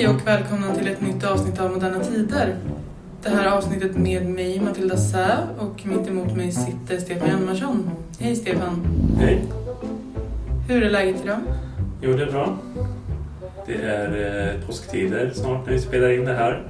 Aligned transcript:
Hej 0.00 0.08
och 0.08 0.26
välkomna 0.26 0.74
till 0.74 0.88
ett 0.88 1.00
nytt 1.00 1.24
avsnitt 1.24 1.60
av 1.60 1.70
Moderna 1.70 2.04
Tider. 2.04 2.56
Det 3.22 3.28
här 3.28 3.46
avsnittet 3.46 3.96
med 3.96 4.26
mig, 4.26 4.60
Matilda 4.60 4.96
Sä, 4.96 5.36
och 5.58 5.86
mitt 5.86 6.08
emot 6.08 6.36
mig 6.36 6.52
sitter 6.52 6.98
Stefan 6.98 7.28
Hjalmarsson. 7.28 7.90
Hej 8.18 8.36
Stefan! 8.36 8.86
Hej! 9.18 9.42
Hur 10.68 10.82
är 10.82 10.90
läget 10.90 11.24
idag? 11.24 11.38
Jo, 12.02 12.12
det 12.12 12.22
är 12.22 12.32
bra. 12.32 12.58
Det 13.66 13.74
är 13.74 14.54
eh, 14.54 14.66
påsktider 14.66 15.30
snart 15.34 15.66
när 15.66 15.72
vi 15.72 15.80
spelar 15.80 16.10
in 16.10 16.24
det 16.24 16.34
här. 16.34 16.62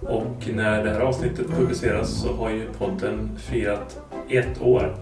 Och 0.00 0.48
när 0.54 0.84
det 0.84 0.90
här 0.90 1.00
avsnittet 1.00 1.46
publiceras 1.48 2.22
så 2.22 2.32
har 2.32 2.50
ju 2.50 2.66
podden 2.78 3.30
firat 3.36 4.00
ett 4.28 4.62
år. 4.62 4.96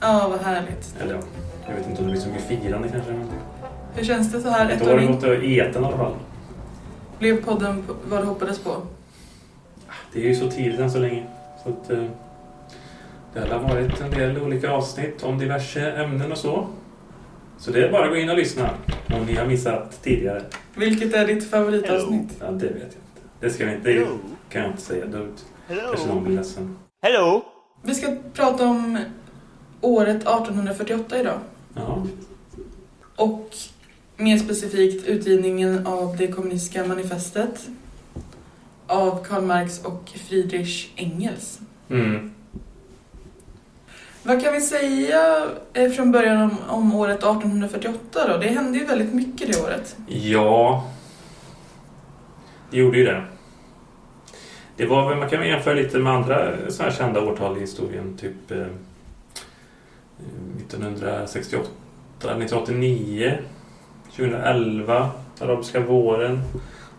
Ja, 0.00 0.28
vad 0.30 0.40
härligt. 0.40 0.94
Eller 1.02 1.14
ja, 1.14 1.20
jag 1.68 1.74
vet 1.74 1.88
inte 1.88 2.00
om 2.00 2.06
det 2.06 2.12
blir 2.12 2.22
så 2.22 2.28
mycket 2.28 2.44
firande 2.44 2.88
kanske. 2.88 3.12
Hur 3.94 4.04
känns 4.04 4.32
det 4.32 4.40
så 4.40 4.48
här 4.48 4.70
ett 4.70 4.82
ett 4.82 4.88
år 4.88 4.92
år 4.92 4.98
har 4.98 5.00
in? 5.00 5.12
gått 5.12 5.24
i 5.24 5.58
eten 5.58 5.82
i 5.82 5.86
alla 5.86 5.96
fall. 5.96 6.12
Blev 7.22 7.44
podden 7.44 7.84
vad 8.08 8.22
du 8.22 8.26
hoppades 8.26 8.58
på? 8.58 8.82
Det 10.12 10.24
är 10.24 10.28
ju 10.28 10.34
så 10.34 10.50
tidigt 10.50 10.80
än 10.80 10.90
så 10.90 10.98
länge. 10.98 11.26
Så 11.64 11.68
att, 11.68 11.90
eh, 11.90 12.04
det 13.34 13.40
har 13.40 13.58
varit 13.58 14.00
en 14.00 14.10
del 14.10 14.38
olika 14.38 14.70
avsnitt 14.70 15.22
om 15.22 15.38
diverse 15.38 15.90
ämnen 15.90 16.32
och 16.32 16.38
så. 16.38 16.66
Så 17.58 17.70
det 17.70 17.86
är 17.86 17.92
bara 17.92 18.04
att 18.04 18.10
gå 18.10 18.16
in 18.16 18.30
och 18.30 18.36
lyssna 18.36 18.70
om 19.14 19.26
ni 19.26 19.34
har 19.34 19.46
missat 19.46 20.02
tidigare. 20.02 20.42
Vilket 20.74 21.14
är 21.14 21.26
ditt 21.26 21.50
favoritavsnitt? 21.50 22.36
Ja, 22.40 22.50
det 22.50 22.66
vet 22.66 22.74
jag 22.74 22.82
inte. 22.82 23.22
Det 23.40 23.50
ska 23.50 23.66
vi 23.66 23.74
inte, 23.74 23.90
det 23.92 24.06
kan 24.48 24.62
jag 24.62 24.70
inte 24.70 24.82
säga 24.82 25.06
dumt. 25.06 25.36
Kanske 25.68 26.06
någon 26.06 26.24
blir 26.24 26.36
ledsen. 26.36 26.78
Hello. 27.02 27.42
Vi 27.82 27.94
ska 27.94 28.16
prata 28.34 28.66
om 28.66 28.98
året 29.80 30.16
1848 30.16 31.20
idag. 31.20 31.38
Ja. 31.74 32.06
Och 33.16 33.48
mer 34.22 34.38
specifikt 34.38 35.06
utgivningen 35.06 35.86
av 35.86 36.16
det 36.16 36.26
kommunistiska 36.26 36.84
manifestet 36.84 37.68
av 38.86 39.24
Karl 39.24 39.42
Marx 39.42 39.84
och 39.84 40.12
Friedrich 40.28 40.88
Engels. 40.96 41.60
Mm. 41.90 42.32
Vad 44.22 44.42
kan 44.42 44.52
vi 44.52 44.60
säga 44.60 45.46
eh, 45.72 45.90
från 45.90 46.12
början 46.12 46.42
om, 46.42 46.56
om 46.68 46.94
året 46.94 47.18
1848 47.18 48.28
då? 48.28 48.36
Det 48.36 48.48
hände 48.48 48.78
ju 48.78 48.84
väldigt 48.84 49.14
mycket 49.14 49.52
det 49.52 49.62
året. 49.62 49.96
Ja, 50.06 50.90
det 52.70 52.76
gjorde 52.76 52.98
ju 52.98 53.04
det. 53.04 53.24
Det 54.76 54.86
var 54.86 55.08
väl, 55.08 55.18
man 55.18 55.28
kan 55.28 55.38
väl 55.40 55.48
jämföra 55.48 55.74
lite 55.74 55.98
med 55.98 56.12
andra 56.12 56.70
så 56.70 56.82
här 56.82 56.90
kända 56.90 57.20
årtal 57.20 57.56
i 57.56 57.60
historien. 57.60 58.16
Typ 58.20 58.50
eh, 58.50 58.66
1968, 60.56 61.68
1989, 62.18 63.38
2011, 64.16 65.10
arabiska 65.40 65.80
våren. 65.80 66.40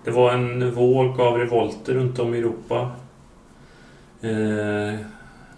Det 0.06 0.12
var 0.12 0.34
en 0.34 0.72
våg 0.72 1.20
av 1.22 1.38
revolter 1.38 1.94
runt 1.94 2.20
om 2.20 2.36
i 2.36 2.38
Europa. 2.38 2.92
Eh, 4.22 5.00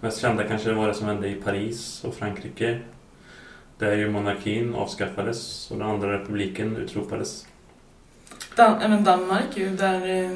mest 0.00 0.20
kända 0.20 0.44
kanske 0.44 0.72
var 0.72 0.88
det 0.88 0.94
som 0.94 1.06
hände 1.06 1.28
i 1.28 1.34
Paris 1.34 2.04
och 2.04 2.14
Frankrike. 2.14 2.78
Där 3.78 3.96
ju 3.96 4.10
monarkin 4.10 4.74
avskaffades 4.74 5.70
och 5.70 5.78
den 5.78 5.88
andra 5.88 6.12
republiken 6.12 6.76
utropades. 6.76 7.46
Dan- 8.56 8.80
även 8.82 9.04
Danmark 9.04 9.56
ju, 9.56 9.68
där 9.76 10.24
eh, 10.24 10.30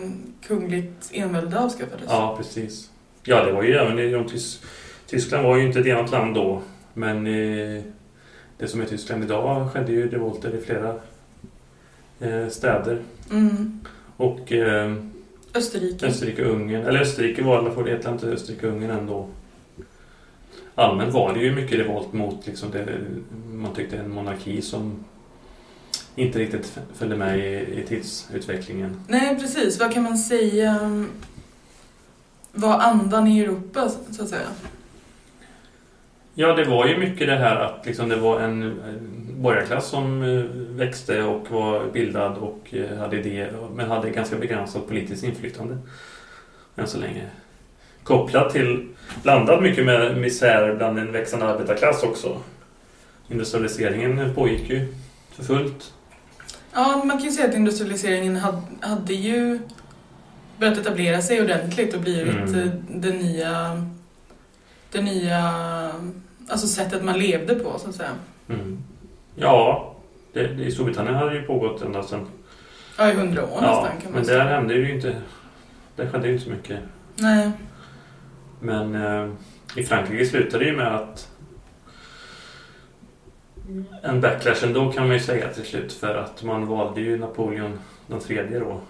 kungligt 0.46 1.10
envälde 1.12 1.58
avskaffades. 1.60 2.06
Ja, 2.08 2.34
precis. 2.36 2.90
Ja, 3.22 3.44
det 3.44 3.52
var 3.52 3.62
ju 3.62 3.74
även 3.74 3.98
i 3.98 4.10
de 4.12 4.26
Tys- 4.26 4.64
Tyskland 5.06 5.44
var 5.46 5.56
ju 5.56 5.66
inte 5.66 5.80
ett 5.80 5.86
enat 5.86 6.10
land 6.10 6.34
då. 6.34 6.62
Men 6.94 7.26
eh, 7.26 7.82
det 8.58 8.68
som 8.68 8.80
är 8.80 8.84
Tyskland 8.84 9.24
idag 9.24 9.72
skedde 9.72 9.92
ju 9.92 10.10
revolter 10.10 10.54
i 10.54 10.60
flera 10.60 10.94
städer. 12.50 12.98
Mm. 13.30 13.80
Och 14.16 14.52
eh, 14.52 14.94
Österrike. 15.54 16.06
Österrike 16.06 16.44
och 16.44 16.54
Ungern, 16.54 16.86
eller 16.86 17.00
Österrike 17.00 17.42
var 17.42 17.54
i 17.54 17.58
alla 17.58 17.70
fall, 17.70 17.84
det 17.84 17.90
heter 17.90 18.12
inte 18.12 18.26
Österrike 18.26 18.66
och 18.66 18.72
Ungern 18.72 18.90
ändå. 18.90 19.28
Allmänt 20.74 21.14
var 21.14 21.34
det 21.34 21.40
ju 21.40 21.54
mycket 21.54 21.78
revolt 21.78 22.12
mot 22.12 22.46
liksom 22.46 22.70
det, 22.70 22.86
man 23.52 23.74
tyckte 23.74 23.96
en 23.98 24.14
monarki 24.14 24.62
som 24.62 25.04
inte 26.14 26.38
riktigt 26.38 26.78
följde 26.94 27.16
med 27.16 27.38
i, 27.38 27.80
i 27.80 27.84
tidsutvecklingen. 27.88 29.04
Nej, 29.08 29.38
precis. 29.40 29.80
Vad 29.80 29.92
kan 29.92 30.02
man 30.02 30.18
säga 30.18 31.06
var 32.52 32.78
andan 32.78 33.26
i 33.26 33.40
Europa, 33.40 33.88
så 34.10 34.22
att 34.22 34.28
säga? 34.28 34.48
Ja, 36.34 36.54
det 36.54 36.64
var 36.64 36.86
ju 36.86 36.98
mycket 36.98 37.26
det 37.26 37.36
här 37.36 37.56
att 37.56 37.86
liksom 37.86 38.08
det 38.08 38.16
var 38.16 38.40
en 38.40 38.80
borgarklass 39.40 39.88
som 39.88 40.22
eh, 40.22 40.44
växte 40.76 41.22
och 41.22 41.50
var 41.50 41.90
bildad 41.92 42.36
och 42.38 42.74
eh, 42.74 42.98
hade 42.98 43.16
idéer 43.20 43.68
men 43.74 43.90
hade 43.90 44.10
ganska 44.10 44.36
begränsat 44.36 44.88
politiskt 44.88 45.24
inflytande 45.24 45.78
än 46.76 46.86
så 46.86 46.98
länge. 46.98 47.22
Kopplat 48.02 48.52
till, 48.52 48.88
blandat 49.22 49.62
mycket 49.62 49.84
med 49.84 50.16
misär 50.16 50.74
bland 50.74 50.98
en 50.98 51.12
växande 51.12 51.46
arbetarklass 51.46 52.02
också. 52.02 52.40
Industrialiseringen 53.28 54.34
pågick 54.34 54.70
ju 54.70 54.94
för 55.32 55.44
fullt. 55.44 55.92
Ja, 56.72 57.02
man 57.04 57.18
kan 57.18 57.26
ju 57.26 57.32
säga 57.32 57.48
att 57.48 57.54
industrialiseringen 57.54 58.36
hade, 58.36 58.62
hade 58.80 59.14
ju 59.14 59.58
börjat 60.58 60.78
etablera 60.78 61.22
sig 61.22 61.42
ordentligt 61.42 61.94
och 61.94 62.00
blivit 62.00 62.34
Mm. 62.34 62.60
eh, 62.60 62.72
det 62.88 63.12
nya, 63.12 63.86
det 64.92 65.02
nya 65.02 65.52
alltså 66.48 66.66
sättet 66.66 67.04
man 67.04 67.18
levde 67.18 67.54
på, 67.54 67.78
så 67.78 67.88
att 67.88 67.94
säga. 67.94 68.10
Mm. 68.48 68.78
Ja, 69.34 69.94
det, 70.32 70.46
det, 70.46 70.64
i 70.64 70.70
Storbritannien 70.72 71.14
hade 71.14 71.30
det 71.30 71.36
ju 71.36 71.42
pågått 71.42 71.82
ända 71.82 72.02
sedan. 72.02 72.26
Ja, 72.98 73.10
i 73.12 73.14
hundra 73.14 73.42
år 73.44 73.48
Ja, 73.54 73.60
nästan 73.60 74.00
kan 74.00 74.04
man 74.04 74.12
men 74.12 74.24
säga. 74.24 74.38
där 74.44 74.50
hände 74.54 74.74
ju 74.74 74.94
inte, 74.94 75.16
där 75.96 76.10
skedde 76.10 76.26
ju 76.26 76.32
inte 76.32 76.44
så 76.44 76.50
mycket. 76.50 76.78
Nej. 77.16 77.50
Men 78.60 78.94
eh, 78.94 79.28
i 79.76 79.82
Frankrike 79.84 80.26
slutade 80.26 80.64
det 80.64 80.70
ju 80.70 80.76
med 80.76 80.94
att 80.94 81.28
en 84.02 84.20
backlash 84.20 84.64
ändå 84.64 84.92
kan 84.92 85.06
man 85.06 85.16
ju 85.16 85.20
säga 85.22 85.48
till 85.48 85.64
slut 85.64 85.92
för 85.92 86.14
att 86.14 86.42
man 86.42 86.66
valde 86.66 87.00
ju 87.00 87.18
Napoleon 87.18 87.78
den 88.06 88.20
tredje 88.20 88.58
då. 88.58 88.80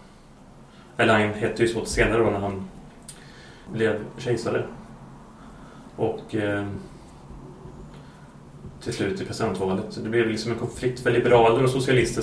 Eller 0.97 1.13
han 1.19 1.35
hette 1.35 1.63
ju 1.63 1.69
så 1.69 1.85
senare 1.85 2.19
då 2.23 2.31
när 2.31 2.39
han 2.39 2.69
blev 3.73 4.05
kejsare. 4.19 4.65
Och 5.97 6.35
eh, 6.35 6.67
till 8.83 8.93
slut 8.93 9.21
i 9.21 9.25
presidentvalet. 9.25 9.99
Det 10.05 10.09
blev 10.09 10.29
liksom 10.29 10.53
en 10.53 10.59
konflikt 10.59 11.01
för 11.01 11.11
liberaler 11.11 11.65
och 11.65 11.71
socialister 11.71 12.23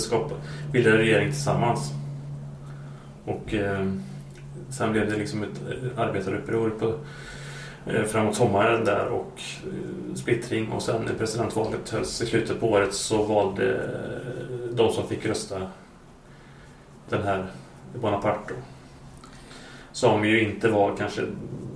bildade 0.71 0.97
regering 0.97 1.31
tillsammans. 1.31 1.91
Och 3.25 3.53
eh, 3.53 3.85
sen 4.69 4.91
blev 4.91 5.09
det 5.09 5.17
liksom 5.17 5.43
ett 5.43 5.61
eh, 5.69 5.99
arbetaruppror 5.99 6.69
på 6.69 6.95
eh, 7.91 8.03
framåt 8.03 8.35
sommaren 8.35 8.85
där 8.85 9.07
och 9.07 9.41
eh, 9.63 10.15
splittring 10.15 10.71
och 10.71 10.81
sen 10.81 11.01
när 11.01 11.13
presidentvalet 11.13 11.89
hölls 11.89 12.21
i 12.21 12.25
slutet 12.25 12.59
på 12.59 12.71
året 12.71 12.93
så 12.93 13.23
valde 13.23 13.75
eh, 13.75 13.81
de 14.73 14.93
som 14.93 15.07
fick 15.07 15.25
rösta 15.25 15.61
den 17.09 17.23
här 17.23 17.45
Bonaparte 18.01 18.53
då. 18.53 18.55
Som 19.91 20.25
ju 20.25 20.41
inte 20.41 20.69
var 20.69 20.95
kanske 20.95 21.21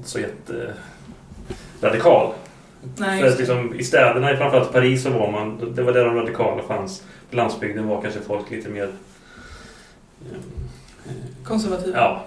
så 0.03 0.19
jätteradikal. 0.19 2.27
Eh, 2.27 2.33
Nej, 2.97 3.21
För 3.21 3.27
att 3.27 3.37
liksom, 3.37 3.79
I 3.79 3.83
städerna, 3.83 4.27
framförallt 4.37 4.71
Paris, 4.73 5.03
så 5.03 5.09
var 5.09 5.31
man, 5.31 5.73
det 5.75 5.83
var 5.83 5.93
där 5.93 6.05
de 6.05 6.15
radikala 6.15 6.63
fanns. 6.63 7.03
På 7.29 7.35
landsbygden 7.35 7.87
var 7.87 8.01
kanske 8.01 8.19
folk 8.19 8.51
lite 8.51 8.69
mer... 8.69 8.89
eh, 10.31 11.13
konservativa. 11.43 11.97
Ja. 11.97 12.25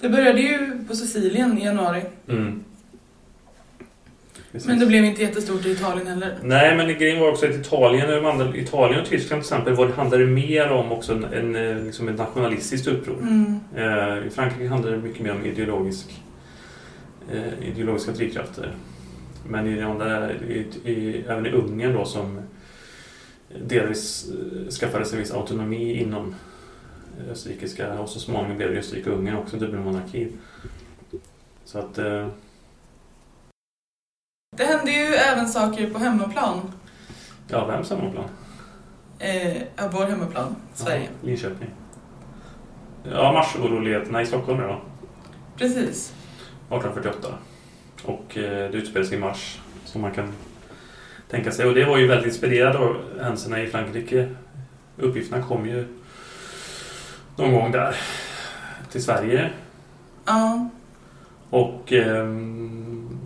Det 0.00 0.08
började 0.08 0.40
ju 0.40 0.84
på 0.88 0.94
Sicilien 0.96 1.58
i 1.58 1.64
januari. 1.64 2.02
Mm. 2.28 2.64
Men 4.66 4.78
det 4.78 4.86
blev 4.86 5.04
inte 5.04 5.22
jättestort 5.22 5.66
i 5.66 5.70
Italien 5.70 6.06
heller. 6.06 6.38
Nej, 6.42 6.76
men 6.76 6.88
grejen 6.98 7.20
var 7.20 7.28
också 7.28 7.46
att 7.46 7.54
Italien, 7.54 8.26
andra- 8.26 8.56
Italien 8.56 9.00
och 9.00 9.06
Tyskland 9.08 9.42
till 9.42 9.52
exempel 9.52 9.74
var, 9.74 9.86
det 9.86 9.92
handlade 9.92 10.26
mer 10.26 10.70
om 10.70 10.92
också 10.92 11.12
en, 11.12 11.54
en, 11.54 11.84
liksom 11.84 12.08
ett 12.08 12.18
nationalistiskt 12.18 12.86
uppror. 12.86 13.18
Mm. 13.20 13.60
Eh, 13.76 14.26
I 14.26 14.30
Frankrike 14.30 14.68
handlade 14.68 14.96
det 14.96 15.02
mycket 15.02 15.22
mer 15.22 15.32
om 15.32 15.44
ideologisk, 15.46 16.22
eh, 17.32 17.68
ideologiska 17.68 18.12
drivkrafter. 18.12 18.72
Men 19.48 19.66
i 19.66 19.82
andra, 19.82 20.32
i, 20.32 20.66
i, 20.84 21.24
även 21.28 21.46
i 21.46 21.50
Ungern 21.50 21.92
då 21.92 22.04
som 22.04 22.40
delvis 23.60 24.30
eh, 24.30 24.68
skaffade 24.70 25.04
sig 25.04 25.18
viss 25.18 25.32
autonomi 25.32 26.00
inom 26.02 26.34
österrikiska 27.30 28.00
och 28.00 28.08
så 28.08 28.20
småningom 28.20 28.56
blev 28.56 28.72
det 28.72 28.78
Österrike 28.78 29.10
och 29.10 29.18
Ungern 29.18 29.36
också 29.36 29.56
dubbelmonarki. 29.56 30.28
Så 31.64 31.78
att 31.78 31.98
eh, 31.98 32.28
Det 34.56 34.64
hände 34.64 34.90
ju 34.92 35.14
även 35.14 35.48
saker 35.48 35.90
på 35.90 35.98
hemmaplan. 35.98 36.72
ja, 37.48 37.66
vem 37.66 37.98
hemmaplan? 37.98 38.24
Eh, 39.18 39.62
vår 39.92 40.04
hemmaplan, 40.06 40.56
Sverige. 40.74 41.02
Ja, 41.02 41.26
Linköping. 41.26 41.70
Ja, 43.10 43.32
marsoroligheterna 43.32 44.22
i 44.22 44.26
Stockholm 44.26 44.60
då. 44.60 44.80
Precis. 45.56 46.14
1848. 46.70 47.28
Och 48.04 48.38
eh, 48.38 48.70
det 48.70 48.78
utspelade 48.78 49.08
sig 49.08 49.18
i 49.18 49.20
mars, 49.20 49.60
som 49.84 50.00
man 50.00 50.12
kan 50.12 50.32
tänka 51.30 51.50
sig. 51.50 51.66
Och 51.66 51.74
det 51.74 51.84
var 51.84 51.98
ju 51.98 52.06
väldigt 52.06 52.26
inspirerad 52.26 52.76
av 52.76 52.96
händelserna 53.20 53.62
i 53.62 53.66
Frankrike. 53.66 54.28
Uppgifterna 54.96 55.42
kom 55.42 55.66
ju 55.66 55.84
någon 57.36 57.52
gång 57.52 57.72
där 57.72 57.96
till 58.90 59.02
Sverige. 59.02 59.50
Ja. 60.24 60.68
Och 61.50 61.92
ehm, 61.92 63.18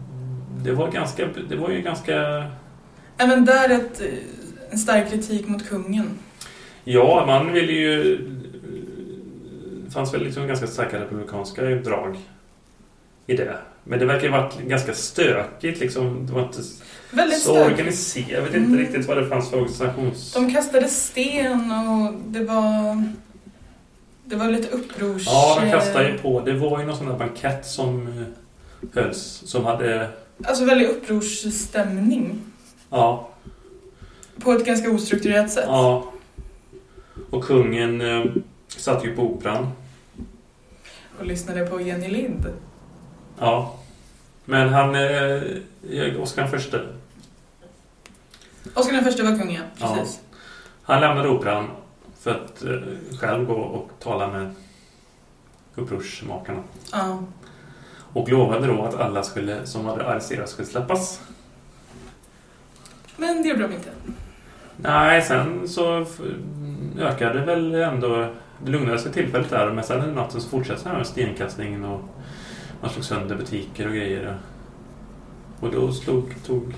det 0.64 0.72
var 0.72 0.90
ganska, 0.90 1.28
det 1.48 1.56
var 1.56 1.70
ju 1.70 1.82
ganska, 1.82 2.46
Även 3.18 3.44
där 3.44 3.70
ett, 3.70 4.00
eh, 4.00 4.06
en 4.70 4.78
stark 4.78 5.10
kritik 5.10 5.48
mot 5.48 5.68
kungen. 5.68 6.10
ja 6.84 7.24
man 7.26 7.52
ville 7.52 7.72
ju, 7.72 8.18
det 9.84 9.90
fanns 9.90 10.14
väl 10.14 10.24
liksom 10.24 10.46
ganska 10.46 10.66
starka 10.66 11.00
republikanska 11.00 11.62
drag 11.62 12.16
i 13.26 13.36
det. 13.36 13.58
Men 13.84 13.98
det 13.98 14.04
verkar 14.06 14.24
ju 14.24 14.30
varit 14.32 14.58
ganska 14.60 14.94
stökigt 14.94 15.80
liksom. 15.80 16.26
Det 16.26 16.32
var 16.32 16.42
inte 16.42 16.58
Väldigt 17.10 17.38
så 17.42 17.50
starkt. 17.54 17.72
organiserat. 17.72 18.30
Jag 18.30 18.42
vet 18.42 18.54
inte 18.54 18.66
Mm. 18.68 18.78
riktigt 18.78 19.06
vad 19.08 19.16
det 19.16 19.26
fanns 19.28 19.50
för 19.50 19.56
organisations... 19.56 20.32
De 20.32 20.52
kastade 20.52 20.88
sten 20.88 21.70
och 21.72 22.14
det 22.26 22.44
var... 22.44 23.02
Det 24.24 24.36
var 24.36 24.50
lite 24.50 24.68
upprors... 24.68 25.22
Ja, 25.26 25.58
de 25.64 25.70
kastade 25.70 26.08
ju 26.10 26.18
på. 26.18 26.40
Det 26.40 26.52
var 26.52 26.80
ju 26.80 26.86
någon 26.86 26.96
sån 26.96 27.06
där 27.08 27.16
bankett 27.18 27.66
som 27.66 28.06
eh, 28.06 28.24
hölls. 29.02 29.42
Som 29.46 29.64
hade... 29.64 30.08
Alltså 30.44 30.64
väldigt 30.64 30.90
upprorsstämning. 30.90 32.40
Ja, 32.90 33.28
På 34.40 34.52
ett 34.52 34.66
ganska 34.66 34.90
ostrukturerat 34.90 35.50
sätt. 35.50 35.64
ja. 35.66 36.12
Och 37.30 37.44
kungen 37.44 38.00
eh, 38.00 38.24
satt 38.68 39.04
ju 39.04 39.16
på 39.16 39.22
operan. 39.22 39.68
Och 41.18 41.26
lyssnade 41.26 41.66
på 41.66 41.80
Jenny 41.80 42.08
Lind. 42.08 42.46
Ja. 43.38 43.74
Men 44.44 44.68
han... 44.68 44.94
Eh, 44.94 46.22
Oscar 46.22 46.42
den 46.42 46.50
förste. 46.50 46.86
Oscar 48.74 48.92
den 48.92 49.04
första 49.04 49.24
var 49.24 49.38
kung, 49.38 49.54
ja. 49.54 49.60
Ja. 49.78 49.94
Precis. 49.94 50.20
Han 50.82 51.00
lämnade 51.00 51.28
operan 51.28 51.68
för 52.20 52.30
att 52.30 52.64
eh, 52.64 53.18
själv 53.18 53.46
gå 53.46 53.54
och 53.54 53.90
tala 54.00 54.28
med 54.28 54.54
upprorsmakarna. 55.74 56.62
Ja. 56.92 57.18
Och 58.12 58.28
lovade 58.28 58.66
då 58.66 58.82
att 58.82 58.94
alla 58.94 59.22
skulle, 59.22 59.66
som 59.66 59.86
hade 59.86 60.06
arresterats 60.06 60.52
skulle 60.52 60.68
släppas. 60.68 61.20
Men 63.16 63.42
det 63.42 63.48
gjorde 63.48 63.62
de 63.62 63.72
inte. 63.74 63.90
Nej, 64.76 65.22
sen 65.22 65.68
så 65.68 66.06
ökade 66.98 67.40
väl 67.40 67.74
ändå... 67.74 68.28
Det 68.64 68.70
lugnade 68.70 68.98
sig 68.98 69.12
tillfälligt 69.12 69.50
där, 69.50 69.70
men 69.70 69.84
sen 69.84 70.00
under 70.00 70.14
natten 70.14 70.40
så 70.40 70.48
fortsatte 70.48 70.84
den 70.84 70.96
här 70.96 71.04
stenkastningen 71.04 71.84
och 71.84 72.00
man 72.80 72.90
slog 72.90 73.04
sönder 73.04 73.36
butiker 73.36 73.86
och 73.88 73.94
grejer. 73.94 74.38
Och 75.60 75.70
då 75.70 75.92
slog, 75.92 76.34
tog, 76.46 76.74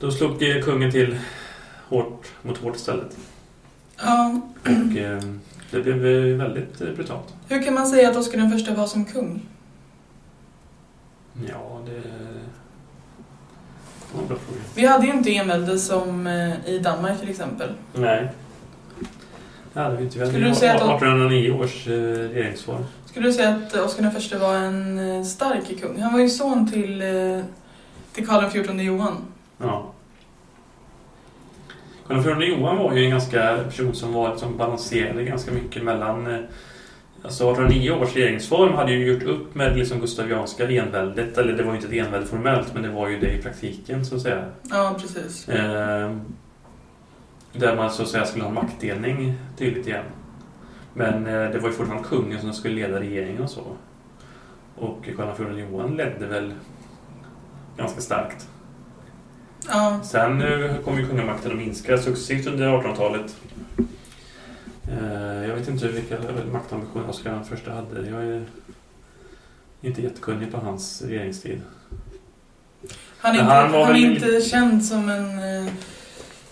då 0.00 0.10
slog 0.10 0.42
eh, 0.42 0.62
kungen 0.62 0.90
till 0.90 1.18
hårt 1.88 2.26
mot 2.42 2.58
hårt 2.58 2.76
istället. 2.76 3.16
Ja. 3.98 4.40
Och 4.62 4.96
eh, 4.96 5.20
det 5.70 5.80
blev 5.82 6.06
eh, 6.06 6.36
väldigt 6.36 6.80
eh, 6.80 6.88
brutalt. 6.88 7.34
Hur 7.48 7.62
kan 7.62 7.74
man 7.74 7.86
säga 7.86 8.10
att 8.10 8.16
Oscar 8.16 8.38
den 8.38 8.50
första 8.50 8.74
var 8.74 8.86
som 8.86 9.04
kung? 9.04 9.40
Ja, 11.48 11.80
det... 11.86 11.92
det 11.92 12.02
var 14.14 14.22
en 14.22 14.28
bra 14.28 14.36
fråga. 14.36 14.60
Vi 14.74 14.86
hade 14.86 15.06
ju 15.06 15.12
inte 15.12 15.36
envälde 15.36 15.78
som 15.78 16.26
i 16.66 16.78
Danmark 16.84 17.20
till 17.20 17.30
exempel. 17.30 17.68
Nej. 17.94 18.28
Det 19.72 19.80
hade 19.80 19.96
vi 19.96 20.04
inte. 20.04 20.18
Vi 20.18 20.20
hade 20.20 20.32
Skulle 20.32 20.46
ju 20.46 20.52
du 20.52 20.58
säga 20.58 20.72
att- 20.74 20.80
1809 20.80 21.50
års 21.52 21.86
regeringsform. 21.86 22.84
Skulle 23.12 23.26
du 23.26 23.32
säga 23.32 23.48
att 23.48 23.76
Oscar 23.76 24.10
första 24.10 24.38
var 24.38 24.54
en 24.54 24.98
eh, 24.98 25.24
stark 25.24 25.80
kung? 25.80 26.00
Han 26.00 26.12
var 26.12 26.20
ju 26.20 26.28
son 26.28 26.70
till, 26.70 27.02
eh, 27.02 27.44
till 28.12 28.26
Karl 28.26 28.50
XIV 28.50 28.80
Johan. 28.80 29.16
Ja. 29.58 29.92
Karl 32.06 32.18
XIV 32.18 32.42
Johan 32.42 32.78
var 32.78 32.92
ju 32.92 33.04
en 33.04 33.10
ganska 33.10 33.58
person 33.64 33.94
som 33.94 34.12
var 34.12 34.36
som 34.36 34.56
balanserade 34.56 35.24
ganska 35.24 35.52
mycket 35.52 35.82
mellan 35.82 36.26
eh, 36.26 36.40
Alltså 37.24 37.44
1809 37.44 37.90
års 37.90 38.16
regeringsform 38.16 38.74
hade 38.74 38.92
ju 38.92 39.12
gjort 39.12 39.22
upp 39.22 39.54
med 39.54 39.76
liksom 39.76 40.00
Gustavianska 40.00 40.70
enväldet, 40.70 41.38
eller 41.38 41.52
det 41.52 41.62
var 41.62 41.72
ju 41.72 41.76
inte 41.80 41.96
ett 41.96 42.06
envälde 42.06 42.26
formellt, 42.26 42.74
men 42.74 42.82
det 42.82 42.88
var 42.88 43.08
ju 43.08 43.18
det 43.18 43.32
i 43.32 43.42
praktiken 43.42 44.06
så 44.06 44.14
att 44.14 44.22
säga. 44.22 44.44
Ja, 44.70 44.96
precis. 45.00 45.48
Eh, 45.48 46.16
där 47.52 47.76
man 47.76 47.90
så 47.90 48.02
att 48.02 48.08
säga 48.08 48.24
skulle 48.24 48.44
ha 48.44 48.48
en 48.48 48.54
maktdelning 48.54 49.34
tydligt 49.58 49.86
igen. 49.86 50.04
Men 50.94 51.26
eh, 51.26 51.50
det 51.50 51.58
var 51.58 51.68
ju 51.68 51.74
fortfarande 51.74 52.08
kungen 52.08 52.40
som 52.40 52.52
skulle 52.52 52.74
leda 52.74 53.00
regeringen 53.00 53.42
och 53.42 53.50
så. 53.50 53.76
Och 54.76 55.08
Karl 55.16 55.34
XIV 55.34 55.58
Johan 55.58 55.96
ledde 55.96 56.26
väl 56.26 56.52
ganska 57.76 58.00
starkt. 58.00 58.48
Ja, 59.68 60.00
Sen 60.04 60.42
eh, 60.42 60.76
kom 60.76 60.98
ju 60.98 61.06
kungamakten 61.08 61.50
att 61.52 61.58
minska 61.58 61.98
successivt 61.98 62.46
under 62.46 62.68
1800-talet. 62.68 63.36
Eh, 64.88 65.48
Jag 65.48 65.54
vet 65.56 65.68
inte 65.68 65.88
vilka 65.88 66.16
maktambitioner 66.52 67.08
Oscar 67.08 67.30
den 67.30 67.44
första 67.44 67.72
hade. 67.72 68.08
Jag 68.10 68.24
är 68.24 68.44
inte 69.80 70.02
jättekunnig 70.02 70.52
på 70.52 70.58
hans 70.58 71.02
regeringstid. 71.02 71.62
han 73.18 73.34
är, 73.36 73.40
inte, 73.40 73.52
han 73.52 73.72
han 73.72 73.96
är 73.96 73.98
inte 73.98 74.40
känd 74.40 74.84
som 74.84 75.08
en 75.08 75.40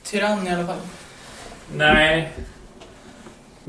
tyrann 0.03 0.47
i 0.47 0.51
alla 0.55 0.67
fall. 0.67 0.81
Nej. 1.77 2.33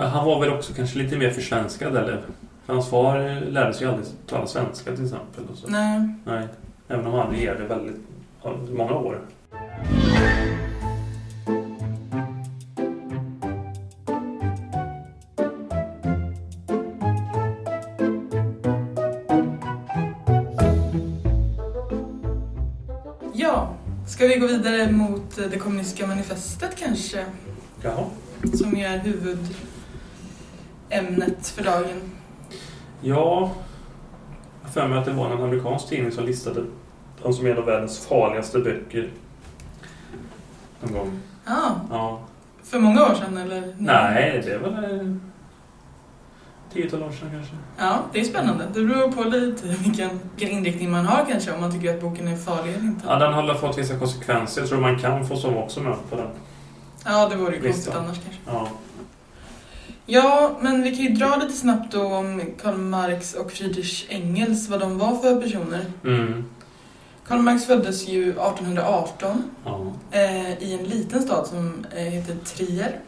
Men 0.01 0.09
han 0.09 0.25
var 0.25 0.39
väl 0.39 0.50
också 0.50 0.74
kanske 0.74 0.98
lite 0.98 1.18
mer 1.18 1.30
försvenskad 1.30 1.98
eller? 1.98 2.21
För 2.65 2.74
hans 2.74 2.89
far 2.89 3.42
lärde 3.42 3.74
sig 3.74 3.83
ju 3.83 3.89
aldrig 3.94 4.07
tala 4.27 4.48
svenska 4.48 4.95
till 4.95 5.03
exempel. 5.03 5.44
Och 5.51 5.57
så. 5.57 5.68
Nej. 5.68 6.09
Nej. 6.25 6.48
Även 6.88 7.07
om 7.07 7.13
han 7.13 7.31
regerade 7.31 7.63
väldigt 7.63 8.01
många 8.69 8.94
år. 8.94 9.21
Ja, 23.33 23.75
ska 24.07 24.27
vi 24.27 24.36
gå 24.36 24.47
vidare 24.47 24.92
mot 24.92 25.36
det 25.51 25.57
kommunistiska 25.59 26.07
manifestet 26.07 26.75
kanske? 26.80 27.25
Jaha. 27.81 28.06
Som 28.54 28.77
ju 28.77 28.83
är 28.86 29.04
huvudämnet 30.91 31.47
för 31.47 31.63
dagen. 31.63 32.01
Ja, 33.01 33.51
jag 34.61 34.63
har 34.63 34.69
för 34.71 34.88
mig 34.88 34.99
att 34.99 35.05
det 35.05 35.11
var 35.11 35.25
en 35.25 35.41
amerikansk 35.43 35.88
tidning 35.89 36.11
som 36.11 36.25
listade 36.25 36.63
dem 37.23 37.33
som 37.33 37.45
en 37.45 37.57
av 37.57 37.65
världens 37.65 38.05
farligaste 38.07 38.59
böcker. 38.59 39.09
Någon 40.81 40.93
gång. 40.93 41.19
Ja, 41.45 41.75
Ja. 41.91 42.19
för 42.63 42.79
många 42.79 43.03
år 43.05 43.15
sedan 43.15 43.38
eller? 43.38 43.75
Nej, 43.77 44.41
det 44.45 44.57
var 44.57 44.69
väl 44.81 45.19
tiotal 46.73 47.04
år 47.04 47.11
sedan 47.11 47.30
kanske. 47.31 47.54
Ja, 47.77 47.99
det 48.13 48.19
är 48.19 48.23
spännande. 48.23 48.66
Det 48.73 48.83
beror 48.85 49.11
på 49.11 49.23
lite 49.23 49.68
vilken, 49.68 50.19
vilken 50.35 50.57
inriktning 50.57 50.92
man 50.92 51.06
har 51.06 51.25
kanske, 51.30 51.51
om 51.51 51.61
man 51.61 51.71
tycker 51.71 51.94
att 51.95 52.01
boken 52.01 52.27
är 52.27 52.35
farlig 52.37 52.73
eller 52.73 52.83
inte. 52.83 53.06
Ja, 53.07 53.16
den 53.19 53.33
har 53.33 53.54
fått 53.56 53.77
vissa 53.77 53.99
konsekvenser. 53.99 54.61
Jag 54.61 54.69
tror 54.69 54.80
man 54.81 54.99
kan 54.99 55.27
få 55.27 55.35
som 55.37 55.57
också 55.57 55.80
med 55.80 55.95
på 56.09 56.16
den. 56.16 56.27
Ja, 57.06 57.30
det 57.30 57.35
vore 57.35 57.56
ju 57.56 57.61
konstigt 57.61 57.95
annars 57.95 58.18
kanske. 58.23 58.42
Ja. 58.45 58.68
Ja, 60.13 60.57
men 60.61 60.83
vi 60.83 60.95
kan 60.95 61.06
ju 61.06 61.09
dra 61.09 61.35
lite 61.35 61.53
snabbt 61.53 61.91
då 61.91 62.03
om 62.03 62.41
Karl 62.61 62.77
Marx 62.77 63.33
och 63.33 63.51
Friedrich 63.51 64.06
Engels, 64.09 64.69
vad 64.69 64.80
de 64.80 64.97
var 64.97 65.15
för 65.15 65.41
personer. 65.41 65.85
Mm. 66.03 66.45
Karl 67.27 67.39
Marx 67.39 67.65
föddes 67.65 68.07
ju 68.07 68.30
1818 68.30 69.44
Ja. 69.65 69.94
eh, 70.11 70.63
i 70.63 70.77
en 70.80 70.83
liten 70.85 71.21
stad 71.21 71.47
som 71.47 71.85
eh, 71.95 72.03
heter 72.03 72.35
Trier. 72.45 72.99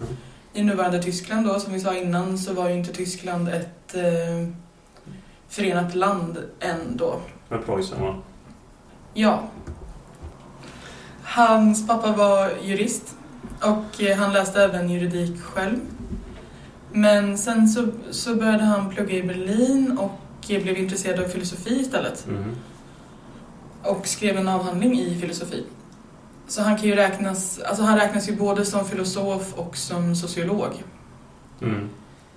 Mm. 0.00 0.16
I 0.52 0.62
nuvarande 0.62 1.02
Tyskland 1.02 1.46
då, 1.46 1.60
som 1.60 1.72
vi 1.72 1.80
sa 1.80 1.94
innan, 1.94 2.38
så 2.38 2.52
var 2.52 2.68
ju 2.68 2.74
inte 2.76 2.92
Tyskland 2.92 3.48
ett 3.48 3.94
eh, 3.94 4.48
förenat 5.48 5.94
land 5.94 6.38
än 6.60 6.96
då. 6.96 7.20
Med 7.48 7.66
Preussen 7.66 8.02
va? 8.02 8.14
Ja. 9.14 9.42
Hans 11.22 11.86
pappa 11.86 12.12
var 12.12 12.50
jurist 12.62 13.14
och 13.60 14.02
eh, 14.02 14.16
han 14.16 14.32
läste 14.32 14.62
även 14.62 14.90
juridik 14.90 15.42
själv. 15.42 15.76
Men 16.96 17.38
sen 17.38 17.68
så, 17.68 17.86
så 18.10 18.34
började 18.34 18.64
han 18.64 18.90
plugga 18.90 19.16
i 19.16 19.22
Berlin 19.22 19.98
och 19.98 20.20
blev 20.48 20.78
intresserad 20.78 21.24
av 21.24 21.28
filosofi 21.28 21.80
istället. 21.80 22.26
Mm. 22.26 22.56
Och 23.82 24.06
skrev 24.08 24.36
en 24.36 24.48
avhandling 24.48 25.00
i 25.00 25.18
filosofi. 25.20 25.64
Så 26.48 26.62
han 26.62 26.76
kan 26.76 26.88
ju 26.88 26.94
räknas, 26.94 27.58
alltså 27.58 27.82
han 27.82 27.98
räknas 27.98 28.28
ju 28.28 28.36
både 28.36 28.64
som 28.64 28.84
filosof 28.84 29.54
och 29.54 29.76
som 29.76 30.16
sociolog. 30.16 30.82
Mm. 31.62 31.88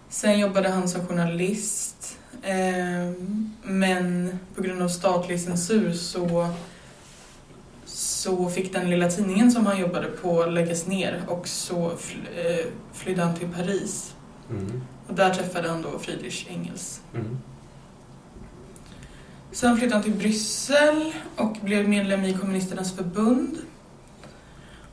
Sen 0.09 0.39
jobbade 0.39 0.69
han 0.69 0.89
som 0.89 1.07
journalist. 1.07 2.17
Eh, 2.41 3.13
men 3.63 4.39
på 4.55 4.61
grund 4.61 4.81
av 4.81 4.87
statlig 4.87 5.41
censur 5.41 5.93
så, 5.93 6.49
så 7.85 8.49
fick 8.49 8.73
den 8.73 8.89
lilla 8.89 9.09
tidningen 9.09 9.51
som 9.51 9.65
han 9.65 9.79
jobbade 9.79 10.07
på 10.07 10.45
läggas 10.45 10.87
ner 10.87 11.21
och 11.27 11.47
så 11.47 11.91
fly, 11.97 12.19
eh, 12.19 12.65
flydde 12.93 13.21
han 13.21 13.35
till 13.35 13.47
Paris. 13.47 14.13
Mm. 14.49 14.81
Och 15.07 15.13
där 15.13 15.33
träffade 15.33 15.69
han 15.69 15.81
då 15.81 15.99
Friedrich 15.99 16.47
Engels. 16.49 17.01
Mm. 17.15 17.37
Sen 19.51 19.77
flyttade 19.77 19.95
han 19.95 20.03
till 20.03 20.15
Bryssel 20.15 21.13
och 21.35 21.57
blev 21.61 21.89
medlem 21.89 22.23
i 22.23 22.33
Kommunisternas 22.33 22.95
förbund. 22.95 23.57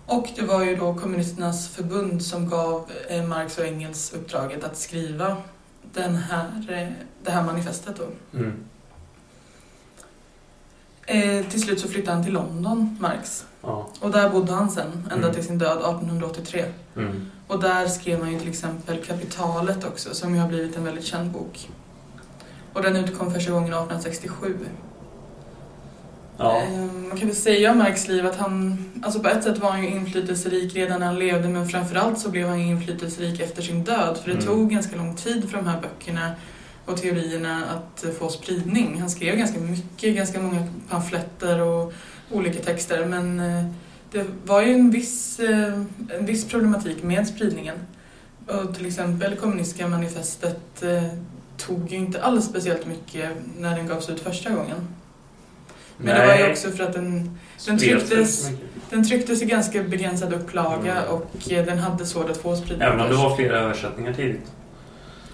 Och 0.07 0.29
det 0.37 0.43
var 0.43 0.65
ju 0.65 0.77
då 0.77 0.95
kommunisternas 0.95 1.69
förbund 1.69 2.23
som 2.23 2.49
gav 2.49 2.91
eh, 3.09 3.23
Marx 3.25 3.59
och 3.59 3.65
Engels 3.65 4.13
uppdraget 4.13 4.65
att 4.65 4.77
skriva 4.77 5.37
den 5.93 6.17
här, 6.17 6.67
eh, 6.69 6.89
det 7.25 7.31
här 7.31 7.43
manifestet 7.45 7.97
då. 7.97 8.39
Mm. 8.39 8.65
Eh, 11.07 11.47
till 11.47 11.63
slut 11.63 11.81
så 11.81 11.89
flyttade 11.89 12.17
han 12.17 12.25
till 12.25 12.33
London, 12.33 12.97
Marx. 13.01 13.45
Ja. 13.63 13.89
Och 14.01 14.11
där 14.11 14.31
bodde 14.31 14.53
han 14.53 14.71
sen, 14.71 14.93
ända 15.13 15.15
Mm. 15.27 15.35
till 15.35 15.45
sin 15.45 15.59
död 15.59 15.79
1883. 15.79 16.65
Mm. 16.97 17.31
Och 17.47 17.61
där 17.61 17.87
skrev 17.89 18.21
han 18.23 18.33
ju 18.33 18.39
till 18.39 18.49
exempel 18.49 19.05
Kapitalet 19.05 19.85
också, 19.85 20.15
som 20.15 20.35
ju 20.35 20.41
har 20.41 20.49
blivit 20.49 20.77
en 20.77 20.85
väldigt 20.85 21.05
känd 21.05 21.31
bok. 21.31 21.69
Och 22.73 22.83
den 22.83 22.97
utkom 22.97 23.35
första 23.35 23.51
gången 23.51 23.69
1867. 23.73 24.57
Ja. 26.39 26.63
Man 27.09 27.19
kan 27.19 27.29
väl 27.29 27.37
säga 27.37 27.73
om 27.73 27.79
Marx 27.79 28.09
liv 28.09 28.27
att 28.27 28.37
han, 28.37 28.85
alltså 29.03 29.21
på 29.21 29.29
ett 29.29 29.45
sätt 29.45 29.59
var 29.59 29.71
han 29.71 29.83
ju 29.83 29.89
inflytelserik 29.91 30.77
redan 30.77 31.01
när 31.01 31.07
han 31.07 31.19
levde 31.19 31.49
men 31.49 31.69
framförallt 31.69 32.19
så 32.19 32.31
blev 32.31 32.49
han 32.49 32.61
ju 32.61 32.67
inflytelserik 32.67 33.41
efter 33.41 33.63
sin 33.63 33.85
död 33.85 34.19
för 34.23 34.27
det 34.31 34.33
Mm. 34.37 34.47
tog 34.47 34.71
ganska 34.71 34.97
lång 34.97 35.17
tid 35.17 35.51
för 35.51 35.57
de 35.57 35.67
här 35.67 35.81
böckerna 35.81 36.31
och 36.87 36.97
teorierna 36.97 37.65
att 37.65 38.05
eh, 38.05 38.11
få 38.11 38.29
spridning. 38.29 39.01
Han 39.01 39.11
skrev 39.11 39.37
ganska 39.37 39.61
mycket, 39.61 40.17
ganska 40.17 40.41
många 40.41 40.69
pamfletter 40.91 41.61
och 41.63 41.93
olika 42.33 42.63
texter 42.63 43.07
men 43.07 43.41
eh, 43.41 43.65
det 44.13 44.25
var 44.45 44.63
ju 44.63 44.73
en 44.75 44.91
viss, 44.91 45.41
eh, 45.41 45.73
en 46.19 46.27
viss 46.27 46.45
problematik 46.49 47.03
med 47.03 47.29
spridningen. 47.29 47.77
Och 48.47 48.75
till 48.77 48.87
exempel 48.87 49.37
kommunistiska 49.37 49.89
manifestet 49.89 50.83
eh, 50.83 51.03
tog 51.57 51.93
ju 51.93 51.97
inte 51.97 52.23
alls 52.23 52.45
speciellt 52.45 52.87
mycket 52.87 53.31
när 53.59 53.77
den 53.77 53.87
gavs 53.87 54.09
ut 54.11 54.21
första 54.21 54.51
gången. 54.51 54.77
Men 55.99 56.21
det 56.21 56.27
var 56.27 56.35
ju 56.37 56.51
också 56.53 56.71
för 56.71 56.85
att 56.85 56.93
den, 56.93 57.39
den 57.67 57.79
trycktes- 57.79 58.51
den 58.91 59.09
trycktes 59.09 59.43
i 59.43 59.45
ganska 59.45 59.83
begränsad 59.83 60.33
upplaga 60.33 60.93
Mm. 61.01 61.13
och 61.15 61.53
eh, 61.53 61.67
den 61.67 61.79
hade 61.79 62.07
svårt 62.07 62.31
att 62.31 62.37
få 62.37 62.57
spridning. 62.57 62.89
Även 62.89 63.01
om 63.01 63.09
det 63.09 63.15
var 63.17 63.37
flera 63.37 63.59
översättningar 63.61 64.13
tidigt. 64.13 64.53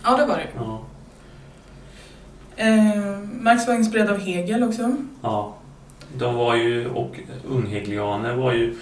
Ja, 0.03 0.17
det 0.17 0.27
var 0.27 0.37
det. 0.37 0.47
Ja. 0.57 0.85
Eh, 2.57 3.19
Marx 3.41 3.67
var 3.67 3.75
inspirerad 3.75 4.11
av 4.11 4.19
Hegel 4.19 4.63
också. 4.63 4.97
ja. 5.23 5.57
De 6.19 6.35
var 6.35 6.57
ju, 6.57 6.89
och 6.89 7.21
unghegelianer 7.49 8.35
var 8.35 8.53
ju 8.53 8.75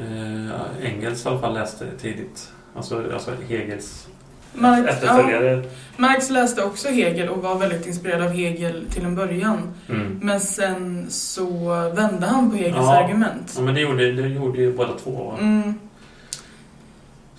eh, 0.00 0.60
Engels 0.82 1.24
i 1.24 1.28
alla 1.28 1.38
fall 1.40 1.54
läste 1.54 1.86
tidigt. 2.00 2.52
Alltså, 2.76 3.04
alltså 3.14 3.30
Hegels 3.48 4.06
Marx, 4.54 4.82
ja, 4.86 4.92
efterföljare. 4.92 5.64
Marx 5.96 6.30
läste 6.30 6.62
också 6.64 6.88
Hegel 6.88 7.28
och 7.28 7.42
var 7.42 7.58
väldigt 7.58 7.86
inspirerad 7.86 8.22
av 8.22 8.28
Hegel 8.30 8.84
till 8.90 9.04
en 9.04 9.14
början. 9.14 9.74
Mm. 9.88 10.18
Men 10.22 10.40
sen 10.40 11.06
så 11.10 11.48
vände 11.94 12.26
han 12.26 12.50
på 12.50 12.56
Hegels 12.56 12.76
Ja. 12.76 13.04
argument. 13.04 13.54
Ja, 13.56 13.62
men 13.62 13.74
det 13.74 13.80
gjorde, 13.80 14.12
det 14.12 14.28
gjorde 14.28 14.58
ju 14.60 14.72
båda 14.76 14.92
två. 14.98 15.36
Mm, 15.40 15.74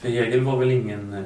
För 0.02 0.10
Hegel 0.10 0.42
var 0.42 0.58
väl 0.58 0.72
ingen 0.72 1.14
eh, 1.14 1.22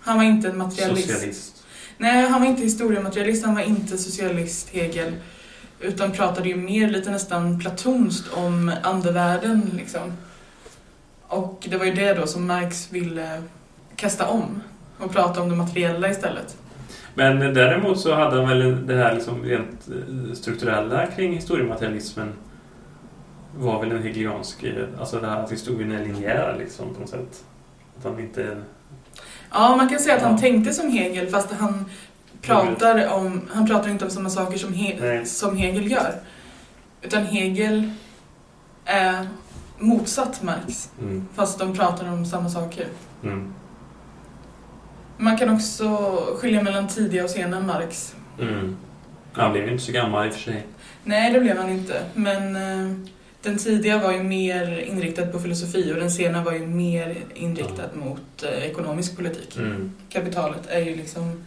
han 0.00 0.16
var 0.16 0.24
inte 0.24 0.48
en 0.48 0.58
materialist. 0.58 1.10
socialist? 1.10 1.64
Nej, 1.98 2.28
han 2.28 2.40
var 2.40 2.48
inte 2.48 2.62
historiematerialist, 2.62 3.44
han 3.44 3.54
var 3.54 3.62
inte 3.62 3.98
socialist, 3.98 4.68
Hegel. 4.68 5.12
Utan 5.82 6.12
pratade 6.12 6.48
ju 6.48 6.56
mer 6.56 6.88
lite 6.90 7.10
nästan 7.10 7.58
platonskt 7.60 8.32
om 8.32 8.72
andevärlden 8.82 9.70
liksom. 9.76 10.12
Och 11.28 11.66
det 11.70 11.76
var 11.76 11.84
ju 11.84 11.92
det 11.94 12.14
då 12.14 12.26
som 12.26 12.46
Marx 12.46 12.92
ville 12.92 13.42
kasta 13.96 14.28
om 14.28 14.62
och 14.98 15.12
prata 15.12 15.40
om 15.42 15.48
det 15.48 15.56
materiella 15.56 16.10
istället. 16.10 16.56
Men 17.14 17.38
däremot 17.54 18.00
så 18.00 18.14
hade 18.14 18.36
han 18.36 18.48
väl 18.48 18.86
det 18.86 18.94
här 18.96 19.14
liksom 19.14 19.42
rent 19.44 19.88
eh, 19.88 20.34
strukturella 20.34 21.06
kring 21.06 21.34
historiematerialismen 21.34 22.32
var 23.58 23.80
väl 23.80 23.92
en 23.92 24.02
hegeliansk, 24.02 24.62
eh, 24.62 24.84
alltså 25.00 25.20
det 25.20 25.26
här 25.26 25.44
att 25.44 25.52
historien 25.52 25.92
är 25.92 26.04
linjär 26.04 26.56
liksom 26.58 26.94
på 26.94 27.00
något 27.00 27.08
sätt. 27.10 27.44
Att 27.98 28.04
han 28.04 28.20
inte... 28.20 28.56
Ja, 29.50 29.76
man 29.76 29.88
kan 29.88 29.98
säga 29.98 30.16
att 30.16 30.22
han 30.22 30.32
Ja. 30.32 30.38
tänkte 30.38 30.72
som 30.72 30.90
Hegel 30.90 31.26
fast 31.28 31.52
han 31.52 31.84
pratar, 32.42 33.08
om, 33.08 33.40
han 33.52 33.66
pratar 33.66 33.90
inte 33.90 34.04
om 34.04 34.10
samma 34.10 34.30
saker 34.30 34.58
som, 34.58 34.72
He, 34.74 35.24
som 35.26 35.56
Hegel 35.56 35.90
gör. 35.90 36.14
Utan 37.02 37.26
Hegel 37.26 37.90
är 38.84 39.28
motsatt 39.78 40.42
Marx, 40.42 40.90
Mm, 41.00 41.26
fast 41.34 41.58
de 41.58 41.76
pratar 41.76 42.12
om 42.12 42.26
samma 42.26 42.48
saker. 42.48 42.86
mm, 43.22 43.54
Man 45.18 45.38
kan 45.38 45.50
också 45.54 45.96
skilja 46.38 46.62
mellan 46.62 46.88
tidiga 46.88 47.24
och 47.24 47.30
sena 47.30 47.60
Marx. 47.60 48.14
mm. 48.40 48.76
Han 49.32 49.52
blev 49.52 49.68
inte 49.68 49.84
så 49.84 49.92
gammal 49.92 50.26
i 50.26 50.30
och 50.30 50.34
för 50.34 50.40
sig. 50.40 50.66
Nej, 51.04 51.32
det 51.32 51.40
blev 51.40 51.56
han 51.58 51.70
inte. 51.70 52.02
Men 52.14 52.56
eh, 52.56 52.96
den 53.42 53.58
tidiga 53.58 53.98
var 53.98 54.12
ju 54.12 54.22
mer 54.22 54.78
inriktad 54.78 55.26
på 55.26 55.38
filosofi 55.40 55.92
och 55.92 55.96
den 55.96 56.10
sena 56.10 56.44
var 56.44 56.52
ju 56.52 56.66
mer 56.66 57.16
inriktad 57.34 57.88
mot 57.94 58.42
eh, 58.42 58.64
ekonomisk 58.64 59.16
politik. 59.16 59.56
Mm. 59.56 59.92
Kapitalet 60.08 60.66
är 60.66 60.78
ju 60.80 60.96
liksom 60.96 61.44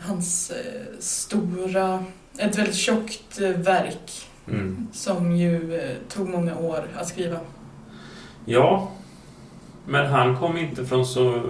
hans 0.00 0.50
eh, 0.50 0.82
stora, 0.98 2.04
ett 2.38 2.58
väldigt 2.58 2.74
tjockt 2.76 3.40
eh, 3.40 3.48
verk 3.50 4.26
Mm. 4.48 4.86
som 4.92 5.36
ju 5.36 5.80
eh, 5.80 5.96
tog 6.08 6.28
många 6.28 6.56
år 6.58 6.84
att 6.98 7.08
skriva. 7.08 7.36
Ja, 8.44 8.90
men 9.86 10.06
han 10.06 10.36
kom 10.36 10.56
inte 10.56 10.84
från 10.86 11.06
så 11.06 11.42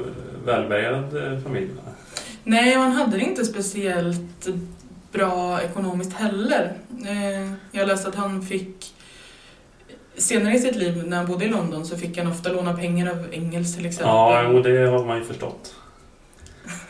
välbärgad 0.45 1.42
familj. 1.45 1.71
Nej, 2.45 2.76
och 2.76 2.83
han 2.83 2.92
hade 2.92 3.16
det 3.16 3.23
inte 3.25 3.45
speciellt 3.45 4.49
bra 5.12 5.62
ekonomiskt 5.62 6.12
heller. 6.12 6.73
Jag 7.73 7.88
läste 7.88 8.09
att 8.09 8.14
han 8.14 8.42
fick 8.42 8.95
Senare 10.16 10.54
i 10.54 10.59
sitt 10.59 10.76
liv, 10.76 11.04
när 11.07 11.16
han 11.16 11.26
bodde 11.26 11.45
i 11.45 11.49
London, 11.49 11.87
så 11.87 11.97
fick 11.97 12.19
han 12.19 12.26
ofta 12.26 12.52
låna 12.52 12.76
pengar 12.76 13.11
av 13.11 13.26
Engels 13.33 13.76
till 13.76 13.87
exempel. 13.87 14.09
Ja, 14.09 14.47
och 14.49 14.62
det 14.62 14.87
har 14.87 15.04
man 15.04 15.19
ju 15.19 15.25
förstått. 15.25 15.75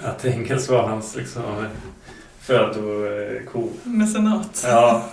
Att 0.02 0.25
Engels 0.25 0.68
var 0.68 0.82
hans 0.88 1.16
liksom 1.16 1.42
födoko. 2.40 3.68
Mecenat. 3.84 4.64
Ja. 4.66 5.04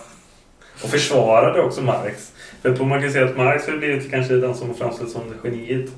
Och 0.84 0.90
försvarade 0.90 1.62
också 1.62 1.82
Marx. 1.82 2.32
För 2.62 2.76
på 2.76 2.86
man 2.86 3.02
kan 3.02 3.12
säga 3.12 3.26
att 3.26 3.38
Marx 3.38 3.68
har 3.68 3.78
blivit 3.78 4.12
kanske 4.12 4.34
den 4.36 4.56
som 4.56 4.74
framställts 4.74 5.14
som 5.14 5.22
geniet. 5.44 5.92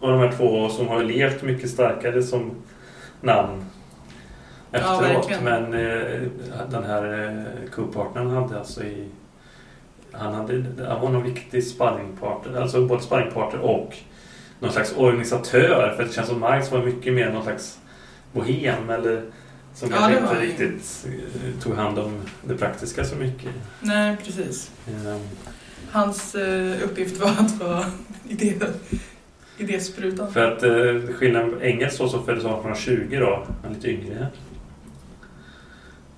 Och 0.00 0.08
de 0.10 0.20
här 0.20 0.32
två 0.32 0.68
som 0.68 0.88
har 0.88 1.02
levt 1.02 1.42
mycket 1.42 1.70
starkare 1.70 2.22
som 2.22 2.50
namn 3.20 3.64
Ja, 4.70 4.78
efteråt. 4.78 5.02
verkligen. 5.30 5.44
Men 5.44 5.74
eh, 5.74 6.20
den 6.70 6.84
här 6.84 7.28
eh, 7.28 7.70
co-partnern 7.70 8.30
hade 8.30 8.58
alltså 8.58 8.84
i... 8.84 9.08
Han, 10.12 10.34
hade, 10.34 10.64
han 10.88 11.00
var 11.00 11.08
någon 11.08 11.22
viktig 11.22 11.64
sparringpartner, 11.64 12.60
alltså 12.60 12.86
både 12.86 13.02
sparringpartner 13.02 13.60
och 13.60 13.96
någon 14.60 14.72
slags 14.72 14.94
organisatör. 14.96 15.94
För 15.96 16.04
det 16.04 16.12
känns 16.12 16.28
som 16.28 16.40
Marx 16.40 16.70
var 16.72 16.82
mycket 16.84 17.12
mer 17.14 17.30
någon 17.30 17.42
slags 17.42 17.78
bohem 18.32 18.90
eller 18.90 19.22
som 19.74 19.90
Ja, 19.90 19.96
kanske 19.96 20.18
inte 20.18 20.40
riktigt 20.40 21.06
eh, 21.06 21.62
tog 21.62 21.74
hand 21.74 21.98
om 21.98 22.20
det 22.44 22.56
praktiska 22.56 23.04
så 23.04 23.16
mycket. 23.16 23.50
Nej, 23.80 24.16
precis. 24.24 24.70
Ehm, 24.88 25.20
Hans 25.90 26.34
eh, 26.34 26.82
uppgift 26.84 27.20
var 27.20 27.30
att 27.30 27.58
vara 27.60 27.84
idé, 28.28 28.54
idésprutan. 29.58 30.32
För 30.32 30.52
att 30.52 30.62
eh, 30.62 31.14
skillnaden 31.14 31.50
på 31.50 31.60
Engels 31.60 31.98
då, 31.98 32.08
som 32.08 32.24
föddes 32.24 32.44
1820 32.44 33.16
då, 33.20 33.46
han 33.62 33.70
är 33.70 33.74
lite 33.74 33.90
yngre. 33.90 34.26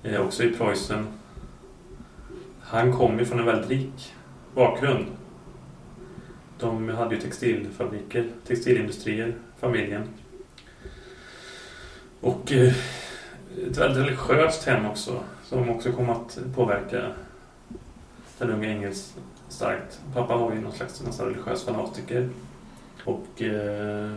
Eh, 0.03 0.21
också 0.21 0.43
i 0.43 0.49
Preussen. 0.49 1.07
Han 2.61 2.93
kom 2.93 3.19
ju 3.19 3.25
från 3.25 3.39
en 3.39 3.45
väldigt 3.45 3.69
rik 3.69 4.13
bakgrund. 4.55 5.05
De 6.59 6.89
hade 6.89 7.15
ju 7.15 7.21
textilfabriker, 7.21 8.29
textilindustrier, 8.47 9.35
familjen. 9.59 10.03
Och 12.21 12.51
eh, 12.51 12.73
ett 13.67 13.77
väldigt 13.77 14.03
religiöst 14.03 14.63
hem 14.63 14.85
också, 14.85 15.23
som 15.43 15.69
också 15.69 15.91
kom 15.91 16.09
att 16.09 16.39
påverka 16.55 17.11
den 18.37 18.49
unga 18.49 18.69
Engels 18.69 19.13
starkt. 19.49 19.99
Pappa 20.13 20.37
var 20.37 20.53
ju 20.53 20.61
någon 20.61 20.71
slags 20.71 21.01
nästan 21.01 21.27
religiös 21.27 21.63
fanatiker. 21.65 22.29
Och 23.03 23.41
eh, 23.41 24.11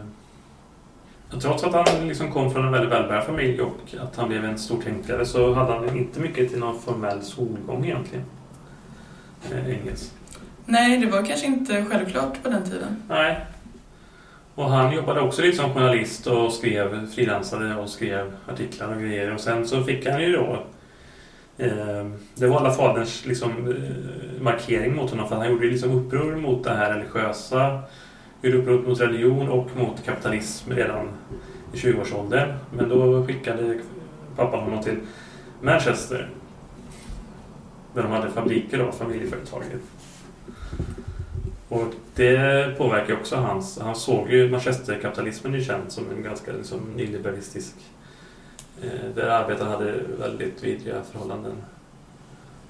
trots 1.40 1.64
att 1.64 1.72
han 1.72 2.08
liksom 2.08 2.32
kom 2.32 2.50
från 2.50 2.66
en 2.66 2.72
väldigt 2.72 2.92
välbärgad 2.92 3.24
familj 3.24 3.60
och 3.60 3.94
att 4.00 4.16
han 4.16 4.28
blev 4.28 4.44
en 4.44 4.58
stor 4.58 4.82
tänkare 4.82 5.26
så 5.26 5.54
hade 5.54 5.72
han 5.72 5.96
inte 5.96 6.20
mycket 6.20 6.50
till 6.50 6.58
någon 6.58 6.80
formell 6.80 7.22
skolgång 7.22 7.84
egentligen. 7.84 8.24
Eh, 9.50 9.66
Engels. 9.66 10.12
Nej, 10.66 10.98
det 10.98 11.06
var 11.06 11.22
kanske 11.22 11.46
inte 11.46 11.84
självklart 11.84 12.42
på 12.42 12.48
den 12.48 12.64
tiden. 12.64 13.02
Nej. 13.08 13.46
Och 14.54 14.70
han 14.70 14.94
jobbade 14.94 15.20
också 15.20 15.42
lite 15.42 15.56
som 15.56 15.74
journalist 15.74 16.26
och 16.26 16.52
skrev, 16.52 17.06
frilansade 17.10 17.74
och 17.74 17.88
skrev 17.88 18.32
artiklar 18.48 18.94
och 18.94 19.00
grejer. 19.00 19.34
Och 19.34 19.40
sen 19.40 19.68
så 19.68 19.84
fick 19.84 20.06
han 20.06 20.22
ju 20.22 20.32
då 20.32 20.66
eh, 21.58 22.06
det 22.34 22.46
var 22.46 22.60
alla 22.60 22.72
faderns 22.72 23.26
liksom, 23.26 23.50
eh, 23.50 24.42
markering 24.42 24.96
mot 24.96 25.10
honom 25.10 25.28
för 25.28 25.36
han 25.36 25.50
gjorde 25.50 25.66
liksom 25.66 25.90
uppror 25.90 26.36
mot 26.36 26.64
det 26.64 26.74
här 26.74 26.94
religiösa 26.94 27.82
gjorde 28.42 28.58
uppror 28.58 28.88
mot 28.88 29.00
religion 29.00 29.48
och 29.48 29.76
mot 29.76 30.04
kapitalism 30.04 30.72
redan 30.72 31.08
i 31.72 31.76
20-årsåldern. 31.76 32.52
Men 32.76 32.88
då 32.88 33.26
skickade 33.26 33.78
pappan 34.36 34.60
honom 34.60 34.82
till 34.82 34.96
Manchester 35.60 36.28
där 37.94 38.02
de 38.02 38.12
hade 38.12 38.30
fabriker 38.30 38.78
då, 38.78 38.92
familjeföretaget. 38.92 39.80
Och 41.72 41.94
det 42.14 42.78
påverkar 42.78 43.14
också 43.14 43.36
hans... 43.36 43.78
Han 43.78 43.96
såg 43.96 44.30
ju 44.30 44.50
manchesterkapitalismen 44.50 45.54
är 45.54 45.60
känd 45.60 45.92
som 45.92 46.10
en 46.10 46.22
ganska 46.22 46.52
liksom, 46.52 46.80
nyliberalistisk... 46.96 47.74
Eh, 48.82 49.14
där 49.14 49.28
arbetarna 49.28 49.70
hade 49.70 49.92
väldigt 50.18 50.64
vidriga 50.64 51.02
förhållanden. 51.12 51.52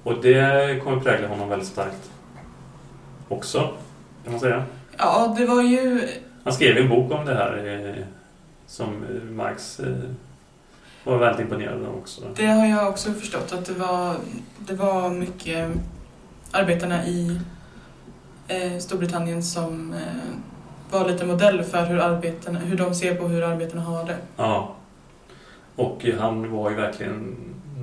Och 0.03 0.21
det 0.21 0.83
kommer 0.83 0.99
prägla 0.99 1.27
honom 1.27 1.49
väldigt 1.49 1.67
starkt. 1.67 2.11
Också, 3.27 3.73
kan 4.23 4.31
man 4.31 4.39
säga. 4.39 4.63
Ja, 4.97 5.35
det 5.37 5.45
var 5.45 5.61
ju... 5.61 6.07
Han 6.43 6.53
skrev 6.53 6.77
en 6.77 6.89
bok 6.89 7.11
om 7.11 7.25
det 7.25 7.35
här 7.35 7.85
eh, 7.87 8.03
som 8.67 9.05
Marx 9.31 9.79
eh, 9.79 9.95
var 11.03 11.17
väldigt 11.17 11.41
imponerad 11.41 11.85
av 11.85 11.97
också. 11.97 12.21
Det 12.35 12.45
har 12.45 12.65
jag 12.65 12.89
också 12.89 13.13
förstått 13.13 13.53
att 13.53 13.65
det 13.65 13.73
var, 13.73 14.15
det 14.57 14.73
var 14.73 15.09
mycket 15.09 15.71
arbetarna 16.51 17.05
i 17.05 17.39
Storbritannien 18.79 19.43
som 19.43 19.93
eh, 19.93 19.99
var 20.91 21.07
lite 21.07 21.25
modell 21.25 21.63
för 21.63 21.85
hur, 21.85 21.99
arbetarna, 21.99 22.59
hur 22.59 22.77
de 22.77 22.95
ser 22.95 23.15
på 23.15 23.27
hur 23.27 23.43
arbetarna 23.43 23.81
har 23.81 24.05
det. 24.05 24.17
Ja. 24.37 24.75
Och 25.75 26.05
han 26.19 26.51
var 26.51 26.69
ju 26.69 26.75
verkligen 26.75 27.35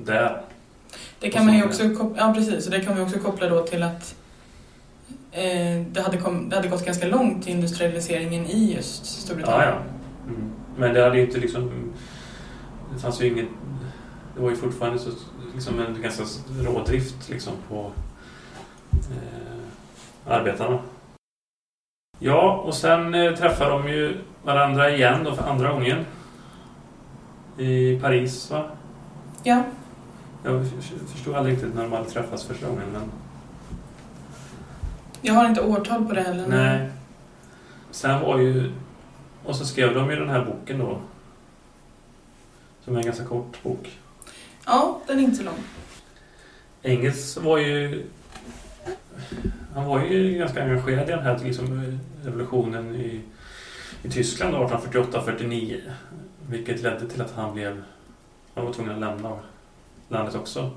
där. 0.05 0.43
Det 1.21 1.31
kan 1.31 1.47
man 1.47 1.57
ju 1.57 1.65
också, 1.65 1.83
ja 2.17 2.33
precis, 2.37 2.67
och 2.67 2.73
det 2.73 2.81
kan 2.81 2.95
man 2.95 3.03
också 3.03 3.19
koppla 3.19 3.49
då 3.49 3.63
till 3.63 3.83
att 3.83 4.15
eh, 5.33 5.83
det, 5.93 6.01
hade 6.01 6.17
kom, 6.17 6.49
det 6.49 6.57
hade 6.57 6.69
gått 6.69 6.87
ganska 6.87 7.07
långt 7.07 7.45
till 7.45 7.53
industrialiseringen 7.53 8.47
i 8.47 8.75
just 8.75 9.07
Storbritannien. 9.07 9.69
Ja, 9.69 9.75
ja. 9.75 10.35
Mm. 10.35 10.51
Men 10.77 10.95
det 10.95 11.03
hade 11.03 11.17
ju 11.17 11.25
inte 11.25 11.39
liksom... 11.39 11.93
Det 12.95 13.01
fanns 13.01 13.21
ju 13.21 13.27
ingen... 13.27 13.49
Det 14.35 14.43
var 14.43 14.51
ju 14.51 14.57
fortfarande 14.57 14.99
så, 14.99 15.11
liksom 15.55 15.81
en 15.81 16.03
ganska 16.03 16.25
rådrift 16.61 17.29
liksom 17.29 17.53
på 17.69 17.93
eh, 18.93 19.60
arbetarna. 20.31 20.79
Ja, 22.19 22.63
och 22.67 22.75
sen 22.75 23.15
eh, 23.15 23.35
träffar 23.35 23.71
de 23.71 23.89
ju 23.89 24.19
varandra 24.43 24.91
igen 24.91 25.25
då 25.25 25.35
för 25.35 25.49
andra 25.49 25.73
gången. 25.73 26.05
I 27.59 28.01
Paris, 28.01 28.51
va? 28.51 28.71
Ja. 29.43 29.63
Jag 30.45 30.67
förstod 31.13 31.35
aldrig 31.35 31.55
riktigt 31.55 31.75
när 31.75 31.83
de 31.83 31.93
hade 31.93 32.11
träffats 32.11 32.45
första 32.45 32.67
gången, 32.67 32.89
men... 32.93 33.03
Jag 35.23 35.35
har 35.35 35.49
inte 35.49 35.61
årtal 35.61 36.05
på 36.05 36.15
det 36.15 36.23
heller. 36.23 36.47
Nej. 36.49 36.91
Sen 37.91 38.21
var 38.21 38.39
ju... 38.39 38.73
Och 39.45 39.57
så 39.57 39.67
skrev 39.67 39.95
de 39.95 40.11
ju 40.11 40.17
den 40.17 40.29
här 40.29 40.45
boken 40.45 40.79
då. 40.79 41.01
Som 42.85 42.95
är 42.95 42.99
en 42.99 43.07
ganska 43.07 43.25
kort 43.25 43.63
bok. 43.63 43.99
Ja, 44.67 45.01
den 45.07 45.19
är 45.19 45.23
inte 45.23 45.37
så 45.37 45.43
lång. 45.43 45.59
Engels 46.83 47.37
var 47.37 47.59
ju... 47.59 48.07
Han 49.75 49.87
var 49.87 50.05
ju 50.05 50.39
ganska 50.39 50.63
engagerad 50.63 51.09
i 51.09 51.13
den 51.13 51.23
här 51.25 51.39
liksom, 51.45 51.99
revolutionen 52.25 52.95
i, 52.95 53.21
i 54.03 54.11
Tyskland 54.11 54.55
1848-49. 54.55 55.81
Vilket 56.49 56.83
ledde 56.83 57.09
till 57.09 57.23
att 57.23 57.35
han 57.35 57.55
blev... 57.55 57.83
Han 58.55 58.65
var 58.65 58.73
tvungen 58.73 58.95
att 58.95 59.01
lämna 59.01 59.39
landet 60.09 60.35
också. 60.35 60.71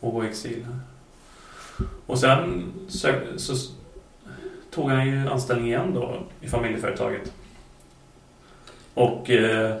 Och 0.00 0.12
gå 0.12 0.24
i 0.24 0.28
exil. 0.28 0.66
Och 2.06 2.18
sen 2.18 2.72
så, 2.88 3.08
så 3.36 3.54
tog 4.70 4.90
han 4.90 5.06
ju 5.06 5.28
anställning 5.28 5.66
igen 5.66 5.94
då 5.94 6.22
i 6.40 6.48
familjeföretaget. 6.48 7.32
Och 8.94 9.30
eh, 9.30 9.76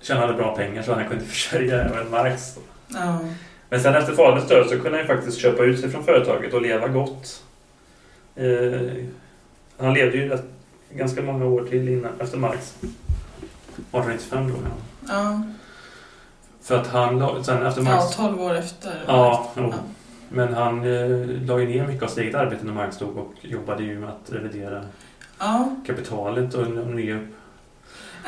tjänade 0.00 0.34
bra 0.34 0.56
pengar 0.56 0.82
så 0.82 0.94
han 0.94 1.08
kunde 1.08 1.24
försörja 1.34 1.82
även 1.82 2.10
Marx. 2.10 2.58
Ja. 2.88 3.20
Men 3.68 3.80
sen 3.80 3.94
efter 3.94 4.12
faderns 4.12 4.48
död 4.48 4.66
så 4.66 4.80
kunde 4.80 4.98
han 4.98 5.06
faktiskt 5.06 5.38
köpa 5.38 5.64
ut 5.64 5.80
sig 5.80 5.90
från 5.90 6.04
företaget 6.04 6.54
och 6.54 6.62
leva 6.62 6.88
gott. 6.88 7.42
Eh, 8.34 8.80
han 9.78 9.94
levde 9.94 10.16
ju 10.16 10.38
ganska 10.90 11.22
många 11.22 11.46
år 11.46 11.64
till 11.64 11.88
innan, 11.88 12.12
efter 12.20 12.38
Marx. 12.38 12.74
1895 12.82 14.48
dog 14.48 14.58
han. 14.62 14.72
Ja. 15.08 15.42
För 16.62 16.76
att 16.76 16.86
han, 16.86 17.44
sen 17.44 17.66
efter 17.66 17.82
Marx... 17.82 18.18
Ja, 18.18 18.28
12 18.28 18.40
år 18.40 18.54
efter. 18.54 19.04
Ja, 19.06 19.50
ja. 19.56 19.74
Men 20.28 20.54
han 20.54 20.78
eh, 20.78 21.26
la 21.46 21.60
ju 21.60 21.66
ner 21.66 21.86
mycket 21.86 22.02
av 22.02 22.08
sitt 22.08 22.18
eget 22.18 22.34
arbete 22.34 22.64
när 22.64 22.72
Marx 22.72 22.98
dog 22.98 23.16
och 23.16 23.32
jobbade 23.40 23.82
ju 23.82 23.98
med 23.98 24.08
att 24.08 24.32
revidera 24.32 24.84
ja. 25.38 25.76
kapitalet 25.86 26.54
och 26.54 26.86
nya 26.86 27.20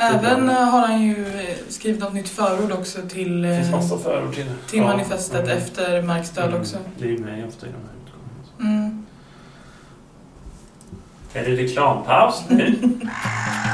Även 0.01 0.49
har 0.49 0.87
han 0.87 1.03
ju 1.03 1.27
skrivit 1.69 2.01
något 2.01 2.15
nytt 2.15 2.29
förord 2.29 2.73
också 2.73 2.99
till, 3.09 3.43
det 3.43 3.57
finns 3.57 3.71
massa 3.71 3.99
förord 3.99 4.35
till, 4.35 4.47
till 4.71 4.79
ja, 4.79 4.87
manifestet 4.87 5.45
mm. 5.45 5.59
efter 5.59 6.03
Marx 6.03 6.31
död 6.31 6.49
mm. 6.49 6.61
också. 6.61 6.77
Det 6.99 7.05
är 7.05 7.09
ju 7.09 7.19
med 7.19 7.49
ofta 7.49 7.67
i 7.67 7.71
de 7.71 7.77
här 7.77 7.95
utgåvorna. 8.05 8.79
Mm. 8.79 9.07
Är 11.33 11.45
det 11.45 11.63
reklampaus 11.63 12.43
nu? 12.49 12.75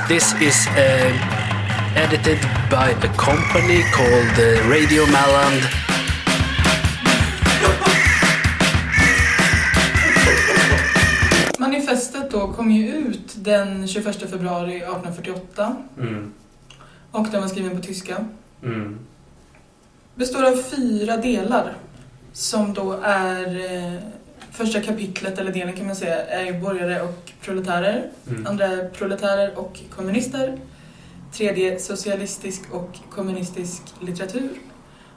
This 0.08 0.34
is 0.40 0.68
uh, 0.68 2.04
edited 2.04 2.38
by 2.70 3.08
a 3.08 3.12
company 3.16 3.82
called 3.92 4.38
uh, 4.38 4.70
Radio 4.70 5.06
Malland. 5.06 5.83
Då 12.34 12.52
kom 12.52 12.70
ju 12.70 12.94
ut 12.94 13.34
den 13.34 13.88
21 13.88 14.30
februari 14.30 14.76
1848. 14.76 15.76
Mm. 15.98 16.32
Och 17.10 17.26
den 17.30 17.40
var 17.40 17.48
skriven 17.48 17.76
på 17.76 17.82
tyska. 17.82 18.24
Mm. 18.62 18.98
Består 20.14 20.44
av 20.44 20.56
fyra 20.56 21.16
delar. 21.16 21.76
Som 22.32 22.74
då 22.74 22.92
är 23.02 23.74
eh, 23.74 23.98
första 24.50 24.80
kapitlet, 24.80 25.38
eller 25.38 25.52
delen 25.52 25.76
kan 25.76 25.86
man 25.86 25.96
säga, 25.96 26.26
är 26.26 26.60
borgare 26.60 27.02
och 27.02 27.32
proletärer. 27.40 28.10
Mm. 28.28 28.46
Andra 28.46 28.66
är 28.66 28.88
proletärer 28.88 29.58
och 29.58 29.80
kommunister. 29.90 30.58
Tredje 31.32 31.80
socialistisk 31.80 32.62
och 32.72 32.98
kommunistisk 33.10 33.82
litteratur. 34.00 34.50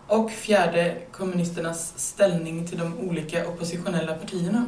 Och 0.07 0.31
fjärde 0.31 0.95
kommunisternas 1.11 1.93
ställning 1.95 2.67
till 2.67 2.77
de 2.77 2.97
olika 2.99 3.47
oppositionella 3.47 4.13
partierna. 4.13 4.65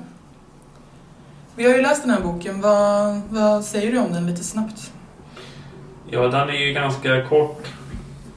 Vi 1.60 1.66
har 1.66 1.76
ju 1.76 1.82
läst 1.82 2.02
den 2.02 2.12
här 2.12 2.22
boken. 2.22 2.62
Vad, 2.62 3.22
vad 3.30 3.66
säger 3.66 3.92
du 3.92 4.00
om 4.00 4.14
den 4.14 4.28
lite 4.28 4.44
snabbt? 4.44 4.94
Ja, 6.10 6.28
den 6.28 6.50
är 6.50 6.54
ju 6.54 6.74
ganska 6.74 7.26
kort, 7.26 7.68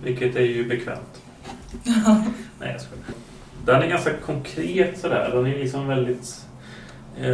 vilket 0.05 0.37
är 0.37 0.41
ju 0.41 0.69
bekvämt. 0.69 1.21
Nej, 2.59 2.73
jag 2.73 2.81
skojar. 2.81 3.05
Den 3.65 3.83
är 3.83 3.87
ganska 3.87 4.11
konkret 4.27 4.99
sådär. 4.99 5.31
Den 5.35 5.47
är 5.47 5.59
liksom 5.59 5.89
väldigt... 5.89 6.47
Eh, 7.17 7.25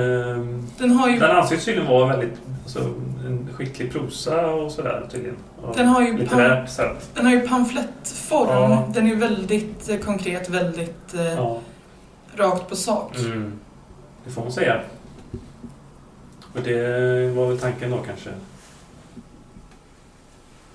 den, 0.79 0.91
har 0.91 1.09
ju... 1.09 1.19
den 1.19 1.37
anses 1.37 1.65
tydligen 1.65 1.91
vara 1.91 2.17
väldigt 2.17 2.41
alltså, 2.63 2.79
en 3.27 3.49
skicklig 3.55 3.93
prosa 3.93 4.47
och 4.47 4.73
sådär 4.73 5.07
tydligen. 5.11 5.37
Den 5.75 5.87
har 5.87 6.03
ju, 6.03 6.27
sätt. 6.69 7.11
Den 7.15 7.27
har 7.27 7.33
ju 7.33 7.41
pamflettform. 7.41 8.71
Ja. 8.71 8.89
Den 8.95 9.07
är 9.07 9.17
väldigt 9.17 9.89
eh, 9.89 9.99
konkret, 9.99 10.49
väldigt 10.49 11.15
eh, 11.15 11.35
ja. 11.35 11.61
rakt 12.37 12.69
på 12.69 12.77
sak. 12.77 13.19
Mm. 13.19 13.53
Det 14.25 14.31
får 14.31 14.43
man 14.43 14.53
säga. 14.53 14.81
Och 16.59 16.65
det 16.65 17.31
var 17.31 17.49
väl 17.49 17.59
tanken 17.59 17.91
då 17.91 17.99
kanske? 17.99 18.31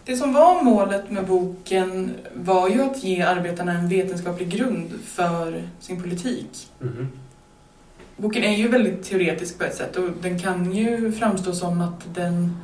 Det 0.05 0.15
som 0.15 0.33
var 0.33 0.63
målet 0.63 1.11
med 1.11 1.25
boken 1.25 2.11
var 2.33 2.69
ju 2.69 2.81
att 2.81 3.03
ge 3.03 3.21
arbetarna 3.21 3.71
en 3.71 3.89
vetenskaplig 3.89 4.49
grund 4.49 4.91
för 5.05 5.63
sin 5.79 6.01
politik. 6.01 6.67
Mm. 6.81 7.07
Boken 8.17 8.43
är 8.43 8.55
ju 8.55 8.67
väldigt 8.67 9.03
teoretisk 9.03 9.57
på 9.57 9.63
ett 9.63 9.75
sätt 9.75 9.95
och 9.95 10.09
den 10.21 10.39
kan 10.39 10.73
ju 10.73 11.11
framstå 11.11 11.53
som 11.53 11.81
att 11.81 12.15
den 12.15 12.57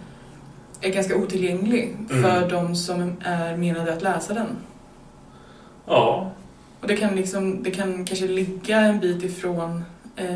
är 0.81 0.89
ganska 0.89 1.15
otillgänglig 1.15 1.97
mm. 2.09 2.23
för 2.23 2.49
de 2.49 2.75
som 2.75 3.13
är 3.21 3.57
menade 3.57 3.93
att 3.93 4.01
läsa 4.01 4.33
den. 4.33 4.47
Ja. 5.85 6.31
Och 6.81 6.87
det 6.87 6.97
kan, 6.97 7.15
liksom, 7.15 7.63
det 7.63 7.71
kan 7.71 8.05
kanske 8.05 8.27
ligga 8.27 8.79
en 8.79 8.99
bit 8.99 9.23
ifrån 9.23 9.83
eh, 10.15 10.35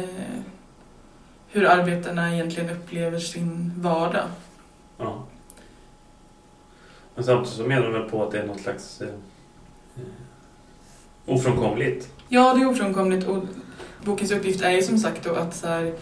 hur 1.54 1.66
arbetarna 1.66 2.34
egentligen 2.34 2.70
upplever 2.70 3.20
sin 3.20 3.74
vardag. 3.78 4.28
Ja. 4.98 5.24
Men 7.16 7.24
samtidigt 7.24 7.58
så 7.58 7.64
menar 7.64 7.90
väl 7.90 8.10
på 8.10 8.24
att 8.24 8.32
det 8.32 8.40
är 8.40 8.48
något 8.48 8.62
slags 8.62 9.02
eh, 9.02 9.08
eh, 9.08 10.04
ofrånkomligt? 11.26 12.10
Ja, 12.30 12.54
det 12.54 12.62
är 12.62 12.70
ofrånkomligt 12.70 13.28
och 13.28 13.44
bokens 14.04 14.32
uppgift 14.32 14.62
är 14.62 14.72
ju 14.72 14.82
som 14.82 14.98
sagt 14.98 15.24
då 15.24 15.36
att, 15.36 15.56
så 15.56 15.68
här, 15.68 15.94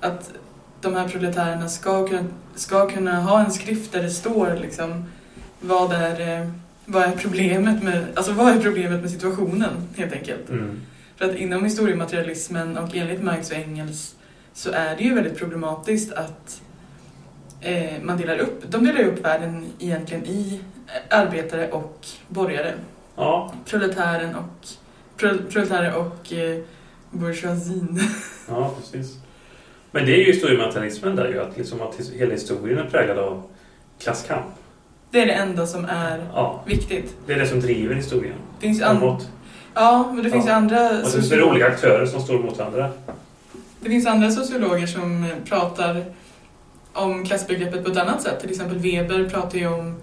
att 0.00 0.32
de 0.80 0.94
här 0.94 1.08
proletärerna 1.08 1.68
ska 1.68 2.08
kunna, 2.08 2.24
ska 2.54 2.88
kunna 2.88 3.20
ha 3.20 3.44
en 3.44 3.52
skrift 3.52 3.92
där 3.92 4.02
det 4.02 4.10
står 4.10 4.58
liksom 4.60 5.04
vad 5.60 5.92
är, 5.92 6.40
eh, 6.40 6.50
vad 6.84 7.02
är 7.02 7.12
problemet 7.12 7.82
med, 7.82 8.06
alltså 8.14 8.32
vad 8.32 8.56
är 8.56 8.60
problemet 8.60 9.00
med 9.00 9.10
situationen 9.10 9.88
helt 9.96 10.12
enkelt. 10.12 10.50
Mm. 10.50 10.80
För 11.16 11.30
att 11.30 11.36
inom 11.36 11.64
historiematerialismen 11.64 12.78
och 12.78 12.96
enligt 12.96 13.22
Marx 13.22 13.50
och 13.50 13.56
Engels 13.56 14.14
så 14.54 14.70
är 14.70 14.96
det 14.96 15.02
ju 15.04 15.14
väldigt 15.14 15.38
problematiskt 15.38 16.12
att 16.12 16.60
eh, 17.60 17.92
man 18.02 18.16
delar 18.16 18.38
upp, 18.38 18.62
de 18.70 18.84
delar 18.84 19.00
upp 19.04 19.24
världen 19.24 19.66
egentligen 19.78 20.26
i 20.26 20.60
arbetare 21.10 21.70
och 21.70 22.06
borgare. 22.28 22.72
Ja. 23.16 23.52
Proletären 23.66 24.34
och, 24.34 24.66
pro, 25.16 25.30
proletärer 25.50 25.94
och 25.94 26.32
eh, 26.32 26.58
bourgeoisien. 27.10 28.00
Ja, 28.48 28.74
precis. 28.80 29.16
Men 29.90 30.06
det 30.06 30.12
är 30.12 30.18
ju 30.18 30.24
historiematerialismen 30.24 31.16
där 31.16 31.28
ju, 31.28 31.40
att, 31.42 31.56
liksom 31.58 31.80
att 31.82 32.00
hela 32.14 32.32
historien 32.32 32.78
är 32.78 32.84
präglad 32.90 33.18
av 33.18 33.42
klasskamp. 33.98 34.44
Det 35.10 35.20
är 35.20 35.26
det 35.26 35.32
enda 35.32 35.66
som 35.66 35.84
är 35.84 36.26
Ja, 36.32 36.62
viktigt. 36.66 37.16
det 37.26 37.32
är 37.32 37.38
det 37.38 37.46
som 37.46 37.60
driver 37.60 37.94
historien 37.94 38.34
finns 38.60 38.82
an- 38.82 39.18
ja, 39.74 40.10
men 40.14 40.24
det 40.24 40.30
finns 40.30 40.46
ju 40.46 40.50
Ja. 40.50 40.54
andra 40.56 40.90
Och 41.02 41.06
så 41.06 41.34
är 41.34 41.38
det 41.38 41.44
olika 41.44 41.66
aktörer 41.66 42.06
som 42.06 42.20
står 42.20 42.38
mot 42.38 42.58
varandra. 42.58 42.90
Det 43.84 43.90
finns 43.90 44.06
andra 44.06 44.30
sociologer 44.30 44.86
som 44.86 45.26
pratar 45.44 46.04
om 46.92 47.24
klassbegreppet 47.24 47.84
på 47.84 47.90
ett 47.90 47.96
annat 47.96 48.22
sätt. 48.22 48.40
Till 48.40 48.50
exempel 48.50 48.78
Weber 48.78 49.28
pratar 49.28 49.58
ju 49.58 49.66
om 49.66 49.94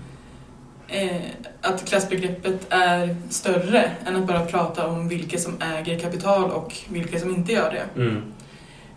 eh, 0.88 1.22
att 1.62 1.86
klassbegreppet 1.86 2.68
är 2.70 3.16
större 3.30 3.92
än 4.06 4.16
att 4.16 4.28
bara 4.28 4.46
prata 4.46 4.88
om 4.88 5.08
vilka 5.08 5.38
som 5.38 5.54
äger 5.62 6.00
kapital 6.00 6.52
och 6.52 6.76
vilka 6.90 7.20
som 7.20 7.30
inte 7.30 7.52
gör 7.52 7.72
det. 7.72 8.02
Mm. 8.02 8.22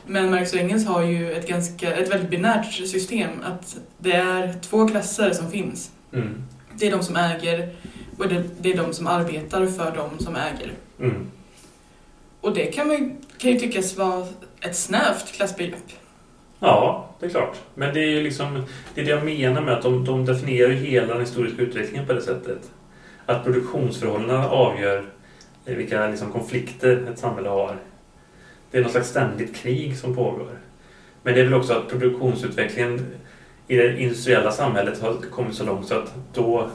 Men 0.07 0.31
Marx 0.31 0.53
och 0.53 0.59
Engels 0.59 0.87
har 0.87 1.03
ju 1.03 1.33
ett, 1.33 1.49
ganska, 1.49 1.95
ett 1.95 2.13
väldigt 2.13 2.31
binärt 2.31 2.73
system. 2.73 3.31
Att 3.45 3.77
det 3.99 4.13
är 4.13 4.55
två 4.63 4.89
klasser 4.89 5.31
som 5.31 5.51
finns. 5.51 5.91
Mm. 6.13 6.43
Det 6.75 6.87
är 6.87 6.91
de 6.91 7.03
som 7.03 7.17
äger 7.17 7.75
och 8.19 8.29
det, 8.29 8.45
det 8.61 8.73
är 8.73 8.77
de 8.77 8.93
som 8.93 9.07
arbetar 9.07 9.67
för 9.67 9.97
de 9.97 10.25
som 10.25 10.37
äger. 10.37 10.73
Mm. 11.01 11.27
Och 12.41 12.55
det 12.55 12.67
kan, 12.67 12.89
man, 12.89 13.17
kan 13.39 13.51
ju 13.51 13.59
tyckas 13.59 13.97
vara 13.97 14.27
ett 14.65 14.77
snävt 14.77 15.33
klassbegrepp. 15.33 15.93
Ja, 16.61 17.09
det 17.21 17.27
är 17.27 17.31
klart. 17.31 17.57
Men 17.75 17.95
det 17.95 18.01
är 18.01 18.09
ju 18.09 18.23
liksom 18.23 18.65
det, 18.95 19.01
är 19.01 19.05
det 19.05 19.11
jag 19.11 19.25
menar 19.25 19.61
med 19.61 19.75
att 19.75 19.83
de, 19.83 20.05
de 20.05 20.25
definierar 20.25 20.71
hela 20.71 21.13
den 21.13 21.21
historiska 21.21 21.63
utvecklingen 21.63 22.07
på 22.07 22.13
det 22.13 22.23
sättet. 22.23 22.71
Att 23.27 23.45
produktionsförhållandena 23.45 24.49
avgör 24.49 25.05
eh, 25.65 25.77
vilka 25.77 26.09
liksom, 26.09 26.33
konflikter 26.33 27.09
ett 27.13 27.19
samhälle 27.19 27.49
har. 27.49 27.77
Det 28.71 28.79
är 28.79 28.83
något 28.83 28.93
slags 28.93 29.09
ständigt 29.09 29.57
krig 29.57 29.99
som 29.99 30.15
pågår. 30.17 30.59
Men 31.23 31.35
det 31.35 31.41
är 31.41 31.45
väl 31.45 31.55
också 31.55 31.73
att 31.73 31.89
produktionsutvecklingen 31.89 33.07
i 33.69 33.77
det 33.77 34.01
industriella 34.01 34.53
samhället 34.53 35.03
har 35.03 35.15
kommit 35.31 35.55
så 35.55 35.65
långt 35.65 35.87
så 35.87 35.95
att 35.95 36.15
då 36.33 36.71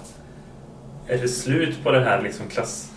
är 1.07 1.17
det 1.17 1.27
slut 1.27 1.83
på 1.83 1.91
det 1.91 1.99
här 1.99 2.21
liksom 2.21 2.47
klass... 2.47 2.91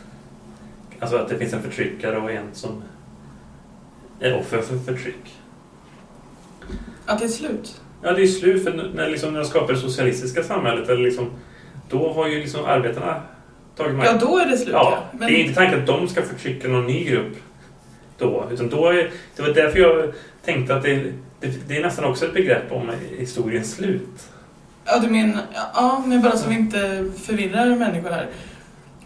Alltså 0.99 1.17
att 1.17 1.29
det 1.29 1.39
finns 1.39 1.53
en 1.53 1.63
förtryckare 1.63 2.17
och 2.17 2.31
en 2.31 2.47
som 2.53 2.83
är 4.23 4.39
offer 4.41 4.61
för 4.63 4.79
förtryck. 4.79 5.37
Att 7.07 7.19
det 7.19 7.25
är 7.25 7.29
slut. 7.29 7.81
Ja, 8.03 8.13
det 8.13 8.23
är 8.23 8.27
slut 8.27 8.65
för 8.65 8.91
när, 8.95 9.09
liksom, 9.09 9.33
när 9.33 9.41
de 9.41 9.47
skapar 9.47 9.73
det 9.73 9.79
socialistiska 9.79 10.43
samhället. 10.43 10.89
Eller 10.89 11.03
liksom, 11.03 11.31
då 11.91 12.13
har 12.13 12.29
ju 12.29 12.41
liksom 12.41 12.65
arbetarna 12.65 13.23
tagit 13.77 13.93
Ja, 13.93 13.97
makt. 14.13 14.21
då 14.21 14.39
är 14.39 14.47
det 14.47 14.57
slut. 14.57 14.73
Ja, 14.73 14.99
Men, 15.13 15.29
det 15.29 15.35
är 15.35 15.43
inte 15.45 15.55
tanken 15.55 15.81
att 15.81 15.87
de 15.87 16.09
ska 16.09 16.23
förtrycka 16.23 16.69
någon 16.69 16.87
ny 16.87 17.05
grupp 17.05 17.37
då. 18.19 18.49
Utan 18.53 18.69
då 18.69 18.87
är, 18.89 19.11
det 19.37 19.43
var 19.43 19.49
därför 19.49 19.79
jag 19.79 20.13
tänkte 20.45 20.77
att 20.77 20.83
det, 20.83 20.95
det, 21.41 21.69
det 21.69 21.77
är 21.77 21.83
nästan 21.83 22.05
också 22.05 22.27
ett 22.27 22.35
begrepp 22.35 22.73
om 22.73 22.91
historiens 23.19 23.73
slut. 23.75 24.29
ja, 24.85 24.99
du 24.99 25.09
menar, 25.11 25.43
ja, 25.75 26.03
men 26.07 26.23
bara 26.23 26.37
så 26.37 26.49
vi 26.49 26.55
inte 26.55 27.05
förvirrar 27.25 27.77
människor 27.77 28.11
här. 28.11 28.27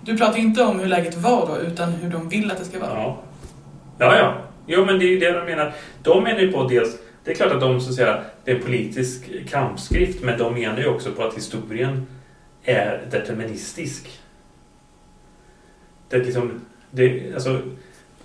Du 0.00 0.16
pratar 0.18 0.37
ju 0.37 0.42
inte 0.42 0.62
om 0.64 0.79
hur 0.81 0.87
läget 0.87 1.14
var 1.14 1.46
då, 1.46 1.59
utan 1.59 1.92
hur 1.92 2.11
de 2.11 2.29
vill 2.29 2.50
att 2.50 2.59
det 2.59 2.64
ska 2.64 2.79
vara. 2.79 2.90
Ja, 2.92 3.22
ja. 3.98 4.16
ja. 4.18 4.35
Jo, 4.66 4.85
men 4.85 4.98
det 4.98 5.05
är 5.05 5.09
ju 5.09 5.18
det 5.18 5.33
de 5.33 5.44
menar. 5.44 5.72
De 6.02 6.22
menar 6.22 6.40
ju 6.40 6.52
på 6.52 6.68
dels, 6.68 6.96
det 7.24 7.31
är 7.31 7.35
klart 7.35 7.52
att 7.52 7.61
de 7.61 7.81
så 7.81 7.88
att 7.90 7.96
säga, 7.96 8.22
det 8.44 8.50
är 8.50 8.57
en 8.57 8.62
politisk 8.62 9.31
kampskrift, 9.48 10.22
men 10.22 10.38
de 10.38 10.55
menar 10.55 10.79
ju 10.79 10.87
också 10.87 11.12
på 11.12 11.22
att 11.22 11.37
historien 11.37 12.07
är 12.64 13.07
deterministisk. 13.11 14.20
Det 16.09 16.16
är 16.16 16.24
liksom, 16.24 16.61
det, 16.90 17.35
alltså, 17.35 17.61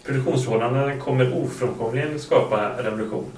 produktionsförhållandena 0.06 0.98
kommer 0.98 1.44
ofrånkomligen 1.44 2.20
skapa 2.20 2.84
revolution. 2.84 3.32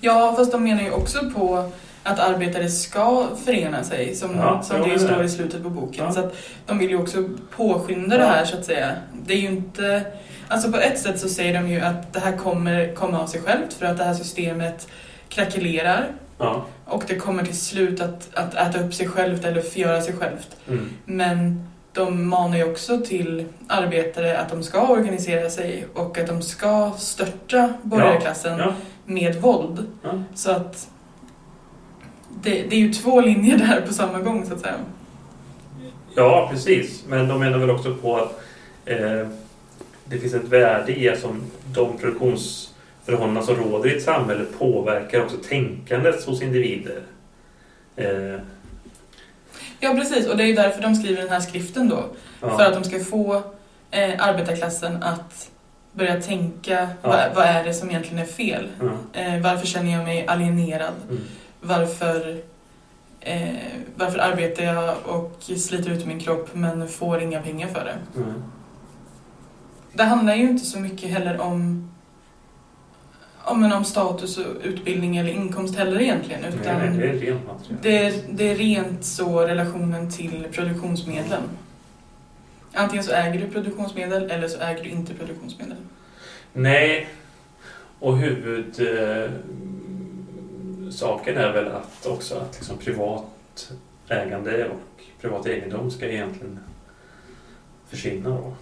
Ja, 0.00 0.34
fast 0.36 0.52
de 0.52 0.64
menar 0.64 0.82
ju 0.82 0.90
också 0.90 1.30
på 1.34 1.70
att 2.02 2.18
arbetare 2.18 2.68
ska 2.68 3.26
förena 3.44 3.84
sig, 3.84 4.14
som, 4.14 4.36
Ja, 4.36 4.62
som 4.62 4.80
det 4.82 4.88
ju 4.88 4.98
står 4.98 5.16
det. 5.18 5.24
i 5.24 5.28
slutet 5.28 5.62
på 5.62 5.70
boken. 5.70 6.04
Ja. 6.04 6.12
Så 6.12 6.20
att 6.20 6.34
de 6.66 6.78
vill 6.78 6.90
ju 6.90 6.98
också 6.98 7.28
påskynda 7.56 8.16
det 8.16 8.22
Ja. 8.24 8.28
här, 8.30 8.44
så 8.44 8.56
att 8.58 8.64
säga. 8.64 8.92
Det 9.26 9.34
är 9.34 9.38
ju 9.38 9.48
inte... 9.48 10.02
Alltså 10.48 10.72
på 10.72 10.78
ett 10.78 10.98
sätt 10.98 11.20
så 11.20 11.28
säger 11.28 11.54
de 11.54 11.68
ju 11.68 11.80
att 11.80 12.12
det 12.12 12.20
här 12.20 12.36
kommer 12.36 12.94
komma 12.94 13.20
av 13.22 13.26
sig 13.26 13.40
självt, 13.40 13.72
för 13.72 13.86
att 13.86 13.98
det 13.98 14.04
här 14.04 14.14
systemet 14.14 14.88
krackelerar. 15.28 16.08
Ja. 16.38 16.64
Och 16.84 17.04
det 17.06 17.14
kommer 17.16 17.44
till 17.44 17.58
slut 17.58 18.00
att, 18.00 18.28
att 18.34 18.54
äta 18.54 18.84
upp 18.84 18.94
sig 18.94 19.08
självt 19.08 19.44
eller 19.44 19.60
förgöra 19.60 20.00
sig 20.02 20.14
självt. 20.16 20.56
Mm. 20.68 20.90
Men 21.04 21.66
de 21.92 22.28
manar 22.28 22.56
ju 22.56 22.64
också 22.70 22.98
till 23.00 23.44
arbetare 23.68 24.38
att 24.38 24.48
de 24.48 24.62
ska 24.62 24.88
organisera 24.88 25.50
sig 25.50 25.86
och 25.94 26.18
att 26.18 26.26
de 26.26 26.42
ska 26.42 26.92
störta 26.98 27.72
borgarklassen 27.82 28.62
med 29.04 29.36
våld. 29.36 29.86
Så 30.34 30.50
att 30.50 30.88
det, 32.42 32.62
det 32.62 32.76
är 32.76 32.80
ju 32.80 32.92
två 32.92 33.20
linjer 33.20 33.58
där 33.58 33.80
på 33.86 33.92
samma 33.92 34.20
gång 34.20 34.46
så 34.46 34.54
att 34.54 34.60
säga. 34.60 34.74
Ja, 36.14 36.48
precis. 36.52 37.04
Men 37.08 37.28
de 37.28 37.40
menar 37.40 37.58
väl 37.58 37.70
också 37.70 37.94
på 37.94 38.16
att 38.16 38.40
eh, 38.84 39.28
det 40.04 40.18
finns 40.18 40.34
ett 40.34 40.44
värde 40.48 41.00
i 41.00 41.08
att 41.08 41.24
de 41.74 41.96
produktionsförhållanden 41.98 43.42
som 43.44 43.54
råder 43.56 43.90
i 43.92 43.96
ett 43.96 44.02
samhälle 44.02 44.44
påverkar 44.58 45.24
också 45.24 45.36
tänkandet 45.48 46.24
hos 46.24 46.42
individer. 46.42 47.02
Eh, 47.96 48.40
Ja 49.82 49.94
precis, 49.94 50.26
och 50.26 50.36
det 50.36 50.42
är 50.42 50.46
ju 50.46 50.54
därför 50.54 50.82
de 50.82 50.94
skriver 50.94 51.22
den 51.22 51.30
här 51.30 51.40
skriften 51.40 51.88
då. 51.88 52.04
ja. 52.40 52.58
För 52.58 52.64
att 52.64 52.74
de 52.74 52.84
ska 52.84 53.00
få 53.04 53.42
eh, 53.90 54.26
arbetarklassen 54.28 55.02
att 55.02 55.50
börja 55.92 56.20
tänka 56.20 56.88
Ja. 57.02 57.08
vad, 57.08 57.34
vad 57.34 57.44
är 57.46 57.64
det 57.64 57.74
som 57.74 57.90
egentligen 57.90 58.18
är 58.18 58.26
fel? 58.26 58.68
Mm. 58.80 58.96
Eh, 59.36 59.42
varför 59.42 59.66
känner 59.66 59.92
jag 59.92 60.04
mig 60.04 60.26
alienerad? 60.26 60.92
Mm. 61.10 61.22
Varför, 61.60 62.42
eh, 63.20 63.54
varför 63.96 64.18
arbetar 64.18 64.64
jag 64.64 64.94
och 65.06 65.36
sliter 65.40 65.90
ut 65.90 66.06
min 66.06 66.20
kropp 66.20 66.48
men 66.52 66.88
får 66.88 67.22
inga 67.22 67.42
pengar 67.42 67.68
för 67.68 67.84
det? 67.84 68.20
Mm. 68.20 68.42
Det 69.92 70.02
handlar 70.04 70.34
ju 70.34 70.42
inte 70.42 70.64
så 70.64 70.80
mycket 70.80 71.10
heller 71.10 71.40
om, 71.40 71.90
om, 73.44 73.60
men 73.60 73.72
om 73.72 73.84
status 73.84 74.38
och 74.38 74.44
utbildning 74.62 75.16
eller 75.16 75.30
inkomst 75.30 75.76
heller 75.76 76.00
egentligen. 76.00 76.44
Utan 76.44 76.78
nej, 76.78 76.98
det 76.98 77.08
är 77.08 77.12
rent 77.12 77.46
material. 77.46 77.78
det, 77.82 78.06
är, 78.06 78.12
det 78.30 78.50
är 78.50 78.56
rent 78.56 79.04
så 79.04 79.40
relationen 79.40 80.10
till 80.10 80.46
produktionsmedlen. 80.52 81.42
Antingen 82.72 83.04
så 83.04 83.12
äger 83.12 83.40
du 83.40 83.48
produktionsmedel 83.48 84.30
eller 84.30 84.48
så 84.48 84.60
äger 84.60 84.84
du 84.84 84.90
inte 84.90 85.14
produktionsmedel. 85.14 85.76
Nej, 86.52 87.08
och 87.98 88.18
huvudsaken 88.18 89.24
eh, 89.24 89.30
saken 90.90 91.36
är 91.36 91.52
väl 91.52 91.68
att 91.68 92.06
också 92.06 92.34
att 92.38 92.56
liksom 92.56 92.78
privat 92.78 93.72
ägande 94.08 94.68
och 94.68 95.02
privat 95.20 95.46
egendom 95.46 95.90
ska 95.90 96.06
egentligen 96.06 96.58
försvinna 97.88 98.30
då. 98.30 98.54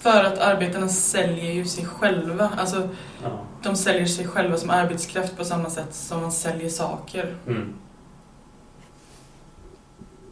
För 0.00 0.24
att 0.24 0.38
arbetarna 0.38 0.88
säljer 0.88 1.52
ju 1.52 1.64
sig 1.64 1.84
själva. 1.84 2.50
Alltså, 2.58 2.88
Ja. 3.22 3.40
de 3.62 3.76
säljer 3.76 4.06
sig 4.06 4.26
själva 4.26 4.56
som 4.56 4.70
arbetskraft 4.70 5.36
på 5.36 5.44
samma 5.44 5.70
sätt 5.70 5.94
som 5.94 6.20
man 6.20 6.32
säljer 6.32 6.68
saker. 6.70 7.36
Mm. 7.46 7.74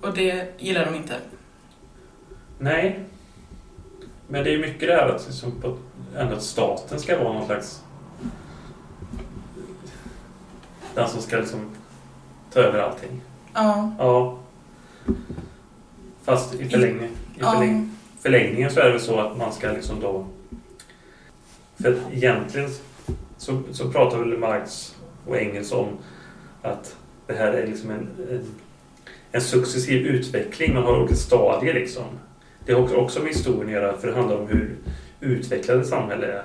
Och 0.02 0.14
det 0.14 0.48
gillar 0.58 0.84
de 0.84 0.94
inte. 0.94 1.16
Nej. 2.58 3.00
Men 4.28 4.44
det 4.44 4.54
är 4.54 4.58
mycket 4.58 4.88
det 4.88 4.94
här 4.94 5.08
att, 5.08 5.26
liksom, 5.26 5.52
på, 5.60 5.76
ändå 6.16 6.34
att 6.36 6.42
staten 6.42 7.00
ska 7.00 7.18
vara 7.24 7.32
någon 7.32 7.46
slags... 7.46 7.82
Den 10.98 11.08
som 11.08 11.22
ska 11.22 11.36
liksom 11.36 11.60
ta 12.52 12.60
över 12.60 12.78
allting. 12.78 13.20
Ja. 13.54 13.92
Ja. 13.98 14.38
Fast 16.24 16.54
i, 16.54 16.68
förlängning, 16.68 17.04
i 17.04 17.10
ja. 17.38 17.52
förläng, 17.52 17.90
förlängningen 18.20 18.70
så 18.70 18.80
är 18.80 18.84
det 18.84 18.90
väl 18.90 19.00
så 19.00 19.20
att 19.20 19.36
man 19.36 19.52
ska 19.52 19.72
liksom 19.72 20.00
då... 20.00 20.26
För 21.82 21.98
egentligen 22.12 22.70
så, 23.36 23.62
så 23.72 23.90
pratar 23.90 24.18
väl 24.18 24.38
Marx 24.38 24.96
och 25.26 25.36
Engels 25.36 25.72
om 25.72 25.88
att 26.62 26.96
det 27.26 27.34
här 27.34 27.52
är 27.52 27.66
liksom 27.66 27.90
en, 27.90 28.08
en, 28.30 28.44
en 29.32 29.40
successiv 29.40 30.06
utveckling. 30.06 30.74
Man 30.74 30.82
har 30.82 30.98
olika 30.98 31.14
stadier 31.14 31.74
liksom. 31.74 32.04
Det 32.66 32.72
har 32.72 32.82
också, 32.82 32.96
också 32.96 33.20
med 33.20 33.28
historien 33.28 33.66
att 33.66 33.82
göra 33.82 33.96
för 33.96 34.08
det 34.08 34.14
handlar 34.14 34.36
om 34.36 34.48
hur 34.48 34.76
utvecklade 35.20 35.84
samhället 35.84 36.30
är. 36.30 36.42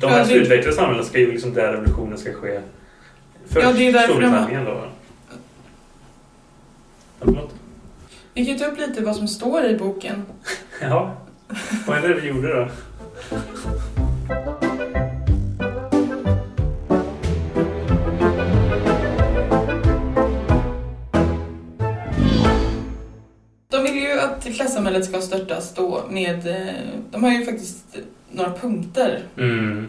De 0.00 0.10
Ja, 0.10 0.16
mest 0.18 0.30
det- 0.30 0.36
utvecklade 0.36 0.76
samhällen 0.76 1.04
ska 1.04 1.18
ju 1.18 1.32
liksom 1.32 1.54
där 1.54 1.72
revolutionen 1.72 2.18
ska 2.18 2.32
ske. 2.32 2.60
Först 3.48 3.66
Ja, 3.66 3.72
det 3.72 3.86
är 3.88 3.92
därför 3.92 4.08
de- 4.08 4.12
Storbritannien 4.14 4.64
då. 4.64 4.70
Ja, 5.30 5.36
förlåt. 7.18 7.54
Vi 8.34 8.44
kan 8.44 8.54
ju 8.54 8.58
ta 8.60 8.66
upp 8.66 8.78
lite 8.78 9.04
vad 9.04 9.16
som 9.16 9.28
står 9.28 9.64
i 9.64 9.78
boken. 9.78 10.22
Ja, 10.80 11.16
vad 11.86 11.96
är 12.04 12.08
det 12.08 12.14
vi 12.14 12.28
gjorde 12.28 12.54
då? 12.54 12.68
De 23.70 23.82
vill 23.82 23.94
ju 24.02 24.20
att 24.20 24.44
klassamhället 24.44 25.04
ska 25.04 25.20
störtas 25.20 25.74
då 25.74 26.04
med... 26.10 26.46
eh, 26.48 26.74
De 27.10 27.24
har 27.24 27.30
ju 27.30 27.44
faktiskt 27.44 27.96
några 28.32 28.52
punkter. 28.52 29.22
Mm. 29.36 29.88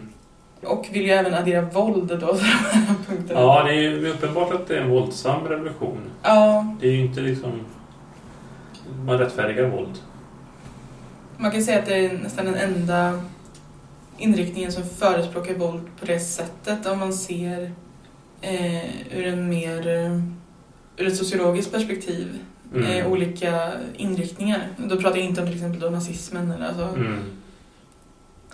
Och 0.62 0.86
vill 0.92 1.02
ju 1.04 1.10
även 1.10 1.34
addera 1.34 1.60
våld 1.62 2.08
då 2.20 2.36
till 2.36 2.46
de 2.48 2.78
här 2.78 2.94
punkterna. 3.08 3.40
Ja, 3.40 3.62
det 3.64 3.70
är 3.70 3.74
ju 3.80 4.08
uppenbart 4.08 4.52
att 4.52 4.66
det 4.68 4.76
är 4.76 4.80
en 4.80 4.90
våldsam 4.90 5.44
revolution. 5.48 5.98
Ja, 6.22 6.74
Det 6.80 6.86
är 6.88 6.92
ju 6.92 7.00
inte 7.00 7.20
liksom... 7.20 7.52
Man 9.06 9.18
rättfärdigar 9.18 9.68
våld. 9.68 9.98
man 11.36 11.50
kan 11.50 11.62
säga 11.62 11.78
att 11.78 11.86
det 11.86 11.94
är 12.06 12.18
nästan 12.22 12.44
den 12.44 12.54
enda 12.54 13.20
inriktningen 14.18 14.72
som 14.72 14.84
förespråkar 14.84 15.54
våld 15.54 15.82
på 16.00 16.06
det 16.06 16.20
sättet 16.20 16.86
om 16.86 16.98
man 16.98 17.12
ser 17.12 17.72
eh, 18.40 19.16
ur 19.18 19.26
en 19.26 19.48
mer 19.48 19.88
eh, 19.88 20.20
ur 20.96 21.06
ett 21.06 21.16
sociologiskt 21.16 21.72
perspektiv 21.72 22.38
Mm. 22.74 22.86
eh, 22.90 23.06
olika 23.12 23.70
inriktningar. 23.96 24.60
Då 24.76 24.96
pratar 24.96 25.16
jag 25.16 25.26
inte 25.26 25.40
om 25.40 25.46
till 25.46 25.56
exempel 25.56 25.80
då 25.80 25.90
nazismen 25.90 26.50
eller 26.50 26.66
alltså, 26.66 26.82
Mm. 26.96 27.18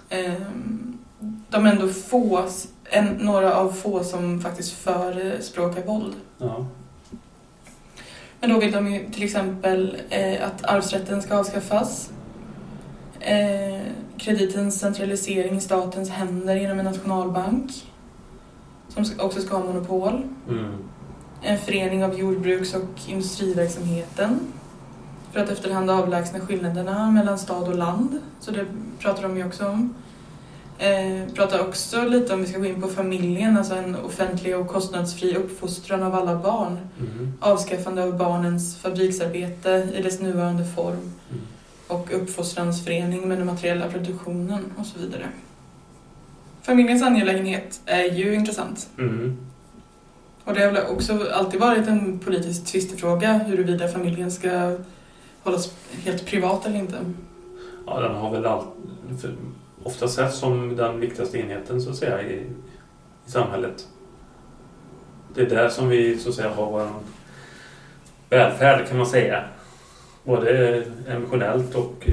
Ehm, 0.09 0.99
de 1.49 1.67
är 1.67 1.73
ändå 1.73 1.89
få, 1.89 2.49
en, 2.85 3.07
några 3.07 3.55
av 3.55 3.73
få 3.73 4.05
som 4.05 4.41
faktiskt 4.41 4.73
förespråkar 4.73 5.83
våld. 5.83 6.15
Ja. 6.39 6.67
Men 8.41 8.51
då 8.51 8.61
vill 8.61 8.73
de 8.73 8.93
ju 8.93 9.11
till 9.11 9.23
exempel 9.23 9.97
eh, 10.11 10.47
att 10.47 10.65
arvsrätten 10.65 11.23
ska 11.23 11.37
avskaffas. 11.37 12.11
Eh, 13.21 13.81
kreditens 14.19 14.81
centralisering 14.81 15.57
i 15.57 15.61
statens 15.61 16.11
händer 16.11 16.57
genom 16.57 16.79
en 16.79 16.85
nationalbank. 16.85 17.71
Som 18.89 19.05
också 19.19 19.41
ska 19.41 19.57
ha 19.57 19.65
monopol. 19.65 20.23
Mm. 20.49 20.73
En 21.43 21.59
förening 21.59 22.05
av 22.05 22.19
jordbruks 22.19 22.75
och 22.75 23.09
industriverksamheten. 23.09 24.41
För 25.33 25.41
att 25.41 25.51
efterhand 25.51 25.91
avlägsna 25.91 26.41
skillnaderna 26.41 27.11
mellan 27.11 27.39
stad 27.39 27.69
och 27.69 27.79
land. 27.79 28.21
Så 28.41 28.51
det 28.51 28.67
pratar 28.99 29.23
de 29.23 29.37
ju 29.37 29.47
också 29.47 29.69
om. 29.69 29.95
Eh, 30.79 31.33
pratar 31.35 31.61
också 31.61 32.05
lite 32.05 32.35
om, 32.35 32.41
vi 32.41 32.47
ska 32.47 32.59
gå 32.59 32.67
in 32.67 32.83
på 32.83 32.89
familjen, 32.89 33.57
alltså 33.57 33.75
en 33.75 33.97
offentlig 33.97 34.57
och 34.57 34.69
kostnadsfri 34.69 35.35
uppfostran 35.35 36.03
av 36.03 36.15
alla 36.15 36.37
barn. 36.37 36.79
Mm. 36.99 37.33
Avskaffande 37.41 38.05
av 38.05 38.17
barnens 38.17 38.77
fabriksarbete 38.77 39.89
i 39.95 40.03
dess 40.03 40.21
nuvarande 40.21 40.65
form. 40.65 41.13
Mm. 41.31 41.43
Och 41.87 42.15
uppfostransförening 42.15 43.29
med 43.29 43.39
den 43.39 43.47
materiella 43.47 43.89
produktionen 43.89 44.73
och 44.77 44.87
så 44.87 44.99
vidare. 44.99 45.29
Familjens 46.63 47.03
angelägenhet 47.03 47.81
är 47.87 48.05
ju 48.05 48.35
intressant. 48.35 48.89
Mm. 48.99 49.37
Och 50.45 50.55
det 50.55 50.61
har 50.65 50.73
väl 50.73 50.87
också 50.87 51.29
alltid 51.33 51.61
varit 51.61 51.89
en 51.89 52.19
politisk 52.19 52.65
tvistefråga 52.65 53.33
huruvida 53.33 53.89
familjen 53.89 54.31
ska 54.31 54.77
hållas 55.47 55.77
helt 56.05 56.27
privat 56.27 56.67
eller 56.67 56.79
inte. 56.79 56.99
Ja, 57.87 58.01
den 58.01 58.15
har 58.15 58.31
väl 58.31 58.47
allt, 58.47 58.69
ofta 59.83 60.09
sett 60.09 60.35
som 60.35 60.77
den 60.77 61.01
viktigaste 61.01 61.39
enheten 61.39 61.83
så 61.83 61.91
att 61.91 61.97
säga 61.97 62.23
i, 62.23 62.35
i 63.27 63.31
samhället. 63.31 63.89
Det 65.35 65.43
är 65.43 65.47
där 65.47 65.69
som 65.69 65.89
vi 65.89 66.19
så 66.19 66.29
att 66.29 66.35
säga 66.35 66.51
har 66.51 66.71
vår 66.71 66.89
välfärd 68.31 68.89
kan 68.89 68.97
man 68.97 69.07
säga. 69.07 69.45
Både 70.25 70.83
emotionellt 71.09 71.75
och 71.75 72.09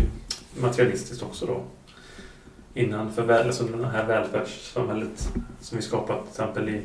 materialistiskt 0.62 1.24
också 1.24 1.46
då. 1.46 1.64
Innanför 2.74 3.24
väl, 3.24 3.48
alltså 3.48 3.64
det 3.64 3.88
här 3.88 4.06
välfärdssamhället 4.06 5.30
som 5.60 5.78
vi 5.78 5.82
skapat 5.82 6.22
till 6.22 6.30
exempel 6.30 6.70
i, 6.70 6.82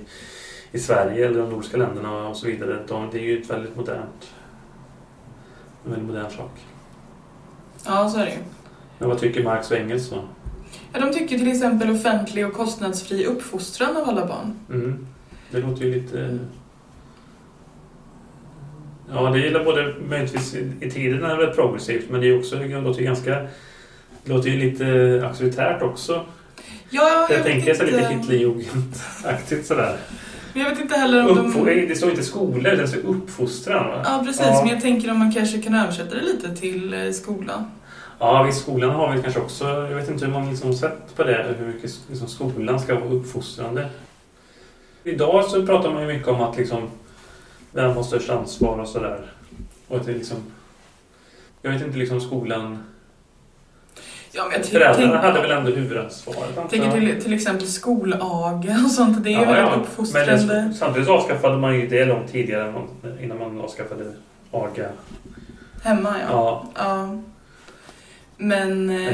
i 0.72 0.78
Sverige 0.78 1.26
eller 1.26 1.40
de 1.40 1.50
nordiska 1.50 1.76
länderna 1.76 2.28
och 2.28 2.36
så 2.36 2.46
vidare. 2.46 2.78
De, 2.88 3.08
det 3.12 3.18
är 3.18 3.22
ju 3.22 3.42
ett 3.42 3.50
väldigt 3.50 3.76
modernt 3.76 4.34
en 5.84 5.90
väldigt 5.90 6.08
modern 6.08 6.30
sak. 6.30 6.50
Ja, 7.86 8.08
så 8.08 8.18
är 8.18 8.24
det 8.24 8.30
ju. 8.30 8.38
Men 8.98 9.08
vad 9.08 9.18
tycker 9.18 9.44
Marx 9.44 9.70
och 9.70 9.76
Engels 9.76 10.10
då? 10.10 10.24
Ja, 10.92 11.00
de 11.00 11.12
tycker 11.12 11.38
till 11.38 11.50
exempel 11.52 11.90
offentlig 11.90 12.46
och 12.46 12.52
kostnadsfri 12.52 13.26
uppfostran 13.26 13.96
av 13.96 14.08
alla 14.08 14.26
barn. 14.26 14.58
Mm. 14.70 15.06
Det 15.50 15.58
låter 15.58 15.84
ju 15.84 15.94
lite... 15.94 16.38
Ja, 19.12 19.30
det 19.30 19.38
gillar 19.38 19.64
både 19.64 19.94
möjligtvis 20.08 20.54
i 20.80 20.90
tiden 20.90 21.24
är 21.24 21.36
det 21.36 21.46
väl 21.46 21.54
progressivt 21.54 22.10
men 22.10 22.20
det 22.20 22.26
är 22.28 22.38
också, 22.38 22.56
det 22.56 22.80
låter 22.80 23.00
ju 23.00 23.06
ganska... 23.06 23.34
Det 24.24 24.32
låter 24.32 24.48
ju 24.50 24.56
lite 24.70 24.84
auktoritärt 25.26 25.82
också. 25.82 26.24
Ja, 26.90 27.26
jag, 27.30 27.38
Jag, 27.38 27.44
tänker 27.44 27.66
vet 27.66 27.76
så 27.76 27.84
inte. 27.84 27.96
lite 27.96 28.14
Hitlerjugend-aktigt 28.14 29.62
sådär. 29.62 29.96
Men 30.52 30.62
jag 30.62 30.70
vet 30.70 30.80
inte 30.80 30.94
heller 30.94 31.30
om 31.30 31.38
Uppfo- 31.38 31.66
de... 31.66 31.86
Det 31.86 31.96
står 31.96 32.10
inte 32.10 32.22
skolor, 32.22 32.70
det 32.76 32.88
står 32.88 32.98
uppfostran 32.98 33.88
va? 33.88 34.02
Ja, 34.04 34.22
precis. 34.26 34.46
Ja. 34.46 34.60
Men 34.64 34.72
jag 34.72 34.80
tänker 34.82 35.10
om 35.10 35.18
man 35.18 35.32
kanske 35.32 35.62
kan 35.62 35.74
översätta 35.74 36.14
det 36.14 36.22
lite 36.22 36.56
till 36.56 36.94
eh, 36.94 37.10
skola. 37.10 37.64
Ja, 38.18 38.42
visst 38.42 38.60
skolan 38.60 38.90
har 38.90 39.16
vi 39.16 39.22
kanske 39.22 39.40
också... 39.40 39.64
Jag 39.64 39.96
vet 39.96 40.10
inte 40.10 40.26
hur 40.26 40.32
man 40.32 40.50
liksom 40.50 40.74
sett 40.74 41.16
på 41.16 41.24
det, 41.24 41.54
hur 41.58 41.66
mycket 41.66 41.90
liksom 42.08 42.28
skolan 42.28 42.80
ska 42.80 42.94
vara 42.94 43.10
uppfostrande. 43.10 43.88
Idag 45.04 45.44
så 45.44 45.66
pratar 45.66 45.92
man 45.92 46.02
ju 46.02 46.08
mycket 46.08 46.28
om 46.28 46.40
att 46.40 46.56
liksom 46.56 46.90
vem 47.72 47.90
har 47.96 48.02
störst 48.02 48.30
ansvar 48.30 48.78
och 48.78 48.88
sådär. 48.88 49.32
Och 49.88 49.96
att 49.96 50.06
det 50.06 50.12
liksom... 50.12 50.36
Jag 51.62 51.70
vet 51.70 51.82
inte 51.82 51.98
liksom 51.98 52.20
skolan... 52.20 52.84
Ja, 54.32 54.42
men 54.44 54.52
jag 54.52 54.64
ty- 54.64 54.70
Föräldrarna 54.72 55.12
tänk- 55.12 55.22
hade 55.24 55.40
väl 55.42 55.50
ändå 55.50 55.70
huvudansvaret 55.70 56.58
antar 56.58 56.68
tänker 56.68 56.86
jag. 56.86 56.94
till, 56.94 57.22
till 57.22 57.32
exempel 57.32 57.66
skolaga 57.66 58.76
och 58.84 58.90
sånt. 58.90 59.24
Det 59.24 59.30
är 59.30 59.32
Ja, 59.32 59.38
väldigt 59.40 59.56
ja. 59.58 59.70
Men 59.70 59.80
uppfostrande. 59.80 60.54
det, 60.68 60.74
samtidigt 60.74 61.08
avskaffade 61.08 61.56
man 61.56 61.74
ju 61.74 61.86
det 61.86 62.04
långt 62.04 62.32
tidigare 62.32 62.72
man- 62.72 63.18
innan 63.22 63.38
man 63.38 63.60
avskaffade 63.60 64.04
aga. 64.50 64.88
Hemma, 65.82 66.14
ja. 66.20 66.26
Ja, 66.30 66.66
ja. 66.84 67.18
Men 68.40 68.90
eh, 68.90 69.12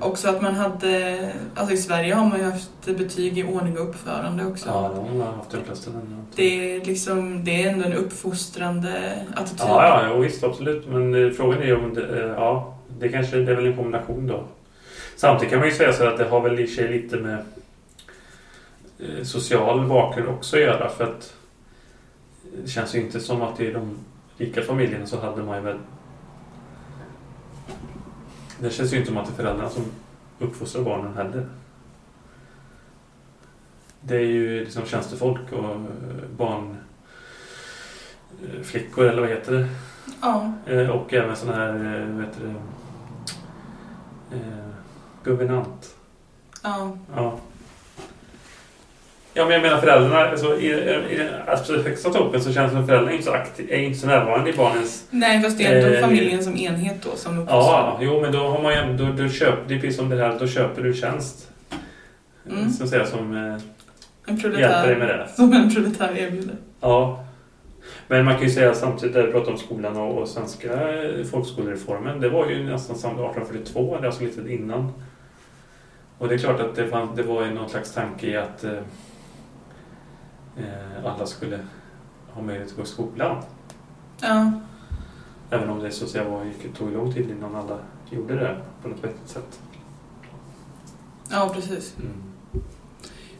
också 0.00 0.28
att 0.28 0.42
man 0.42 0.54
hade... 0.54 1.18
Alltså 1.54 1.74
i 1.74 1.76
Sverige 1.76 2.14
har 2.14 2.26
man 2.26 2.38
ju 2.38 2.44
haft 2.44 2.70
betyg 2.86 3.38
i 3.38 3.44
ordning 3.44 3.78
och 3.78 3.88
uppförande 3.88 4.46
också. 4.46 4.68
Ja, 4.68 4.90
det 4.94 5.00
har 5.00 5.18
man 5.18 5.34
haft 5.34 5.50
de 5.50 5.56
länderna. 5.56 6.22
Det 6.36 6.76
är 6.76 6.84
liksom, 6.84 7.44
det 7.44 7.62
är 7.62 7.70
ändå 7.70 7.84
en 7.86 7.92
uppfostrande 7.92 8.92
attityd. 9.36 9.60
Ja, 9.60 9.86
ja, 10.02 10.08
ja 10.08 10.16
visst 10.18 10.44
absolut. 10.44 10.88
Men 10.88 11.24
eh, 11.26 11.30
frågan 11.30 11.62
är 11.62 11.66
ju 11.66 11.76
om 11.84 11.94
det, 11.94 12.20
eh, 12.22 12.26
ja, 12.30 12.71
det 13.02 13.08
kanske 13.08 13.36
det 13.36 13.52
är 13.52 13.56
väl 13.56 13.66
en 13.66 13.76
kombination 13.76 14.26
då. 14.26 14.44
Samtidigt 15.16 15.50
kan 15.50 15.58
man 15.60 15.68
ju 15.68 15.74
säga 15.74 15.92
så 15.92 16.06
att 16.06 16.18
det 16.18 16.24
har 16.24 16.40
väl 16.40 16.60
i 16.60 16.66
sig 16.66 16.88
lite 16.88 17.16
med 17.16 17.38
eh, 18.98 19.22
social 19.24 19.88
bakgrund 19.88 20.28
också 20.28 20.56
att 20.56 20.62
göra 20.62 20.88
för 20.88 21.04
att 21.04 21.34
det 22.64 22.70
känns 22.70 22.94
ju 22.94 23.00
inte 23.00 23.20
som 23.20 23.42
att 23.42 23.60
i 23.60 23.72
de 23.72 23.98
rika 24.36 24.62
familjerna 24.62 25.06
så 25.06 25.20
hade 25.20 25.42
man 25.42 25.56
ju 25.56 25.62
väl 25.62 25.78
det 28.58 28.70
känns 28.70 28.92
ju 28.92 28.96
inte 28.96 29.08
som 29.08 29.16
att 29.16 29.26
det 29.26 29.32
är 29.32 29.36
föräldrarna 29.36 29.70
som 29.70 29.84
uppfostrar 30.38 30.82
barnen 30.82 31.16
heller. 31.16 31.46
Det 34.00 34.16
är 34.16 34.20
ju 34.26 34.60
liksom 34.64 34.84
tjänstefolk 34.86 35.52
och 35.52 35.64
eh, 35.70 35.80
barn 36.36 36.76
eh, 38.42 38.62
flickor 38.62 39.04
eller 39.08 39.20
vad 39.20 39.30
heter 39.30 39.52
det? 39.52 39.68
Ja. 40.22 40.52
Eh, 40.66 40.88
Och 40.90 41.14
även 41.14 41.36
sån 41.36 41.48
här, 41.54 41.68
eh, 41.74 42.14
vad 42.16 42.24
heter 42.24 42.40
det, 42.46 42.54
eh, 44.34 44.74
guvernant. 45.24 45.94
ja. 46.62 46.96
Ja. 47.16 47.38
Ja, 49.34 49.44
men 49.44 49.52
jag 49.52 49.62
menar 49.62 49.80
föräldrarna, 49.80 50.28
alltså, 50.28 50.58
i, 50.58 50.66
i 51.10 51.16
den 51.16 51.28
absolut 51.46 51.86
högsta 51.86 52.10
toppen 52.10 52.40
så 52.40 52.52
känns 52.52 52.72
det 52.72 52.76
som 52.78 52.86
föräldrarna 52.86 53.10
är 53.10 53.14
inte 53.14 53.26
så, 53.26 53.32
aktiv, 53.32 53.72
är 53.72 53.78
inte 53.78 53.98
så 53.98 54.06
närvarande 54.06 54.50
i 54.50 54.52
barnens... 54.52 55.06
Nej, 55.10 55.42
fast 55.42 55.58
det 55.58 55.64
är 55.64 55.76
ändå 55.76 55.94
Eh, 55.96 56.00
familjen 56.00 56.44
som 56.44 56.56
enhet 56.56 57.02
då 57.02 57.16
som 57.16 57.38
uppfostrar. 57.38 57.62
Ja, 57.62 57.98
jo 58.00 58.20
men 58.20 58.32
då 58.32 58.38
har 58.38 58.62
man 58.62 58.72
ju, 58.72 58.96
då, 58.96 59.12
då 59.22 59.28
köper, 59.28 59.68
det 59.68 59.74
är 59.74 59.80
precis 59.80 59.96
som 59.96 60.08
det 60.08 60.16
här, 60.16 60.38
då 60.38 60.46
köper 60.46 60.82
du 60.82 60.94
tjänst. 60.94 61.48
Mm. 62.50 62.66
Att 62.66 62.88
säga, 62.88 63.06
som 63.06 63.36
eh, 63.36 63.60
En 64.26 64.36
hjälper 64.36 64.86
dig 64.86 64.96
med 64.96 65.08
det. 65.08 65.28
Som 65.36 65.52
en 65.52 65.74
proletär 65.74 66.18
erbjuder. 66.18 66.56
Ja. 66.80 67.24
Men 68.08 68.24
man 68.24 68.34
kan 68.34 68.42
ju 68.42 68.50
säga 68.50 68.74
samtidigt, 68.74 69.14
där 69.14 69.26
vi 69.26 69.32
pratar 69.32 69.52
om 69.52 69.58
skolan 69.58 69.96
och, 69.96 70.18
och 70.18 70.28
svenska 70.28 70.70
folkskolereformen, 71.30 72.20
det 72.20 72.28
var 72.28 72.50
ju 72.50 72.64
nästan 72.64 72.96
samma 72.96 73.30
1842, 73.30 73.96
det 73.96 74.02
är 74.02 74.06
alltså 74.06 74.24
lite 74.24 74.52
innan. 74.52 74.92
Och 76.18 76.28
det 76.28 76.34
är 76.34 76.38
klart 76.38 76.60
att 76.60 76.74
det, 76.74 76.88
fann, 76.88 77.16
det 77.16 77.22
var 77.22 77.44
ju 77.44 77.54
någon 77.54 77.68
slags 77.68 77.92
tanke 77.92 78.26
i 78.26 78.36
att 78.36 78.64
eh, 78.64 78.78
eh, 80.56 81.04
alla 81.04 81.26
skulle 81.26 81.58
ha 82.30 82.42
möjlighet 82.42 82.70
att 82.70 82.76
gå 82.76 82.82
i 82.82 82.86
skolan. 82.86 83.42
Ja. 84.20 84.52
Även 85.50 85.70
om 85.70 85.78
det 85.78 85.90
så 85.90 86.04
att 86.04 86.10
säga 86.10 86.28
var, 86.28 86.44
gick, 86.44 86.74
tog 86.74 86.92
lång 86.92 87.12
tid 87.12 87.30
innan 87.30 87.54
alla 87.54 87.78
gjorde 88.10 88.34
det 88.34 88.60
på 88.82 88.88
något 88.88 89.04
vettigt 89.04 89.28
sätt. 89.28 89.60
ja, 91.30 91.50
precis. 91.54 91.96
Mm. 91.98 92.22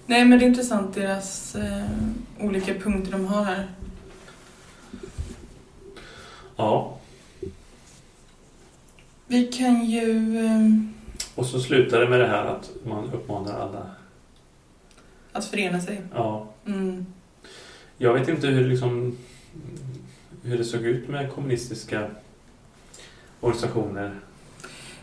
Nej, 0.07 0.25
men 0.25 0.39
det 0.39 0.45
är 0.45 0.49
intressant 0.49 0.95
deras 0.95 1.55
eh, 1.57 1.87
olika 2.41 2.75
punkter 2.75 3.13
de 3.13 3.27
har 3.27 3.45
här. 3.45 3.71
Ja, 6.57 6.97
Vi 9.27 9.47
kan 9.53 9.85
ju... 9.85 10.39
Eh, 10.47 10.69
och 11.35 11.47
så 11.47 11.61
slutar 11.61 12.01
det 12.01 12.09
med 12.09 12.21
det 12.21 12.27
här 12.27 12.45
att 12.45 12.71
man 12.87 13.05
uppmanar 13.13 13.61
alla. 13.61 13.87
att 15.33 15.45
förena 15.45 15.81
sig. 15.81 16.03
Ja, 16.15 16.47
Mm. 16.67 17.07
Jag 17.99 18.13
vet 18.15 18.29
inte 18.29 18.47
hur, 18.47 18.69
liksom, 18.69 19.17
hur 20.43 20.59
det 20.59 20.65
såg 20.65 20.81
ut 20.81 21.09
med 21.09 21.33
kommunistiska 21.33 22.11
organisationer. 23.41 24.15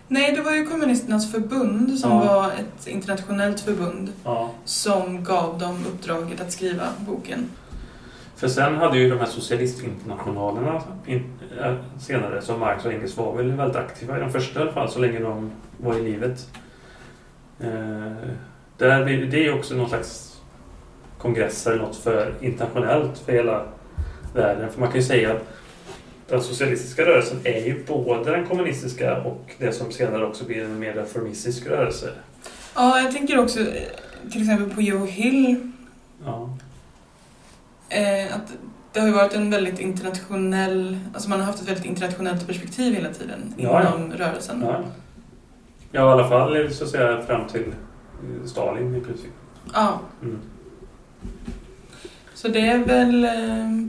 Nej, 0.08 0.32
det 0.36 0.42
var 0.42 0.52
ju 0.56 0.66
kommunisternas 0.66 1.32
förbund 1.32 2.00
som 2.00 2.12
Ja. 2.12 2.18
var 2.26 2.52
ett 2.52 2.88
internationellt 2.88 3.60
förbund 3.60 4.12
Ja. 4.24 4.52
som 4.66 5.24
gav 5.24 5.60
dem 5.60 5.86
uppdraget 5.94 6.42
att 6.42 6.52
skriva 6.52 6.88
boken. 7.00 7.50
För 8.40 8.48
sen 8.48 8.76
hade 8.76 8.98
ju 8.98 9.10
de 9.10 9.20
här 9.20 9.26
socialistinternationalerna 9.26 10.82
in, 11.06 11.24
äh, 11.62 11.76
senare, 12.00 12.42
som 12.42 12.60
Marx 12.60 12.86
och 12.86 12.94
Engels 12.94 13.18
var 13.18 13.36
väl 13.36 13.52
väldigt 13.52 13.78
aktiva 13.78 14.18
i 14.18 14.20
de 14.20 14.32
första 14.32 14.60
i 14.60 14.64
alla 14.64 14.72
fall, 14.72 14.90
så 14.90 15.00
länge 15.00 15.20
de 15.20 15.52
var 15.78 15.96
i 15.96 16.02
livet. 16.02 16.48
Eh, 17.60 18.14
där, 18.78 19.06
det 19.06 19.38
är 19.38 19.44
ju 19.44 19.54
också 19.54 19.76
någon 19.76 19.90
slags 19.90 20.42
kongress 21.18 21.68
eller 21.68 21.78
något 21.78 21.96
för 21.96 22.34
internationellt 22.42 23.18
för 23.18 23.32
hela 23.32 23.66
världen. 24.34 24.72
För 24.72 24.80
man 24.80 24.90
kan 24.90 25.00
ju 25.00 25.08
säga 25.08 25.32
att 25.32 25.48
den 26.28 26.42
socialistiska 26.42 27.06
rörelsen 27.06 27.40
är 27.44 27.66
ju 27.66 27.84
både 27.86 28.32
den 28.32 28.48
kommunistiska 28.48 29.22
och 29.22 29.52
det 29.58 29.72
som 29.72 29.92
senare 29.92 30.26
också 30.26 30.46
blir 30.46 30.64
en 30.64 30.80
mer 30.80 30.94
reformistisk 30.94 31.68
rörelse. 31.68 32.10
Ja, 32.76 33.00
jag 33.00 33.12
tänker 33.12 33.40
också 33.40 33.60
eh, 33.60 33.84
till 34.32 34.42
exempel 34.42 34.76
på 34.76 34.82
Joe 34.82 35.06
Hill. 35.06 35.72
Ja. 36.26 36.50
Eh, 37.90 38.36
att 38.36 38.54
det 38.94 39.00
har 39.00 39.08
ju 39.08 39.14
varit 39.14 39.34
en 39.34 39.50
väldigt 39.50 39.80
internationell, 39.80 41.00
alltså 41.14 41.30
man 41.30 41.40
har 41.40 41.46
haft 41.46 41.62
ett 41.62 41.68
väldigt 41.68 41.86
internationellt 41.86 42.48
perspektiv 42.48 42.94
hela 42.94 43.10
tiden 43.14 43.54
Ja, 43.58 43.84
ja. 43.84 43.96
inom 43.98 44.12
rörelsen. 44.18 44.62
Ja. 44.68 44.82
ja, 45.92 46.00
i 46.10 46.12
alla 46.14 46.30
fall 46.30 46.72
så 46.74 46.84
att 46.84 46.90
säga 46.90 47.22
fram 47.22 47.48
till 47.48 47.62
eh, 47.68 48.46
Stalin 48.46 48.96
i 48.96 49.00
princip. 49.02 49.32
Ja, 49.74 50.00
Mm. 50.22 50.40
så 52.34 52.48
det 52.48 52.68
är 52.68 52.78
väl 52.86 53.26
eh, 53.26 53.88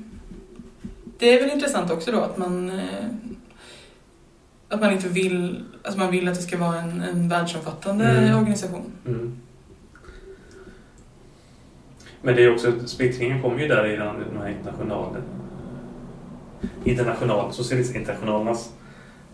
det 1.19 1.27
är 1.39 1.41
väl 1.43 1.51
intressant 1.51 1.91
också 1.91 2.13
då 2.13 2.21
att 2.21 2.39
man 2.39 2.71
eh, 2.71 2.85
att 4.69 4.81
man 4.81 4.93
inte 4.93 5.09
vill, 5.09 5.65
alltså 5.85 5.99
man 6.01 6.11
vill 6.11 6.29
att 6.29 6.35
det 6.35 6.43
ska 6.43 6.59
vara 6.59 6.81
en, 6.81 7.01
en 7.03 7.29
världsomfattande 7.29 8.05
Mm. 8.11 8.39
organisation. 8.39 8.93
Mm. 9.07 9.37
Men 12.23 12.37
det 12.37 12.45
är 12.45 12.53
också, 12.53 12.73
splittringen 12.87 13.43
kommer 13.43 13.61
ju 13.61 13.69
där 13.69 13.87
i 13.87 13.97
den, 13.97 14.15
de 14.33 14.39
här 14.41 14.49
internationalen. 14.49 15.23
International, 16.85 17.53
socialistinternationalernas 17.53 18.73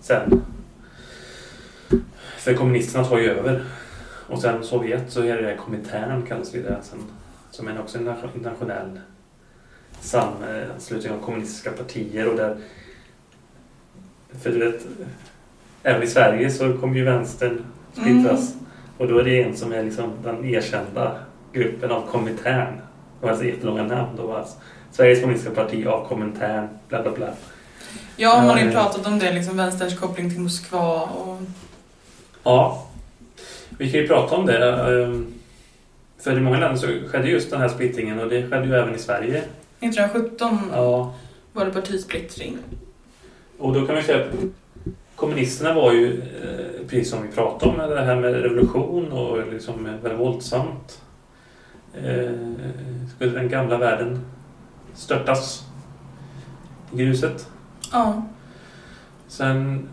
sen. 0.01 0.43
För 2.39 2.55
kommunisterna 2.55 3.05
tar 3.05 3.19
ju 3.19 3.31
över. 3.31 3.65
Och 4.29 4.39
sen 4.39 4.65
Sovjet 4.65 5.13
så 5.13 5.23
är 5.23 5.43
det 5.43 5.57
Komintern 5.57 6.23
kallas 6.23 6.51
det 6.51 6.63
där 6.63 6.79
sen. 6.83 6.99
Som 7.51 7.69
är 7.69 7.81
också 7.81 7.99
en 7.99 8.15
internationell 8.35 9.01
sammanslutning 10.01 11.13
av 11.13 11.21
kommunistiska 11.21 11.71
partier 11.71 12.29
och 12.29 12.37
där 12.37 12.57
för 14.43 14.51
du 14.51 14.59
vet 14.59 14.87
även 15.83 16.03
i 16.03 16.07
Sverige 16.07 16.51
så 16.51 16.79
kommer 16.79 16.97
ju 16.97 17.05
vänstern 17.05 17.65
splittras. 17.93 18.55
Och 18.99 19.09
då 19.09 19.19
är 19.19 19.25
det 19.25 19.43
en 19.43 19.57
som 19.57 19.73
är 19.73 19.83
liksom 19.83 20.11
den 20.25 20.45
erkända 20.45 21.19
gruppen 21.57 21.91
av 21.91 22.07
Komintern. 22.11 22.75
Det 23.21 23.27
var 23.27 23.31
alltså 23.31 23.45
jättelånga 23.45 23.83
namn 23.83 24.17
då. 24.17 24.33
Alltså. 24.33 24.55
Sveriges 24.93 25.21
kommunistiska 25.21 25.55
parti 25.55 25.87
av 25.87 26.09
Komintern, 26.09 26.69
bla 26.89 27.03
bla 27.03 27.13
bla. 27.13 27.29
Ja, 28.17 28.37
man 28.37 28.49
har 28.49 28.59
ju 28.59 28.65
ja. 28.65 28.73
pratat 28.73 29.07
om 29.07 29.19
det, 29.19 29.33
liksom 29.33 29.57
vänsterns 29.57 29.99
koppling 29.99 30.31
till 30.31 30.41
Moskva 30.41 31.03
och 31.03 31.39
Ja, 32.43 32.87
vi 33.79 33.91
kan 33.91 34.01
ju 34.01 34.09
prata 34.09 34.37
om 34.37 34.47
det. 34.47 34.73
ehm, 35.05 35.33
För 36.19 36.37
i 36.37 36.41
många 36.41 36.59
länder 36.59 36.77
så 36.77 36.87
skedde 37.09 37.29
just 37.29 37.51
den 37.51 37.61
här 37.61 37.69
splittringen 37.69 38.21
och 38.21 38.29
det 38.29 38.43
skedde 38.51 38.67
ju 38.67 38.75
även 38.75 38.95
i 38.95 38.99
Sverige. 38.99 39.43
1917 39.81 40.59
Ja, 40.73 41.15
var 41.53 41.65
det 41.65 41.71
partisplittring. 41.73 42.59
och 43.59 43.73
då 43.75 43.87
kan 43.87 43.95
man 43.95 44.05
säga 44.05 44.25
att 44.25 44.31
kommunisterna 45.17 45.75
var 45.75 45.93
ju, 45.93 46.21
eh, 46.21 46.87
precis 46.89 47.11
som 47.11 47.23
vi 47.23 47.29
pratade 47.29 47.71
om, 47.85 47.91
det 47.91 48.01
här 48.05 48.17
med 48.17 48.35
revolution 48.43 49.13
och 49.13 49.53
liksom 49.53 49.85
väldigt 50.03 50.21
våldsamt. 50.21 51.01
Eh, 52.05 52.33
Skulle 53.17 53.33
den 53.33 53.49
gamla 53.49 53.79
världen 53.79 54.21
störtas 54.95 55.65
i 56.93 56.97
gruset? 56.97 57.49
Ja. 57.93 58.23
Sen, 59.29 59.89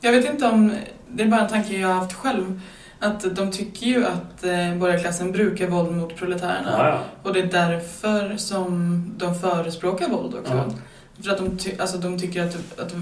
Jag 0.00 0.12
vet 0.12 0.24
inte 0.30 0.46
om, 0.46 0.72
det 1.08 1.22
är 1.22 1.28
bara 1.28 1.40
en 1.40 1.48
tanke 1.48 1.78
jag 1.78 1.88
har 1.88 1.94
haft 1.94 2.12
själv, 2.12 2.60
att 3.00 3.36
de 3.36 3.50
tycker 3.50 3.86
ju 3.86 4.06
att 4.06 4.44
eh, 4.44 4.74
borgarklassen 4.74 5.32
brukar 5.32 5.66
våld 5.66 5.92
mot 5.92 6.16
proletärerna. 6.16 6.70
ja, 6.78 6.88
ja. 6.88 7.00
Och 7.22 7.32
det 7.34 7.40
är 7.40 7.46
därför 7.46 8.36
som 8.36 9.04
de 9.16 9.34
förespråkar 9.34 10.08
våld 10.08 10.34
också. 10.34 10.52
Ja. 10.54 10.64
För 11.22 11.30
att 11.30 11.38
de, 11.38 11.58
ty- 11.58 11.78
alltså, 11.78 11.98
de 11.98 12.18
tycker 12.18 12.44
att, 12.44 12.78
att 12.80 12.94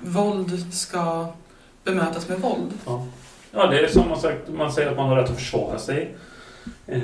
våld 0.00 0.74
ska 0.74 1.26
bemötas 1.84 2.28
med 2.28 2.38
våld. 2.40 2.72
Ja, 3.52 3.66
det 3.66 3.78
är 3.80 3.88
som 3.88 4.08
man, 4.08 4.20
sagt, 4.20 4.48
man 4.48 4.72
säger 4.72 4.90
att 4.90 4.96
man 4.96 5.08
har 5.08 5.16
rätt 5.16 5.30
att 5.30 5.36
försvara 5.36 5.78
sig. 5.78 6.16
Eh, 6.86 7.00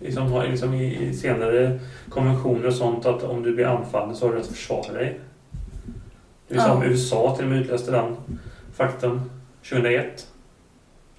liksom, 0.00 0.32
har- 0.32 0.46
liksom 0.46 0.74
i, 0.74 1.14
senare 1.14 1.78
konventioner 2.08 2.66
och 2.66 2.74
sånt 2.74 3.06
att 3.06 3.22
om 3.22 3.42
du 3.42 3.54
blir 3.54 3.66
anfallen 3.66 4.16
så 4.16 4.26
har 4.26 4.32
du 4.32 4.38
rätt 4.38 4.46
att 4.46 4.52
försvara 4.56 4.92
dig. 4.92 5.20
Det 6.48 6.54
är 6.54 6.60
som 6.60 6.82
Ja. 6.82 6.88
USA 6.88 7.34
till 7.36 7.44
och 7.44 7.50
med 7.50 7.60
utlöste 7.60 7.90
den 7.90 8.16
faktum 8.76 9.30
2001. 9.68 10.26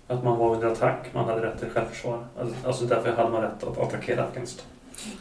Att 0.08 0.24
man 0.24 0.38
var 0.38 0.56
under 0.56 0.68
attack, 0.68 1.06
man 1.14 1.26
hade 1.30 1.42
rätt 1.46 1.60
till 1.60 1.70
självförsvar. 1.70 2.24
Alltså, 2.40 2.56
alltså 2.68 2.86
därför 2.86 3.16
hade 3.16 3.30
man 3.30 3.42
rätt 3.42 3.64
att 3.64 3.78
attackera 3.80 4.24
Afghanistan. 4.24 4.66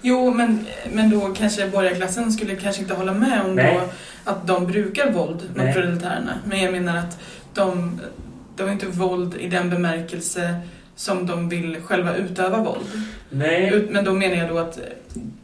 Jo, 0.03 0.31
men, 0.31 0.67
men 0.93 1.11
då 1.11 1.35
kanske 1.35 1.69
borgarklassen 1.69 2.33
skulle 2.33 2.57
kanske 2.57 2.83
inte 2.83 2.95
hålla 2.95 3.14
med 3.14 3.43
om 3.45 3.55
Nej. 3.55 3.75
då 3.75 4.31
att 4.31 4.47
de 4.47 4.67
brukar 4.67 5.11
våld 5.12 5.43
mot 5.57 5.75
proletärerna. 5.75 6.38
Men 6.47 6.61
jag 6.62 6.73
menar 6.73 6.97
att 6.97 7.19
de, 7.55 8.01
de 8.57 8.62
är 8.69 8.73
inte 8.73 8.87
våld 8.87 9.35
i 9.35 9.49
den 9.49 9.71
bemärkelse 9.71 10.55
som 10.96 11.26
de 11.26 11.48
vill 11.48 11.76
själva 11.83 12.16
utöva 12.16 12.62
våld. 12.62 12.87
Nej, 13.30 13.87
Men 13.90 14.04
då 14.04 14.12
menar 14.12 14.37
jag 14.37 14.48
då 14.48 14.59
att 14.59 14.78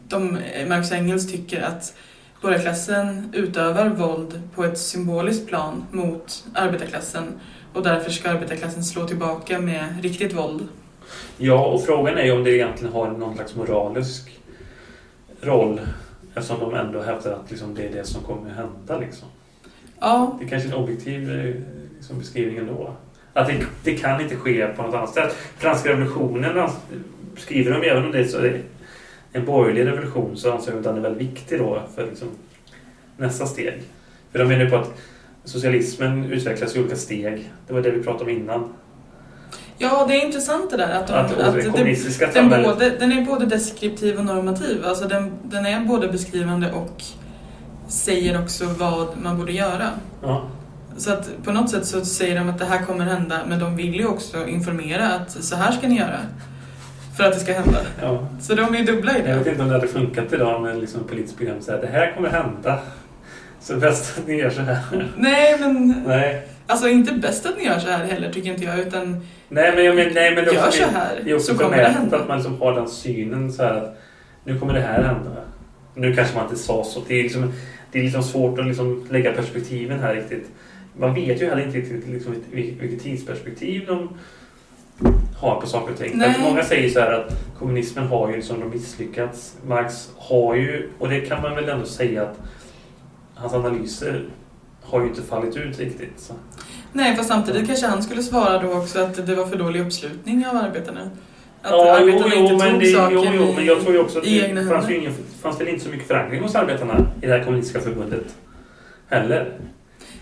de, 0.08 0.38
och 0.66 0.92
Engels 0.92 1.30
tycker 1.32 1.62
att 1.62 1.94
borgarklassen 2.42 3.32
utövar 3.32 3.88
våld 3.88 4.42
på 4.54 4.64
ett 4.64 4.78
symboliskt 4.78 5.48
plan 5.48 5.84
mot 5.90 6.44
arbetarklassen 6.54 7.24
och 7.72 7.82
därför 7.82 8.10
ska 8.10 8.30
arbetarklassen 8.30 8.84
slå 8.84 9.06
tillbaka 9.06 9.58
med 9.58 10.02
riktigt 10.02 10.32
våld. 10.32 10.68
Ja, 11.38 11.66
och 11.66 11.84
frågan 11.84 12.18
är 12.18 12.24
ju 12.24 12.32
om 12.32 12.44
det 12.44 12.50
egentligen 12.50 12.92
har 12.92 13.10
någon 13.10 13.34
slags 13.34 13.54
moralisk 13.56 14.40
roll. 15.40 15.80
Eftersom 16.34 16.60
de 16.60 16.74
ändå 16.74 17.02
hävdar 17.02 17.32
att 17.32 17.50
liksom, 17.50 17.74
det 17.74 17.86
är 17.86 17.92
det 17.92 18.04
som 18.04 18.22
kommer 18.22 18.50
att 18.50 18.56
hända. 18.56 18.98
Liksom. 18.98 19.28
Ja, 20.00 20.36
Det 20.40 20.44
är 20.44 20.48
kanske 20.48 20.68
är 20.68 20.72
en 20.72 20.82
objektiv 20.82 21.30
eh, 21.30 21.54
liksom, 21.96 22.18
beskrivning 22.18 22.56
ändå. 22.58 22.94
Att 23.32 23.46
det, 23.46 23.66
det 23.84 23.96
kan 23.96 24.20
inte 24.20 24.36
ske 24.36 24.66
på 24.66 24.82
något 24.82 24.94
annat 24.94 25.14
sätt. 25.14 25.36
Franska 25.58 25.88
revolutionen 25.88 26.68
skriver 27.36 27.72
de 27.72 27.88
även 27.88 28.04
om 28.04 28.12
det 28.12 28.28
så 28.28 28.38
är 28.38 28.42
det 28.42 28.60
en 29.32 29.44
borgerlig 29.44 29.86
revolution 29.86 30.36
så 30.36 30.52
anser 30.52 30.72
de 30.72 30.78
att 30.78 30.84
den 30.84 30.96
är 30.96 31.00
väldigt 31.00 31.28
viktig 31.28 31.58
då 31.58 31.82
för 31.94 32.06
liksom, 32.06 32.28
nästa 33.16 33.46
steg. 33.46 33.82
För 34.32 34.38
de 34.38 34.48
menar 34.48 34.64
ju 34.64 34.70
på 34.70 34.76
att 34.76 34.92
socialismen 35.44 36.24
utvecklas 36.24 36.76
i 36.76 36.80
olika 36.80 36.96
steg. 36.96 37.52
Det 37.66 37.74
var 37.74 37.80
det 37.80 37.90
vi 37.90 38.02
pratade 38.02 38.24
om 38.24 38.30
innan. 38.36 38.72
ja 39.78 40.06
det 40.08 40.14
är 40.14 40.26
intressant 40.26 40.70
det 40.70 40.76
där 40.76 40.94
att, 40.94 41.06
de, 41.06 41.12
Att, 41.12 41.38
att 41.38 41.72
kommunistiska 41.72 42.24
den, 42.26 42.34
samhället... 42.34 42.66
både, 42.66 42.90
den 42.90 43.12
är 43.12 43.24
både 43.24 43.46
deskriptiv 43.46 44.18
och 44.18 44.24
normativ. 44.24 44.84
Alltså 44.84 45.08
den, 45.08 45.32
den 45.42 45.66
är 45.66 45.80
både 45.80 46.08
beskrivande 46.08 46.72
och 46.72 47.02
säger 47.88 48.42
också 48.42 48.64
vad 48.78 49.18
man 49.22 49.38
borde 49.38 49.52
göra. 49.52 49.88
Ja. 50.22 50.48
Så 51.00 51.12
att 51.12 51.30
på 51.44 51.52
något 51.52 51.70
sätt 51.70 51.86
så 51.86 52.04
säger 52.04 52.34
de 52.38 52.48
att 52.48 52.58
det 52.58 52.64
här 52.64 52.84
kommer 52.86 53.04
hända 53.04 53.40
men 53.48 53.58
de 53.58 53.76
vill 53.76 53.94
ju 53.94 54.06
också 54.06 54.46
informera 54.48 55.08
att 55.08 55.30
så 55.30 55.56
här 55.56 55.72
ska 55.72 55.88
ni 55.88 55.98
göra. 55.98 56.18
För 57.16 57.24
att 57.24 57.34
det 57.34 57.40
ska 57.40 57.52
hända. 57.52 57.78
Ja. 58.02 58.28
Så 58.40 58.54
de 58.54 58.74
är 58.74 58.78
ju 58.78 58.84
dubbla 58.84 59.18
i 59.18 59.22
Jag 59.28 59.34
vet 59.36 59.44
det. 59.44 59.50
inte 59.50 59.62
om 59.62 59.68
det 59.68 59.74
hade 59.74 59.88
funkat 59.88 60.32
idag 60.32 60.62
med 60.62 60.78
liksom 60.80 61.04
politiskt 61.04 61.36
program. 61.36 61.56
Så 61.60 61.70
här, 61.72 61.78
det 61.78 61.86
här 61.86 62.12
kommer 62.14 62.28
hända. 62.28 62.78
Så 63.60 63.76
bäst 63.76 64.18
att 64.18 64.26
ni 64.26 64.34
gör 64.34 64.50
så 64.50 64.60
här. 64.60 64.78
Nej 65.16 65.56
men 65.60 66.02
Nej. 66.06 66.48
alltså 66.66 66.88
inte 66.88 67.12
bäst 67.12 67.46
att 67.46 67.56
ni 67.58 67.64
gör 67.64 67.78
så 67.78 67.88
här 67.88 68.04
heller 68.04 68.32
tycker 68.32 68.50
inte 68.50 68.64
jag 68.64 68.78
utan 68.78 69.26
Nej, 69.48 69.72
men 69.74 69.84
jag 69.84 69.96
men, 69.96 70.14
nej, 70.14 70.34
men 70.34 70.44
det 70.44 70.52
gör 70.52 70.70
så 70.70 70.82
här 70.84 71.20
det 71.24 71.30
är 71.30 71.34
också 71.34 71.52
så 71.52 71.58
kommer 71.58 71.76
det 71.76 71.88
hända. 71.88 72.16
att 72.16 72.28
man 72.28 72.36
liksom 72.36 72.60
har 72.60 72.72
den 72.74 72.88
synen 72.88 73.52
så 73.52 73.62
här 73.62 73.74
att 73.74 74.00
nu 74.44 74.58
kommer 74.58 74.74
det 74.74 74.80
här 74.80 75.02
hända. 75.02 75.30
Nu 75.94 76.14
kanske 76.14 76.36
man 76.36 76.44
inte 76.44 76.58
sa 76.58 76.84
så. 76.84 77.02
Det 77.08 77.14
är 77.18 77.22
liksom, 77.22 77.52
det 77.92 77.98
är 77.98 78.02
liksom 78.02 78.22
svårt 78.22 78.58
att 78.58 78.66
liksom 78.66 79.06
lägga 79.10 79.32
perspektiven 79.32 80.00
här 80.00 80.14
riktigt. 80.14 80.50
Man 80.98 81.14
vet 81.14 81.42
ju 81.42 81.48
heller 81.48 81.66
inte 81.66 81.78
riktigt 81.78 82.08
liksom 82.08 82.34
vil- 82.52 82.80
vilket 82.80 83.02
tidsperspektiv 83.02 83.86
de 83.86 84.08
har 85.36 85.60
på 85.60 85.66
saker 85.66 85.92
och 85.92 85.98
ting. 85.98 86.12
Nej. 86.14 86.34
För 86.34 86.42
många 86.42 86.62
säger 86.64 86.90
så 86.90 87.00
här 87.00 87.12
att 87.12 87.32
kommunismen 87.58 88.06
har 88.06 88.28
ju 88.30 88.36
liksom 88.36 88.70
misslyckats. 88.70 89.56
Marx 89.66 90.08
har 90.16 90.54
ju, 90.54 90.88
och 90.98 91.08
det 91.08 91.20
kan 91.20 91.42
man 91.42 91.54
väl 91.54 91.68
ändå 91.68 91.86
säga 91.86 92.22
att 92.22 92.38
hans 93.34 93.52
analyser 93.54 94.24
har 94.82 95.00
ju 95.00 95.06
inte 95.08 95.22
fallit 95.22 95.56
ut 95.56 95.78
riktigt. 95.78 96.12
Så. 96.20 96.34
Nej 96.92 97.16
fast 97.16 97.28
samtidigt 97.28 97.66
kanske 97.66 97.86
han 97.86 98.02
skulle 98.02 98.22
svara 98.22 98.62
då 98.62 98.72
också 98.72 99.00
att 99.00 99.26
det 99.26 99.34
var 99.34 99.46
för 99.46 99.56
dålig 99.56 99.80
uppslutning 99.80 100.46
av 100.46 100.56
arbetarna. 100.56 101.00
Att 101.62 101.70
Ja, 101.70 101.98
jo, 102.00 102.06
arbetarna 102.08 102.34
jo, 102.36 102.42
inte 102.42 102.64
men 102.64 102.72
tog 102.72 102.80
det, 102.80 102.86
saken 102.86 103.18
jo, 103.22 103.32
jo, 103.36 103.52
men 103.56 103.64
jag 103.66 103.80
tror 103.80 103.92
ju 103.92 104.00
också 104.00 104.18
att 104.18 104.24
det 104.24 104.68
fanns, 104.68 104.90
ju 104.90 104.96
ingen, 105.00 105.12
fanns 105.42 105.60
väl 105.60 105.68
inte 105.68 105.84
så 105.84 105.90
mycket 105.90 106.06
förankring 106.06 106.42
hos 106.42 106.54
arbetarna 106.54 107.06
i 107.22 107.26
det 107.26 107.32
här 107.32 107.44
kommunistiska 107.44 107.80
förbundet 107.80 108.24
heller. 109.08 109.52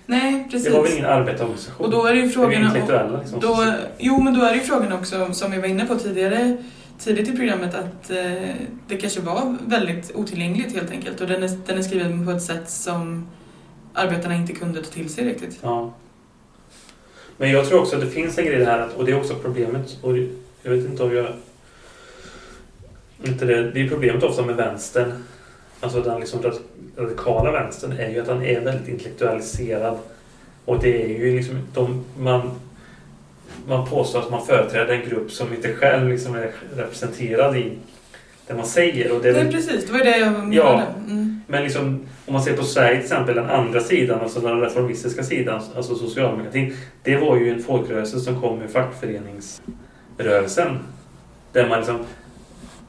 Nej, 0.09 0.49
precis. 0.51 0.65
Det 0.65 0.71
var 0.71 0.83
väl 0.83 0.93
ingen 0.93 1.07
arbetarorganisation? 1.07 1.87
Och 1.87 1.93
då 1.93 2.07
är 2.07 2.13
det 2.13 2.21
ju 2.21 2.27
det 2.27 2.33
frågan... 2.33 2.63
intellektuella 2.63 3.21
liksom. 3.21 3.41
Då, 3.41 3.73
jo, 3.99 4.21
men 4.21 4.35
då 4.35 4.45
är 4.45 4.51
det 4.51 4.57
ju 4.57 4.61
frågan 4.61 4.93
också, 4.93 5.33
som 5.33 5.51
vi 5.51 5.59
var 5.59 5.67
inne 5.67 5.87
på 5.87 5.95
tidigare, 5.95 6.57
tidigt 6.99 7.29
i 7.29 7.37
programmet, 7.37 7.75
att 7.75 8.11
eh, 8.11 8.55
det 8.87 8.97
kanske 8.97 9.21
var 9.21 9.57
väldigt 9.67 10.17
otillgängligt 10.17 10.75
helt 10.75 10.91
enkelt. 10.91 11.21
Och 11.21 11.27
den 11.27 11.43
är, 11.43 11.51
den 11.67 11.79
är 11.79 11.83
skriven 11.83 12.27
på 12.27 12.33
ett 12.33 12.43
sätt 12.43 12.71
som 12.71 13.27
arbetarna 13.95 14.35
inte 14.35 14.53
kunde 14.53 14.83
ta 14.83 14.91
till 14.91 15.09
sig 15.09 15.25
riktigt. 15.25 15.59
Ja. 15.63 15.95
Men 17.37 17.51
jag 17.51 17.69
tror 17.69 17.81
också 17.81 17.97
att 17.97 18.03
det 18.03 18.11
finns 18.11 18.39
en 18.39 18.47
grej 18.47 18.65
här, 18.65 18.89
och 18.97 19.05
det 19.05 19.13
är 19.13 19.19
också 19.19 19.35
problemet, 19.35 19.99
och 20.03 20.19
jag 20.63 20.71
vet 20.71 20.85
inte 20.85 21.03
om 21.03 21.17
jag... 21.17 21.27
Inte 23.25 23.45
det, 23.45 23.71
det 23.71 23.81
är 23.81 23.89
problemet 23.89 24.23
ofta 24.23 24.43
med 24.43 24.57
vänstern, 24.57 25.25
alltså 25.81 26.01
den 26.01 26.21
liksom 26.21 26.43
radikala 26.99 27.53
vänstern, 27.53 27.93
är 27.93 28.11
ju 28.11 28.21
att 28.21 28.27
den 28.27 28.43
är 28.43 28.61
väldigt 28.61 28.89
intellektualiserad. 28.89 29.99
Och 30.65 30.83
det 30.83 31.05
är 31.05 31.09
ju 31.09 31.37
liksom, 31.37 31.59
de, 31.75 32.05
man, 32.19 32.51
man 33.69 33.89
påstår 33.89 34.19
att 34.19 34.31
man 34.31 34.47
företräder 34.47 34.95
en 34.95 35.09
grupp 35.09 35.31
som 35.31 35.55
inte 35.55 35.75
själv 35.75 36.09
liksom 36.09 36.35
är 36.35 36.51
representerad 36.77 37.57
i 37.57 37.73
det 38.47 38.55
man 38.55 38.67
säger. 38.67 39.13
Och 39.13 39.23
det 39.23 39.29
är 39.29 39.45
Nej, 39.45 39.53
precis. 39.53 39.87
Det 39.87 39.93
var 39.93 39.99
det 39.99 40.19
jag 40.19 40.33
menade. 40.33 40.55
Ja. 40.55 40.83
Mm. 41.09 41.41
men 41.47 41.63
liksom, 41.63 42.07
om 42.27 42.33
man 42.33 42.43
ser 42.43 42.57
på 42.57 42.65
Sverige 42.65 42.97
till 42.97 43.05
exempel, 43.05 43.35
den 43.35 43.51
andra 43.51 43.81
sidan, 43.81 44.21
alltså 44.21 44.41
den 44.41 44.61
reformistiska 44.61 45.23
sidan, 45.23 45.63
alltså 45.77 45.95
socialdemokratin. 45.95 46.77
Det 47.03 47.17
var 47.17 47.37
ju 47.37 47.53
en 47.53 47.63
folkrörelse 47.63 48.21
som 48.21 48.41
kom 48.41 48.63
ur 48.63 48.69
fackföreningsrörelsen. 48.69 50.79
Där 51.53 51.69
man 51.69 51.79
liksom 51.79 51.99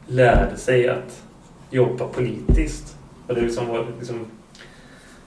lärde 0.08 0.58
sig 0.58 0.90
att 0.90 1.24
jobba 1.70 2.08
politiskt. 2.08 2.96
Och 3.30 3.36
det 3.36 3.42
liksom 3.42 3.68
var, 3.68 3.86
liksom, 4.00 4.26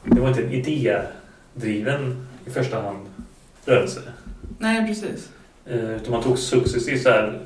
det 0.05 0.21
var 0.21 0.29
inte 0.29 0.43
en 0.43 0.53
idédriven 0.53 2.27
i 2.47 2.51
första 2.51 2.81
hand 2.83 3.07
rörelse. 3.65 4.01
Nej, 4.59 4.87
precis. 4.87 5.31
Eh, 5.67 5.91
utan 5.97 6.13
man 6.13 6.23
tog 6.23 6.39
successivt 6.39 7.03
så 7.03 7.09
här. 7.11 7.41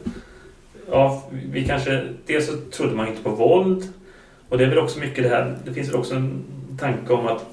Ja, 0.90 1.22
vi 1.30 1.64
kanske... 1.64 2.08
Dels 2.26 2.46
så 2.46 2.52
trodde 2.56 2.96
man 2.96 3.08
inte 3.08 3.22
på 3.22 3.30
våld. 3.30 3.88
Och 4.48 4.58
det 4.58 4.64
är 4.64 4.68
väl 4.68 4.78
också 4.78 4.98
mycket 4.98 5.24
det 5.24 5.30
här. 5.30 5.58
Det 5.64 5.72
finns 5.74 5.88
väl 5.88 5.96
också 5.96 6.14
en 6.14 6.44
tanke 6.80 7.12
om 7.12 7.26
att 7.26 7.44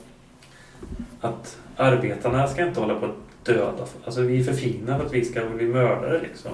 att 1.21 1.57
arbetarna 1.77 2.47
ska 2.47 2.67
inte 2.67 2.79
hålla 2.79 2.95
på 2.95 3.05
att 3.05 3.45
döda. 3.45 3.85
Alltså 4.05 4.21
vi 4.21 4.39
är 4.39 4.43
för 4.43 4.53
fina 4.53 4.97
för 4.97 5.05
att 5.05 5.13
vi 5.13 5.25
ska 5.25 5.45
bli 5.45 5.65
mördare 5.65 6.21
liksom. 6.21 6.51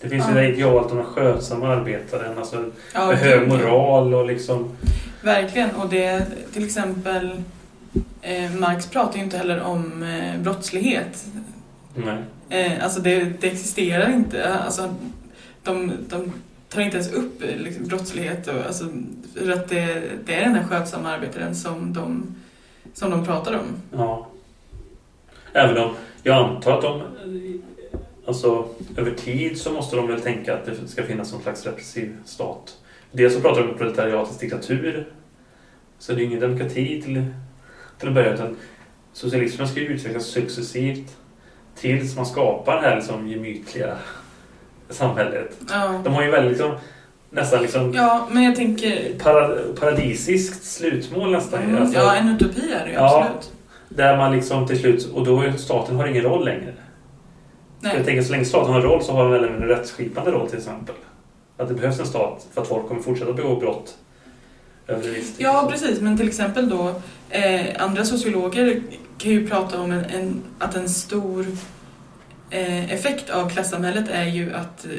Det 0.00 0.08
finns 0.08 0.24
ju 0.24 0.28
Ja. 0.30 0.34
det 0.34 0.40
här 0.40 0.52
idealet 0.52 0.90
om 0.90 0.96
den 0.96 1.06
skötsamma 1.06 1.68
arbetaren. 1.68 2.38
Alltså 2.38 2.64
Ja, 2.94 3.06
med 3.06 3.18
hög 3.18 3.48
moral 3.48 4.14
och 4.14 4.26
liksom... 4.26 4.76
Verkligen. 5.22 5.70
Och 5.70 5.88
det 5.88 6.26
till 6.52 6.64
exempel 6.64 7.42
eh, 8.22 8.52
Marx 8.52 8.86
pratar 8.86 9.16
ju 9.16 9.24
inte 9.24 9.38
heller 9.38 9.62
om 9.62 10.02
eh, 10.02 10.40
brottslighet. 10.40 11.26
Nej. 11.94 12.22
Eh, 12.48 12.84
alltså 12.84 13.00
det, 13.00 13.24
det 13.40 13.46
existerar 13.46 14.12
inte. 14.12 14.54
Alltså, 14.54 14.94
de, 15.62 15.92
de 16.08 16.32
tar 16.68 16.80
inte 16.80 16.96
ens 16.96 17.12
upp 17.12 17.42
eh, 17.42 17.56
liksom, 17.56 17.84
brottslighet. 17.84 18.46
Och, 18.46 18.66
alltså, 18.66 18.84
för 19.34 19.50
att 19.50 19.68
det, 19.68 20.02
det 20.26 20.34
är 20.34 20.44
den 20.44 20.54
här 20.54 20.64
skötsamma 20.64 21.10
arbetaren 21.10 21.54
som 21.54 21.92
de, 21.92 22.34
som 22.94 23.10
de 23.10 23.24
pratar 23.24 23.52
om. 23.52 23.66
Ja. 23.92 24.26
Även 25.52 25.78
om 25.78 25.94
jag 26.22 26.36
antar 26.36 26.72
att 26.72 26.82
de... 26.82 27.02
Alltså 28.26 28.68
över 28.96 29.14
tid 29.14 29.60
så 29.60 29.72
måste 29.72 29.96
de 29.96 30.06
väl 30.06 30.20
tänka 30.20 30.54
att 30.54 30.66
det 30.66 30.88
ska 30.88 31.02
finnas 31.02 31.32
någon 31.32 31.42
slags 31.42 31.66
repressiv 31.66 32.16
stat. 32.24 32.76
Dels 33.18 33.34
så 33.34 33.40
pratar 33.40 33.62
de 33.62 33.68
om 33.70 33.78
proletariatets 33.78 34.38
diktatur. 34.38 35.08
Så 35.98 36.12
det 36.12 36.22
är 36.22 36.24
ingen 36.24 36.40
demokrati 36.40 37.02
till, 37.02 37.24
till 37.98 38.08
att 38.08 38.14
börja 38.14 38.34
utan 38.34 38.56
socialismen 39.12 39.68
ska 39.68 39.80
ju 39.80 39.86
utvecklas 39.86 40.24
successivt 40.26 41.16
tills 41.76 42.16
man 42.16 42.26
skapar 42.26 42.76
det 42.76 42.82
här 42.88 42.96
liksom 42.96 43.28
gemytliga 43.28 43.96
samhället. 44.90 45.56
Ja. 45.70 46.00
De 46.04 46.14
har 46.14 46.22
ju 46.22 46.30
väldigt 46.30 46.50
liksom, 46.52 46.72
nästan 47.30 47.62
liksom 47.62 47.92
ja, 47.94 48.28
men 48.30 48.42
jag 48.42 48.56
tänker... 48.56 49.18
para, 49.18 49.56
paradisiskt 49.80 50.64
slutmål 50.64 51.30
nästan. 51.32 51.62
Mm, 51.62 51.82
Alltså- 51.82 51.98
ja, 51.98 52.14
en 52.14 52.28
utopi 52.28 52.72
är 52.72 52.84
det 52.84 52.90
ju 52.90 52.94
Ja. 52.94 53.20
absolut. 53.24 53.52
Där 53.88 54.16
man 54.16 54.32
liksom 54.32 54.66
till 54.66 54.78
slut, 54.78 55.04
och 55.14 55.24
då 55.24 55.40
är 55.42 55.52
staten 55.52 55.96
har 55.96 56.06
ingen 56.06 56.22
roll 56.22 56.44
längre. 56.44 56.74
Jag 57.80 57.94
Nej. 57.94 58.04
tänker 58.04 58.22
så 58.22 58.32
länge 58.32 58.44
staten 58.44 58.72
har 58.72 58.80
en 58.80 58.86
roll 58.86 59.02
så 59.02 59.12
har 59.12 59.22
den 59.22 59.32
väl 59.32 59.44
en 59.44 59.62
rättsskipande 59.62 60.30
roll 60.30 60.48
till 60.48 60.58
exempel. 60.58 60.94
Att 61.58 61.68
det 61.68 61.74
behövs 61.74 62.00
en 62.00 62.06
stat 62.06 62.46
för 62.52 62.62
att 62.62 62.68
folk 62.68 62.88
kommer 62.88 63.02
fortsätta 63.02 63.32
begå 63.32 63.56
brott. 63.56 63.96
Ja, 65.38 65.68
precis. 65.70 66.00
Men 66.00 66.16
till 66.16 66.28
exempel 66.28 66.68
då, 66.68 66.94
eh, 67.30 67.66
andra 67.78 68.04
sociologer 68.04 68.82
kan 69.18 69.30
ju 69.30 69.48
prata 69.48 69.80
om 69.80 69.92
en, 69.92 70.04
en, 70.04 70.42
att 70.58 70.74
en 70.74 70.88
stor 70.88 71.46
eh, 72.50 72.92
effekt 72.92 73.30
av 73.30 73.50
klassamhället 73.50 74.08
är 74.08 74.24
ju 74.24 74.54
att 74.54 74.84
eh, 74.84 74.90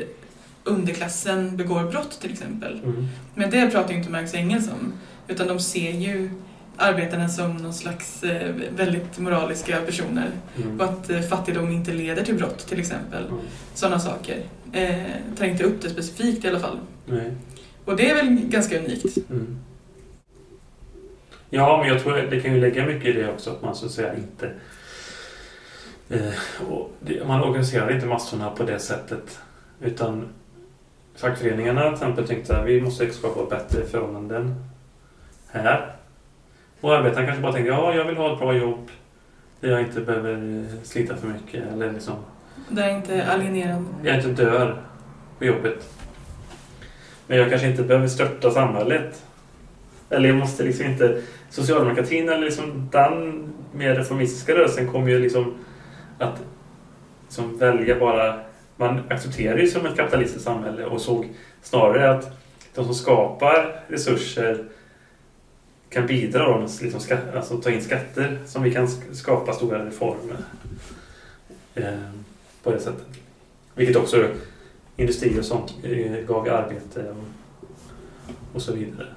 underklassen 0.63 1.57
begår 1.57 1.83
brott 1.83 2.19
till 2.21 2.31
exempel. 2.31 2.79
Mm. 2.83 3.07
Men 3.35 3.49
det 3.49 3.69
pratar 3.71 3.91
ju 3.91 3.97
inte 3.97 4.09
Marx 4.09 4.33
och 4.33 4.39
Engels 4.39 4.67
om. 4.67 4.93
Utan 5.27 5.47
de 5.47 5.59
ser 5.59 5.91
ju 5.91 6.29
arbetarna 6.77 7.29
som 7.29 7.57
någon 7.57 7.73
slags 7.73 8.23
eh, 8.23 8.55
väldigt 8.75 9.19
moraliska 9.19 9.81
personer. 9.81 10.31
Mm. 10.57 10.79
Och 10.79 10.85
att 10.85 11.09
eh, 11.09 11.21
fattigdom 11.21 11.71
inte 11.71 11.91
leder 11.93 12.23
till 12.23 12.35
brott 12.35 12.67
till 12.67 12.79
exempel. 12.79 13.25
Mm. 13.25 13.39
Sådana 13.73 13.99
saker. 13.99 14.43
Eh, 14.73 15.35
tar 15.37 15.45
inte 15.45 15.63
upp 15.63 15.81
det 15.81 15.89
specifikt 15.89 16.45
i 16.45 16.47
alla 16.47 16.59
fall. 16.59 16.79
Nej. 17.05 17.31
Och 17.85 17.95
det 17.95 18.09
är 18.09 18.15
väl 18.15 18.35
ganska 18.49 18.79
unikt. 18.79 19.17
Mm. 19.29 19.59
Ja, 21.49 21.77
men 21.77 21.87
jag 21.87 22.01
tror 22.01 22.13
det 22.13 22.41
kan 22.41 22.53
ju 22.53 22.61
lägga 22.61 22.85
mycket 22.85 23.05
i 23.05 23.13
det 23.13 23.29
också 23.29 23.49
att 23.49 23.61
man 23.61 23.75
så 23.75 23.85
att 23.85 23.91
säga 23.91 24.15
inte... 24.15 24.51
Eh, 26.09 26.63
och 26.69 26.91
det, 26.99 27.27
man 27.27 27.43
organiserar 27.43 27.95
inte 27.95 28.05
massorna 28.05 28.49
på 28.49 28.63
det 28.63 28.79
sättet. 28.79 29.39
Utan 29.81 30.27
fackföreningarna 31.15 31.83
till 31.83 31.93
exempel 31.93 32.27
tänkte 32.27 32.57
att 32.57 32.67
vi 32.67 32.81
måste 32.81 33.13
skapa 33.13 33.55
bättre 33.55 33.85
förhållanden 33.85 34.55
här. 35.47 35.95
Och 36.81 36.95
arbetarna 36.95 37.25
kanske 37.25 37.41
bara 37.41 37.53
tänkte 37.53 37.71
ja, 37.71 37.93
jag 37.93 38.05
vill 38.05 38.17
ha 38.17 38.33
ett 38.33 38.39
bra 38.39 38.53
jobb 38.53 38.89
där 39.59 39.69
jag 39.69 39.81
inte 39.81 40.01
behöver 40.01 40.33
eh, 40.33 40.83
slita 40.83 41.17
för 41.17 41.27
mycket 41.27 41.67
eller 41.73 41.93
liksom 41.93 42.15
Det 42.69 42.81
är 42.81 42.95
inte 42.95 43.27
alienerande. 43.31 43.89
jag 44.03 44.15
inte 44.15 44.29
dör 44.29 44.81
på 45.39 45.45
jobbet. 45.45 45.89
Men 47.27 47.37
jag 47.37 47.49
kanske 47.49 47.67
inte 47.67 47.83
behöver 47.83 48.07
störta 48.07 48.51
samhället. 48.51 49.23
Eller 50.09 50.29
jag 50.29 50.37
måste 50.37 50.63
liksom 50.63 50.85
inte... 50.85 51.21
Socialdemokratin 51.49 52.29
eller 52.29 52.45
liksom 52.45 52.89
den 52.91 53.43
mer 53.73 53.95
reformistiska 53.95 54.55
rörelsen 54.55 54.87
kommer 54.91 55.09
ju 55.09 55.19
liksom 55.19 55.53
att 56.19 56.41
liksom 57.25 57.57
välja 57.57 57.99
bara... 57.99 58.39
Man 58.75 59.01
accepterar 59.09 59.57
ju 59.57 59.67
som 59.67 59.85
ett 59.85 59.95
kapitalistiskt 59.95 60.43
samhälle 60.45 60.85
och 60.85 61.01
såg 61.01 61.29
snarare 61.61 62.11
att 62.11 62.31
de 62.75 62.85
som 62.85 62.93
skapar 62.95 63.79
resurser 63.87 64.65
kan 65.89 66.07
bidra 66.07 66.43
då, 66.47 66.67
liksom 66.81 66.99
skatt, 66.99 67.35
alltså 67.35 67.57
ta 67.57 67.69
in 67.69 67.81
skatter 67.81 68.39
som 68.45 68.63
vi 68.63 68.73
kan 68.73 68.85
sk- 68.87 69.13
skapa 69.13 69.53
stora 69.53 69.85
reformer 69.85 70.37
eh, 71.75 71.83
på 72.63 72.71
det 72.71 72.79
sättet. 72.79 73.07
Vilket 73.75 73.95
också 73.95 74.29
industri 74.97 75.39
och 75.39 75.45
sånt 75.45 75.75
eh, 75.83 76.25
gav 76.27 76.49
arbete 76.49 77.09
och, 77.09 78.55
och 78.55 78.61
så 78.61 78.73
vidare. 78.73 79.07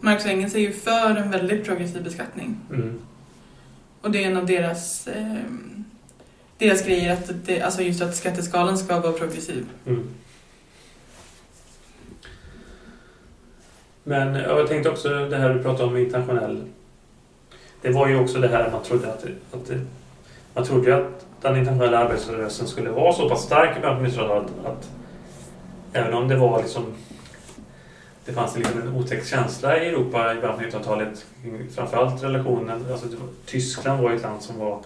Marx 0.00 0.24
och 0.24 0.30
Engels 0.30 0.54
är 0.54 0.58
ju 0.58 0.72
för 0.72 1.16
en 1.16 1.30
väldigt 1.30 1.64
progressiv 1.64 2.04
beskattning. 2.04 2.60
Mm. 2.70 3.00
Och 4.00 4.10
det 4.10 4.24
är 4.24 4.30
en 4.30 4.36
av 4.36 4.46
deras, 4.46 5.06
eh, 5.06 5.36
deras 6.58 6.86
grejer, 6.86 7.12
att 7.12 7.30
det, 7.46 7.62
alltså 7.62 7.82
just 7.82 8.02
att 8.02 8.16
skatteskalan 8.16 8.78
ska 8.78 9.00
vara 9.00 9.12
progressiv. 9.12 9.66
Mm. 9.86 10.08
Men 14.04 14.34
ja, 14.34 14.58
jag 14.58 14.68
tänkte 14.68 14.90
också 14.90 15.08
det 15.08 15.36
här 15.36 15.54
du 15.54 15.62
pratade 15.62 15.88
om 15.88 15.96
internationell. 15.96 16.62
Det 17.82 17.90
var 17.90 18.08
ju 18.08 18.18
också 18.18 18.38
det 18.38 18.48
här 18.48 18.70
man 18.70 18.82
trodde 18.82 19.12
att, 19.12 19.24
att 19.52 19.66
det, 19.66 19.80
man 20.54 20.64
trodde 20.64 20.96
att 20.96 21.26
den 21.42 21.56
internationella 21.56 21.98
arbetarrörelsen 21.98 22.68
skulle 22.68 22.90
vara 22.90 23.12
så 23.12 23.28
pass 23.28 23.42
stark 23.42 23.78
i 23.78 23.80
början 23.80 23.98
på 23.98 24.04
1900-talet 24.04 24.50
att 24.64 24.90
även 25.92 26.14
om 26.14 26.28
det 26.28 26.36
var 26.36 26.62
liksom 26.62 26.84
det 28.24 28.32
fanns 28.32 28.56
liksom 28.56 28.80
en 28.80 28.96
otäck 28.96 29.26
känsla 29.26 29.78
i 29.78 29.88
Europa 29.88 30.34
i 30.34 30.40
början 30.40 30.58
på 30.58 30.64
1900-talet. 30.64 31.26
Framförallt 31.74 32.22
relationen, 32.22 32.86
alltså 32.92 33.06
var, 33.06 33.28
Tyskland 33.46 34.02
var 34.02 34.10
ju 34.10 34.16
ett 34.16 34.22
land 34.22 34.42
som 34.42 34.58
var 34.58 34.80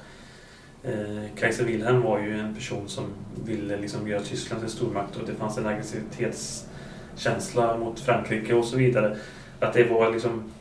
eh, 0.83 1.25
Kaiser 1.39 1.65
Wilhelm 1.65 2.03
var 2.03 2.19
ju 2.19 2.41
en 2.41 2.55
person 2.55 2.89
som 2.89 3.05
ville 3.45 3.77
liksom 3.77 4.09
göra 4.09 4.23
Tyskland 4.23 4.61
till 4.61 4.71
en 4.71 4.77
stormakt 4.77 5.17
och 5.17 5.27
det 5.27 5.35
fanns 5.35 5.59
en 5.59 5.67
aggressivitetskänsla 5.67 7.77
mot 7.77 8.01
Frankrike 8.01 8.55
och 8.55 8.65
så 8.65 8.77
vidare. 8.77 9.17
Att 9.61 9.73
det 9.73 9.85
var 9.85 10.13
liksom 10.13 10.53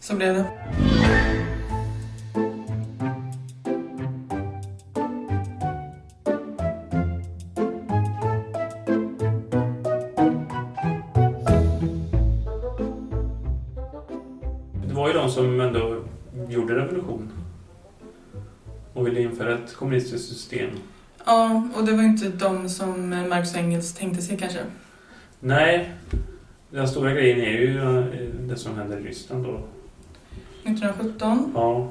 så 0.00 0.16
blev 0.16 0.34
det. 0.34 0.46
Det 14.88 14.94
var 14.94 15.08
ju 15.08 15.14
de 15.14 15.30
som 15.30 15.60
ändå 15.60 16.04
gjorde 16.48 16.74
revolution. 16.74 17.32
Och 18.92 19.06
ville 19.06 19.20
införa 19.22 19.54
ett 19.54 19.74
kommunistiskt 19.74 20.28
system. 20.28 20.70
Ja, 21.30 21.62
och 21.74 21.84
det 21.84 21.92
var 21.92 22.02
inte 22.02 22.28
de 22.28 22.68
som 22.68 23.12
och 23.12 23.56
Engels 23.56 23.92
tänkte 23.92 24.22
sig 24.22 24.36
kanske. 24.36 24.58
Nej, 25.40 25.90
den 26.70 26.88
stora 26.88 27.12
grejen 27.12 27.40
är 27.40 27.50
ju 27.50 27.78
eh, 27.78 28.04
det 28.48 28.56
som 28.56 28.76
händer 28.76 28.98
i 28.98 29.02
Ryssland 29.02 29.44
då. 29.44 29.60
1917. 30.64 31.52
Ja, 31.54 31.88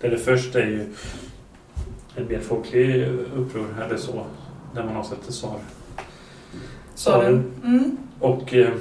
det, 0.00 0.08
det 0.08 0.18
första 0.18 0.62
är 0.62 0.66
ju 0.66 0.86
en 2.16 2.28
mer 2.28 2.40
folklig 2.40 3.08
uppror 3.36 3.66
eller 3.86 3.96
så. 3.96 4.26
Där 4.74 4.84
man 4.84 4.96
avsätter 4.96 5.32
tsar. 5.32 5.58
Sa 6.94 7.22
den. 7.22 7.52
Mm. 7.64 7.96
Och 8.20 8.54
eh, 8.54 8.72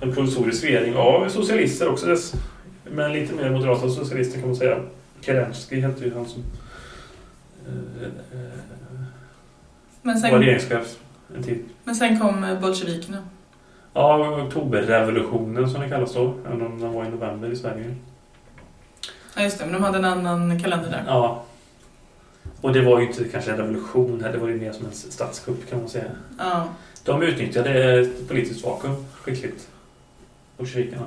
en 0.00 0.14
provisorisk 0.14 0.64
regering 0.64 0.96
av 0.96 1.28
socialister 1.28 1.88
också. 1.88 2.06
Dess, 2.06 2.34
men 2.90 3.12
lite 3.12 3.34
mer 3.34 3.50
moderata 3.50 3.88
socialister 3.88 4.38
kan 4.38 4.48
man 4.48 4.56
säga. 4.56 4.80
Kerensky 5.20 5.80
hette 5.80 6.04
ju 6.04 6.14
han 6.14 6.26
som 6.26 6.42
eh, 7.66 8.02
eh, 8.04 8.08
Men, 10.02 10.14
var 10.14 10.20
sen, 10.20 10.40
regeringschef 10.40 10.96
en 11.36 11.42
tid. 11.42 11.64
men 11.84 11.94
sen 11.96 12.20
kom 12.20 12.44
eh, 12.44 12.60
bolsjevikerna. 12.60 13.18
Ja, 13.92 14.42
oktoberrevolutionen 14.42 15.70
som 15.70 15.80
det 15.80 15.88
kallas 15.88 16.14
då. 16.14 16.34
Även 16.46 16.62
om 16.62 16.80
den 16.80 16.92
var 16.92 17.04
i 17.04 17.08
november 17.08 17.48
i 17.48 17.56
Sverige. 17.56 17.94
Ja, 19.36 19.42
just 19.42 19.58
det. 19.58 19.64
Men 19.64 19.74
de 19.74 19.82
hade 19.82 19.98
en 19.98 20.04
annan 20.04 20.60
kalender 20.60 20.90
där. 20.90 21.04
Ja. 21.06 21.44
Och 22.60 22.72
det 22.72 22.82
var 22.82 23.00
ju 23.00 23.06
inte 23.06 23.24
kanske 23.24 23.50
en 23.50 23.56
revolution 23.56 24.20
här, 24.22 24.32
det 24.32 24.38
var 24.38 24.48
ju 24.48 24.60
mer 24.60 24.72
som 24.72 24.86
en 24.86 24.92
statskupp 24.92 25.70
kan 25.70 25.78
man 25.78 25.88
säga. 25.88 26.10
Ja. 26.38 26.68
De 27.04 27.22
utnyttjade 27.22 28.00
ett 28.00 28.28
politiskt 28.28 28.64
vakuum 28.64 29.04
skickligt. 29.14 29.68
Bolsjevikerna. 30.56 31.02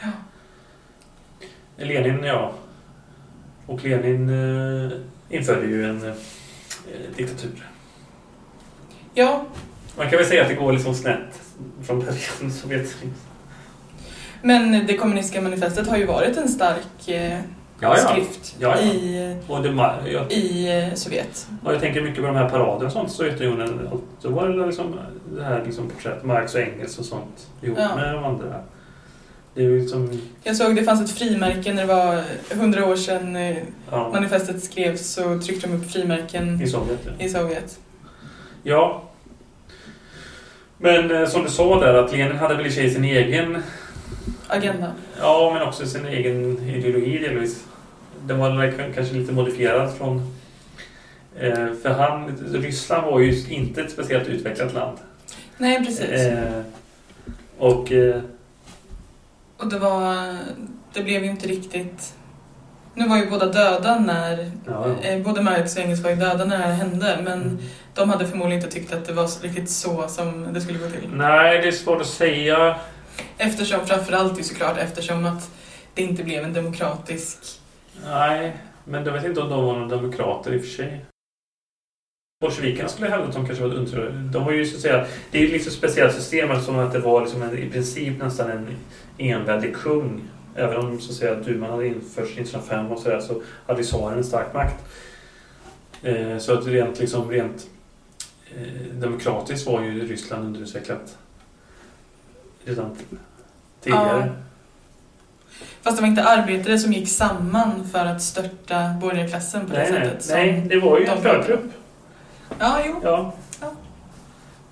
Ja. 0.00 0.08
Lenin, 1.76 2.24
ja. 2.24 2.52
Och 3.66 3.84
Lenin 3.84 4.28
eh, 4.28 4.92
införde 5.34 5.66
ju 5.66 5.84
en 5.84 6.08
eh, 6.08 6.14
diktatur. 7.16 7.68
ja, 9.14 9.44
Man 9.96 10.10
kan 10.10 10.18
väl 10.18 10.26
säga 10.28 10.42
att 10.42 10.48
det 10.48 10.54
går 10.54 10.72
liksom 10.72 10.94
snett 10.94 11.40
från 11.82 11.98
början. 11.98 12.52
Sovjetunionen. 12.52 13.14
men 14.42 14.86
det 14.86 14.96
kommunistiska 14.96 15.40
manifestet 15.40 15.86
har 15.88 15.96
ju 15.96 16.06
varit 16.06 16.36
en 16.36 16.48
stark 16.48 17.08
eh, 17.08 17.38
Ja, 17.80 17.96
ja. 17.98 18.08
skrift 18.08 18.56
Ja, 18.58 18.76
ja. 18.80 18.82
I, 18.82 19.36
Och 19.48 19.62
det, 19.62 20.34
i 20.34 20.78
eh, 20.88 20.94
Sovjet. 20.94 21.48
och 21.64 21.74
jag 21.74 21.80
tänker 21.80 22.00
mycket 22.00 22.20
på 22.20 22.26
de 22.26 22.36
här 22.36 22.48
paraderna 22.48 22.86
och 22.86 22.92
sånt. 22.92 23.10
Sovjetunionen, 23.10 23.88
då 24.22 24.28
var 24.28 24.48
det 24.48 24.66
liksom 24.66 24.98
det 25.36 25.44
här 25.44 25.64
liksom 25.64 25.88
porträtt, 25.90 26.24
Marx 26.24 26.54
och 26.54 26.60
Engels 26.60 26.98
och 26.98 27.04
sånt 27.04 27.46
ihop 27.60 27.78
med 27.78 28.14
de 28.14 28.24
andra. 28.24 28.60
Liksom, 29.54 30.20
Jag 30.42 30.56
såg 30.56 30.76
det 30.76 30.84
fanns 30.84 31.10
ett 31.10 31.18
frimärke 31.18 31.72
när 31.72 31.82
det 31.86 31.94
var 31.94 32.22
hundra 32.54 32.86
år 32.86 32.96
sedan 32.96 33.36
eh, 33.36 33.56
ja, 33.90 34.10
manifestet 34.12 34.64
skrevs 34.64 35.06
så 35.06 35.40
tryckte 35.40 35.66
de 35.66 35.74
upp 35.76 35.90
frimärken 35.90 36.62
i 36.62 36.66
Sovjet. 36.66 37.00
Ja. 37.04 37.24
i 37.24 37.28
Sovjet. 37.28 37.78
Ja. 38.62 39.02
Men 40.78 41.10
eh, 41.10 41.28
som 41.28 41.42
du 41.42 41.50
sa 41.50 41.80
där 41.80 41.94
att 41.94 42.12
Lenin 42.12 42.36
hade 42.36 42.54
väl 42.54 42.66
i 42.66 42.70
sig 42.70 42.90
sin 42.90 43.04
egen, 43.04 43.62
Agenda. 44.48 44.92
ja 45.20 45.50
men 45.54 45.68
också 45.68 45.86
sin 45.86 46.06
egen 46.06 46.68
ideologi 46.68 47.18
delvis. 47.18 47.64
Den 48.26 48.38
var 48.38 48.72
kanske 48.94 49.14
lite 49.14 49.32
modifierad 49.32 49.94
från, 49.94 50.34
eh, 51.40 51.66
för 51.82 51.88
han, 51.88 52.36
Ryssland 52.52 53.06
var 53.06 53.20
ju 53.20 53.42
inte 53.48 53.80
ett 53.80 53.90
speciellt 53.90 54.28
utvecklat 54.28 54.74
land. 54.74 54.98
Nej, 55.58 55.86
precis. 55.86 56.32
Och 57.58 57.92
Och 59.58 59.68
det 59.68 59.78
var... 59.78 60.36
Det 60.92 61.02
blev 61.02 61.24
ju 61.24 61.30
inte 61.30 61.48
riktigt... 61.48 62.14
Nu 62.94 63.08
var 63.08 63.16
ju 63.18 63.30
båda 63.30 63.46
döda 63.46 63.98
när... 63.98 64.50
ja, 64.66 64.88
ja. 65.02 65.08
Eh, 65.08 65.22
både 65.22 65.42
Marx 65.42 65.76
och 65.76 65.82
Engels 65.82 66.00
var 66.00 66.10
ju 66.10 66.16
döda 66.16 66.44
när 66.44 66.58
det 66.58 66.64
här 66.64 66.72
hände, 66.72 67.18
men 67.24 67.42
Mm. 67.42 67.58
de 67.94 68.10
hade 68.10 68.26
förmodligen 68.26 68.62
inte 68.64 68.74
tyckt 68.74 68.92
att 68.92 69.04
det 69.04 69.12
var 69.12 69.42
riktigt 69.42 69.70
så 69.70 70.08
som 70.08 70.52
det 70.52 70.60
skulle 70.60 70.78
gå 70.78 70.88
till. 70.90 71.08
Nej, 71.12 71.58
det 71.62 71.68
är 71.68 71.72
svårt 71.72 72.00
att 72.00 72.06
säga. 72.06 72.76
Eftersom, 73.38 73.86
framförallt 73.86 74.38
ju 74.38 74.42
såklart 74.42 74.78
eftersom 74.78 75.24
att 75.26 75.50
det 75.94 76.02
inte 76.02 76.24
blev 76.24 76.44
en 76.44 76.52
demokratisk... 76.52 77.38
Nej, 78.04 78.56
men 78.84 79.04
jag 79.04 79.12
vet 79.12 79.24
inte 79.24 79.40
om 79.40 79.50
de 79.50 79.64
var 79.64 79.72
några 79.74 79.88
demokrater 79.96 80.52
i 80.54 80.58
och 80.58 80.62
för 80.62 80.68
sig. 80.70 81.04
Bolsjevikerna 82.40 82.88
skulle 82.88 83.08
hävda 83.08 83.26
att 83.26 83.32
de 83.34 83.46
kanske 83.46 83.64
var 83.64 83.70
ett 83.70 83.78
under... 83.78 84.10
De 84.32 84.44
var 84.44 84.52
ju 84.52 84.66
så 84.66 84.76
att 84.76 84.82
säga... 84.82 85.06
Det 85.30 85.38
är 85.38 85.42
ju 85.42 85.48
liksom 85.48 85.70
ett 85.70 85.78
speciellt 85.78 86.14
system 86.14 86.50
eftersom 86.50 86.78
att 86.78 86.92
det 86.92 86.98
var 86.98 87.20
liksom 87.20 87.42
en, 87.42 87.58
i 87.58 87.70
princip 87.70 88.18
nästan 88.18 88.50
en 88.50 88.68
enväldig 89.18 89.76
kung. 89.76 90.22
Även 90.56 90.76
om 90.76 91.00
så 91.00 91.10
att 91.10 91.16
säga 91.16 91.34
duman 91.34 91.70
hade 91.70 91.86
införts 91.86 92.30
1905 92.32 92.92
och 92.92 92.98
sådär 92.98 93.20
så 93.20 93.42
hade 93.66 93.82
tsaren 93.82 94.18
en 94.18 94.24
stark 94.24 94.54
makt. 94.54 94.84
Eh, 96.02 96.38
så 96.38 96.52
att 96.52 96.66
rent 96.66 96.98
liksom 97.00 97.30
rent 97.30 97.66
eh, 98.56 98.94
demokratiskt 98.94 99.66
var 99.66 99.82
ju 99.82 100.06
Ryssland 100.08 100.44
underutvecklat 100.46 101.18
redan 102.64 102.96
tidigare. 103.80 104.32
Fast 105.82 105.96
det 105.96 106.00
var 106.02 106.08
inte 106.08 106.24
arbetare 106.24 106.78
som 106.78 106.92
gick 106.92 107.08
samman 107.08 107.88
för 107.92 108.06
att 108.06 108.22
störta 108.22 108.94
borgarklassen 109.00 109.66
på 109.66 109.72
det 109.72 109.78
Nej, 109.78 109.92
nej, 109.92 110.00
sättet. 110.04 110.24
som- 110.24 110.36
nej, 110.36 110.66
det 110.68 110.80
var 110.80 110.98
ju 110.98 111.06
en 111.06 111.22
förgrupp. 111.22 111.64
Ja, 112.58 112.80
jo. 112.86 113.00
Ja. 113.02 113.32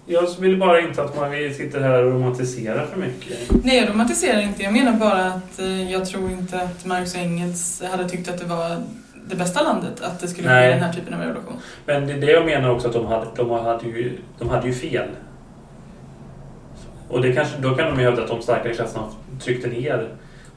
Ja. 0.06 0.22
Jag 0.22 0.40
vill 0.40 0.58
bara 0.58 0.80
inte 0.80 1.02
att 1.02 1.16
man 1.16 1.30
sitta 1.54 1.80
här 1.80 2.02
och 2.02 2.12
romantisera 2.12 2.86
för 2.86 3.00
mycket. 3.00 3.64
Nej, 3.64 3.76
jag 3.76 3.88
romantiserar 3.88 4.40
inte. 4.40 4.62
Jag 4.62 4.72
menar 4.72 4.92
bara 4.92 5.24
att 5.24 5.58
eh, 5.58 5.92
jag 5.92 6.06
tror 6.06 6.30
inte 6.30 6.62
att 6.62 6.86
Marx 6.86 7.14
och 7.14 7.20
Engels 7.20 7.82
hade 7.90 8.08
tyckt 8.08 8.28
att 8.28 8.38
det 8.38 8.44
var 8.44 8.82
det 9.28 9.36
bästa 9.36 9.62
landet 9.62 10.00
att 10.00 10.20
det 10.20 10.28
skulle 10.28 10.48
Nej. 10.48 10.68
bli 10.68 10.74
den 10.74 10.84
här 10.84 10.92
typen 10.92 11.14
av 11.14 11.20
revolution. 11.20 11.56
Men 11.86 12.06
det 12.06 12.12
är 12.12 12.20
det 12.20 12.30
jag 12.32 12.46
menar 12.46 12.70
också 12.70 12.88
att 12.88 12.94
de 12.94 13.06
hade, 13.06 13.26
de 13.36 13.50
hade, 13.50 13.86
ju, 13.86 14.18
de 14.38 14.48
hade 14.48 14.66
ju 14.66 14.74
fel. 14.74 15.08
Och 17.08 17.22
det 17.22 17.32
kanske, 17.32 17.58
då 17.58 17.74
kan 17.74 17.90
de 17.90 18.00
ju 18.00 18.04
hävda 18.04 18.22
att 18.22 18.28
de 18.28 18.42
starkare 18.42 18.74
klasserna 18.74 19.08
tryckte 19.40 19.68
ner. 19.68 20.08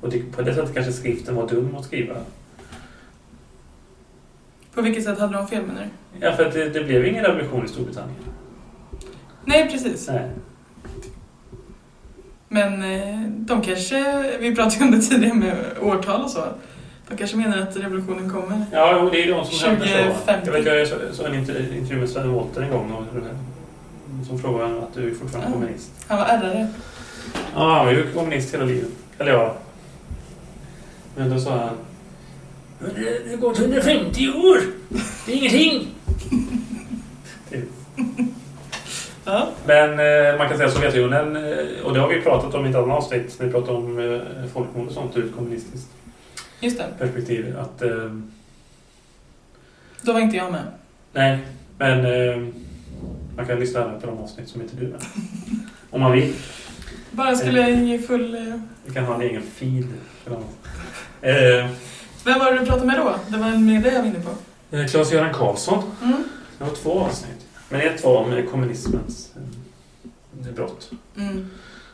Och 0.01 0.13
på 0.35 0.41
det 0.41 0.55
sättet 0.55 0.73
kanske 0.73 0.93
skriften 0.93 1.35
var 1.35 1.47
dum 1.47 1.75
att 1.75 1.85
skriva. 1.85 2.15
På 4.73 4.81
vilket 4.81 5.03
sätt 5.03 5.19
hade 5.19 5.33
de 5.33 5.47
fel 5.47 5.63
menar 5.65 5.81
du? 5.81 6.25
Ja, 6.25 6.31
för 6.31 6.45
att 6.45 6.53
det, 6.53 6.69
det 6.69 6.83
blev 6.83 7.05
ingen 7.05 7.25
revolution 7.25 7.65
i 7.65 7.67
Storbritannien. 7.67 8.15
Nej, 9.45 9.69
precis. 9.71 10.07
Nej. 10.07 10.29
Men 12.49 12.83
eh, 12.83 13.19
de 13.29 13.61
kanske, 13.61 14.23
vi 14.39 14.55
pratade 14.55 14.75
ju 14.75 14.83
om 14.85 14.91
det 14.91 15.01
tidigare 15.01 15.33
med 15.33 15.55
årtal 15.81 16.21
och 16.21 16.29
så. 16.29 16.43
De 17.09 17.17
kanske 17.17 17.37
menar 17.37 17.57
att 17.57 17.77
revolutionen 17.77 18.29
kommer. 18.29 18.65
Ja, 18.71 19.09
det 19.11 19.21
är 19.21 19.25
ju 19.25 19.31
de 19.33 19.45
som 19.45 19.69
hävdar 19.69 19.85
så. 19.87 19.93
2050. 19.93 20.45
Jag 20.47 20.51
vet, 20.53 20.65
jag 20.65 20.87
så, 20.87 20.95
så 21.15 21.25
en 21.25 21.33
inter- 21.33 21.77
intervju 21.77 21.99
med 21.99 22.09
Sven 22.09 22.31
Wollter 22.31 22.61
en 22.61 22.69
gång 22.71 22.91
och, 22.91 23.03
som 24.27 24.39
frågade 24.39 24.79
att 24.83 24.93
du 24.93 25.11
är 25.11 25.15
fortfarande 25.15 25.49
Ja. 25.49 25.53
kommunist. 25.53 25.91
Han 26.07 26.17
var 26.17 26.25
ärrare. 26.25 26.67
Ja, 27.55 27.73
han 27.75 27.85
var 27.85 27.91
ju 27.93 28.11
kommunist 28.13 28.53
hela 28.53 28.65
livet. 28.65 28.89
Eller 29.17 29.31
ja. 29.31 29.55
Men 31.15 31.29
då 31.29 31.39
sa 31.39 31.57
han... 31.57 31.69
"Men 32.79 32.91
Det 32.93 33.19
det 33.23 33.29
har 33.29 33.37
gått 33.37 33.59
150 33.59 34.29
år! 34.29 34.57
Det 35.25 35.31
är 35.33 35.35
ingenting! 35.37 35.87
Typ. 37.49 37.69
Ja. 39.25 39.47
Men 39.65 39.89
eh, 39.89 40.37
man 40.37 40.47
kan 40.49 40.57
säga 40.57 40.67
att 40.67 40.73
Sovjetunionen, 40.73 41.35
eh, 41.35 41.85
och 41.85 41.93
det 41.93 41.99
har 41.99 42.07
vi 42.07 42.21
pratat 42.21 42.53
om 42.55 42.65
i 42.65 42.69
ett 42.69 42.75
annat 42.75 42.97
avsnitt 42.97 43.35
när 43.39 43.45
vi 43.45 43.51
pratade 43.51 43.77
om 43.77 43.99
eh, 43.99 44.47
folkmord 44.53 44.87
och 44.87 44.93
sånt 44.93 45.17
ur 45.17 45.25
ett 45.25 45.35
kommunistiskt 45.35 45.87
Just 46.59 46.77
det. 46.77 46.85
perspektiv. 46.99 47.55
Att, 47.59 47.81
eh, 47.81 48.11
Då 50.01 50.13
var 50.13 50.19
inte 50.19 50.37
jag 50.37 50.51
med. 50.51 50.61
nej, 51.13 51.39
men 51.77 52.05
eh, 52.05 52.47
man 53.37 53.45
kan 53.45 53.59
lyssna 53.59 53.81
även 53.81 54.01
på 54.01 54.07
de 54.07 54.17
avsnitt 54.19 54.49
som 54.49 54.61
inte 54.61 54.75
du 54.75 54.85
är 54.85 54.89
med. 54.89 55.01
Om 55.89 56.01
man 56.01 56.11
vill. 56.11 56.33
Bara 57.11 57.35
skulle 57.35 57.69
ge 57.71 57.99
full... 57.99 58.35
Eh... 58.35 58.59
Vi 58.85 58.93
kan 58.93 59.03
ha 59.05 59.15
en 59.15 59.21
egen 59.21 59.41
feed. 59.41 59.87
för 60.23 60.31
dem. 60.31 60.43
Eh, 61.21 61.67
Vem 62.25 62.39
var 62.39 62.51
det 62.53 62.59
du 62.59 62.65
pratade 62.65 62.87
med 62.87 62.97
då? 62.97 63.15
Det 63.27 63.37
var 63.37 63.49
mer 63.57 63.81
det 63.81 63.91
jag 63.93 63.99
var 63.99 64.07
inne 64.07 64.19
på. 64.19 64.29
eh, 64.77 64.85
Claes-Göran 64.85 65.33
Karlsson. 65.33 65.83
Mm. 66.03 66.23
Det 66.57 66.63
var 66.63 66.71
två 66.71 66.99
avsnitt. 66.99 67.44
Men 67.69 67.81
ett 67.81 68.03
var 68.03 68.17
om 68.17 68.47
kommunismens 68.51 69.33
eh, 70.45 70.53
brott. 70.53 70.91
Mm. 71.17 71.45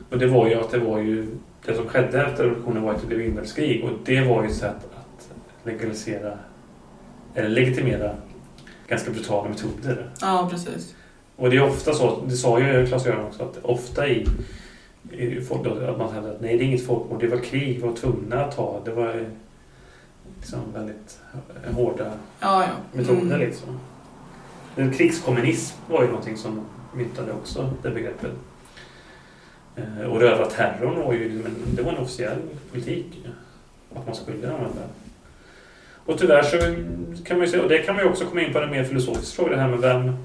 Och 0.09 0.19
det 0.19 0.28
var 0.28 0.47
ju 0.47 0.55
att 0.55 0.72
det 0.72 0.80
var 0.80 0.99
ju 0.99 1.28
det 1.65 1.76
som 1.76 1.88
skedde 1.88 2.22
efter 2.26 2.43
revolutionen 2.43 2.84
var 2.84 2.93
att 2.93 3.01
det 3.01 3.07
blev 3.07 3.22
inbördeskrig 3.22 3.84
och 3.84 3.89
det 4.05 4.22
var 4.22 4.43
ju 4.43 4.49
ett 4.49 4.55
sätt 4.55 4.76
att 4.95 5.30
legalisera 5.63 6.38
eller 7.36 7.49
legitimera 7.49 8.15
ganska 8.88 9.11
brutala 9.11 9.49
metoder. 9.49 10.09
Ja, 10.22 10.47
precis. 10.51 10.95
Och 11.36 11.49
det 11.49 11.57
är 11.57 11.63
ofta 11.63 11.93
så, 11.93 12.22
det 12.26 12.36
sa 12.36 12.59
ju 12.59 12.86
Claes-Göran 12.86 13.26
också, 13.26 13.43
att 13.43 13.57
ofta 13.61 14.07
i, 14.07 14.26
i 15.11 15.41
folk, 15.41 15.67
att 15.67 15.97
man 15.97 16.13
hävdar 16.13 16.30
att 16.32 16.41
nej 16.41 16.57
det 16.57 16.63
är 16.63 16.65
inget 16.65 16.86
folkmord, 16.86 17.19
det 17.19 17.28
var 17.28 17.38
krig, 17.38 17.76
vi 17.76 17.82
var 17.82 17.93
tvungna 17.95 18.45
att 18.45 18.55
ta, 18.55 18.82
det 18.86 18.91
var 18.91 19.26
liksom 20.39 20.59
väldigt 20.74 21.19
hårda 21.76 22.11
Ja, 22.39 22.63
ja. 22.63 22.97
metoder 22.97 23.22
Mm. 23.22 23.39
liksom. 23.39 23.80
Men 24.76 24.93
Krigskommunism 24.93 25.78
var 25.89 26.01
ju 26.01 26.07
någonting 26.07 26.38
som 26.38 26.61
myntade 26.93 27.32
också 27.32 27.69
det 27.84 27.89
begreppet. 27.89 28.32
Eh, 29.76 30.11
och 30.11 30.19
rövarterrorn 30.19 30.99
var 31.05 31.13
ju 31.13 31.43
det 31.65 31.82
var 31.82 31.91
en 31.91 31.97
officiell 31.97 32.39
politik 32.72 33.26
eh, 33.26 33.97
att 33.99 34.05
man 34.05 34.15
skulle 34.15 34.53
använda. 34.53 34.82
Och 36.05 36.19
tyvärr 36.19 36.43
så 36.43 36.57
kan 37.26 37.38
man 37.38 37.45
ju 37.45 37.51
säga, 37.51 37.63
och 37.63 37.69
det 37.69 37.78
kan 37.78 37.95
man 37.95 38.03
ju 38.03 38.09
också 38.09 38.26
komma 38.26 38.41
in 38.41 38.53
på 38.53 38.59
en 38.59 38.72
mer 38.72 38.84
filosofisk 38.84 39.36
fråga, 39.36 39.55
det 39.55 39.61
här 39.61 39.69
med 39.69 39.80
vem, 39.80 40.15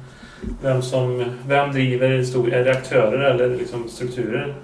vem 0.62 0.82
som 0.82 1.24
vem 1.46 1.72
driver 1.72 2.22
stor, 2.22 2.52
är 2.52 2.64
det 2.64 2.70
aktörer 2.70 3.30
eller 3.30 3.56
liksom 3.56 3.88
strukturer? 3.88 4.54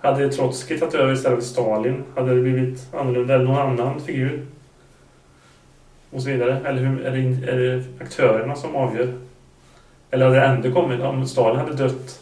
Hade 0.00 0.32
Trotskij 0.32 0.78
tagit 0.78 0.94
över 0.94 1.12
istället 1.12 1.38
för 1.38 1.46
Stalin? 1.46 2.04
Hade 2.14 2.34
det 2.34 2.42
blivit 2.42 2.94
annorlunda? 2.94 3.34
Eller 3.34 3.44
någon 3.44 3.58
annan 3.58 4.00
figur? 4.00 4.46
Och 6.12 6.22
så 6.22 6.28
vidare. 6.28 6.60
Eller 6.68 6.82
hur, 6.82 7.04
är, 7.06 7.10
det, 7.10 7.50
är 7.52 7.56
det 7.58 7.84
aktörerna 8.04 8.56
som 8.56 8.76
avgör? 8.76 9.14
Eller 10.10 10.24
hade 10.26 10.40
det 10.40 10.46
ändå 10.46 10.72
kommit, 10.72 11.00
om 11.00 11.26
Stalin 11.28 11.60
hade 11.60 11.72
dött 11.74 12.20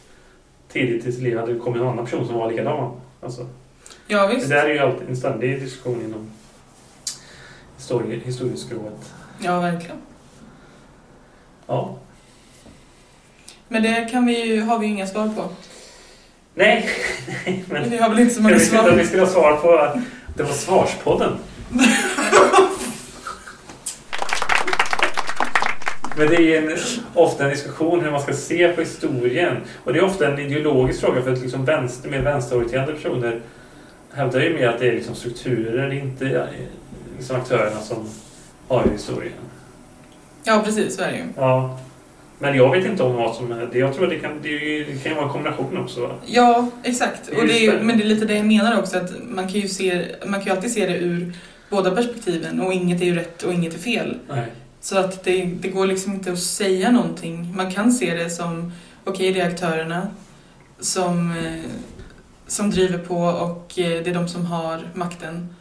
tidigt 0.73 1.07
i 1.07 1.13
sitt 1.13 1.23
liv, 1.23 1.39
hade 1.39 1.53
det 1.53 1.59
kommit 1.59 1.83
en 1.83 1.89
annan 1.89 2.05
person 2.05 2.27
som 2.27 2.37
var 2.37 2.51
likadan? 2.51 3.01
Alltså, 3.21 3.47
Ja, 4.07 4.27
det 4.27 4.35
visst. 4.35 4.49
där 4.49 4.65
är 4.67 4.73
ju 4.75 4.79
alltid 4.79 5.09
en 5.09 5.17
ständig 5.17 5.61
diskussion 5.61 6.03
inom 6.05 6.31
historie, 7.77 8.21
historieskrået. 8.25 9.13
Ja, 9.39 9.61
verkligen. 9.61 9.97
Ja. 11.67 11.97
Men 13.69 13.83
det 13.83 14.09
kan 14.11 14.27
vi 14.27 14.45
ju, 14.47 14.61
har 14.61 14.79
vi 14.79 14.87
ju 14.87 14.93
inga 14.93 15.07
svar 15.07 15.29
på. 15.37 15.49
Nej, 16.55 16.89
nej, 17.47 17.65
men 17.69 17.91
Vi 17.91 17.99
har 17.99 18.09
väl 18.11 18.19
inte 18.19 18.35
så 18.35 18.39
jag 18.39 18.43
många 18.43 18.55
inte 18.55 18.81
att 18.81 18.87
vi 18.87 18.91
svar. 18.97 19.05
skulle 19.05 19.23
ha 19.23 19.29
svar 19.31 19.57
på 19.57 20.01
det 20.37 20.43
var 20.43 20.53
Svarspodden. 20.53 21.33
Men 26.17 26.29
det 26.29 26.57
är 26.57 26.63
en, 26.63 26.77
ofta 27.15 27.45
en 27.45 27.51
diskussion 27.51 28.01
hur 28.01 28.11
man 28.11 28.21
ska 28.21 28.33
se 28.33 28.73
på 28.73 28.81
historien. 28.81 29.57
Och 29.85 29.93
det 29.93 29.99
är 29.99 30.05
ofta 30.05 30.29
en 30.33 30.39
ideologisk 30.39 31.01
fråga 31.01 31.23
för 31.23 31.33
att 31.33 31.41
liksom 31.41 31.65
vänster, 31.65 32.09
mer 32.09 32.23
vänsterorienterade 32.23 32.93
personer 32.93 33.41
hävdar 34.13 34.41
ju 34.41 34.55
mer 34.55 34.69
att 34.69 34.79
det 34.79 34.89
är 34.89 34.93
liksom 34.93 35.15
strukturer, 35.15 35.93
inte 35.93 36.27
eh, 36.27 36.45
liksom 37.17 37.37
aktörerna 37.37 37.81
som 37.81 38.09
avgör 38.69 38.93
historien. 38.93 39.33
Ja, 40.45 40.63
precis. 40.65 40.97
Så 40.97 41.03
är 41.03 41.13
det 41.13 41.17
ju. 41.17 41.25
Ja. 41.37 41.79
Men 42.39 42.57
jag 42.57 42.71
vet 42.71 42.87
inte 42.87 43.03
om 43.03 43.15
vad 43.15 43.37
som 43.37 43.53
är 43.53 43.69
det. 43.73 43.79
Jag 43.79 43.95
tror 43.95 44.05
att 44.05 44.11
det 44.11 44.19
kan, 44.19 44.43
det, 44.43 44.85
kan 45.05 45.15
vara 45.15 45.27
en 45.27 45.33
kombination 45.33 45.79
också. 45.79 46.17
Ja, 46.27 46.69
exakt. 46.83 47.21
Det 47.31 47.37
Och 47.37 47.47
det 47.47 47.67
är, 47.67 47.83
men 47.83 47.99
det 47.99 48.05
är 48.05 48.09
lite 48.09 48.25
det 48.25 48.35
jag 48.35 48.47
menar 48.47 48.79
också, 48.79 48.99
att 48.99 49.11
man 49.23 49.49
kan 49.49 49.61
ju, 49.61 49.69
se, 49.69 50.05
man 50.27 50.41
kan 50.41 50.45
ju 50.45 50.51
alltid 50.51 50.73
se 50.73 50.87
det 50.87 50.97
ur 50.99 51.33
båda 51.71 51.91
perspektiven 51.91 52.61
och 52.61 52.73
inget 52.73 53.01
är 53.01 53.05
ju 53.05 53.15
rätt 53.15 53.43
och 53.43 53.53
inget 53.53 53.75
är 53.75 53.79
fel. 53.79 54.19
Nej. 54.29 54.47
Så 54.81 54.99
att 54.99 55.25
det, 55.25 55.45
det 55.45 55.69
går 55.69 55.87
liksom 55.87 56.13
inte 56.15 56.33
att 56.33 56.39
säga 56.39 56.91
någonting. 56.91 57.57
Man 57.57 57.71
kan 57.73 57.93
se 57.93 58.15
det 58.15 58.31
som, 58.31 58.73
okej 59.05 59.33
det 59.33 59.41
är 59.41 59.49
aktörerna 59.49 60.09
som, 60.81 61.31
eh, 61.37 61.71
som 62.47 62.71
driver 62.71 62.99
på 62.99 63.17
och 63.19 63.79
eh, 63.79 64.03
det 64.05 64.11
är 64.11 64.15
de 64.15 64.29
som 64.29 64.47
har 64.47 64.81
makten. 64.95 65.55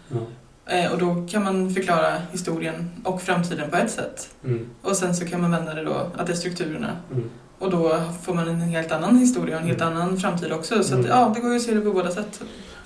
Eh, 0.66 0.92
Och 0.92 0.98
då 0.98 1.28
kan 1.32 1.44
man 1.44 1.74
förklara 1.74 2.14
historien 2.32 2.92
och 3.04 3.22
framtiden 3.22 3.70
på 3.70 3.76
ett 3.78 3.92
sätt. 3.92 4.30
Mm. 4.46 4.70
Och 4.82 4.96
sen 4.96 5.16
så 5.16 5.26
kan 5.26 5.42
man 5.42 5.52
vända 5.52 5.74
det 5.74 5.84
då, 5.84 6.08
att 6.18 6.28
det 6.28 6.34
är 6.34 6.38
strukturerna. 6.38 6.98
Mm. 7.12 7.30
Och 7.60 7.72
då 7.72 8.02
får 8.24 8.34
man 8.34 8.48
en 8.48 8.62
helt 8.62 8.92
annan 8.92 9.18
historia 9.18 9.56
och 9.56 9.62
en 9.62 9.68
helt 9.68 9.82
Mm. 9.82 9.94
annan 9.98 10.20
framtid 10.20 10.52
också. 10.52 10.84
Så 10.84 10.94
att, 10.94 11.00
Mm. 11.00 11.12
ja, 11.12 11.32
det 11.36 11.42
går 11.42 11.50
ju 11.52 11.58
att 11.58 11.64
se 11.64 11.74
det 11.74 11.82
på 11.82 11.92
båda 11.94 12.12
sätt. 12.12 12.42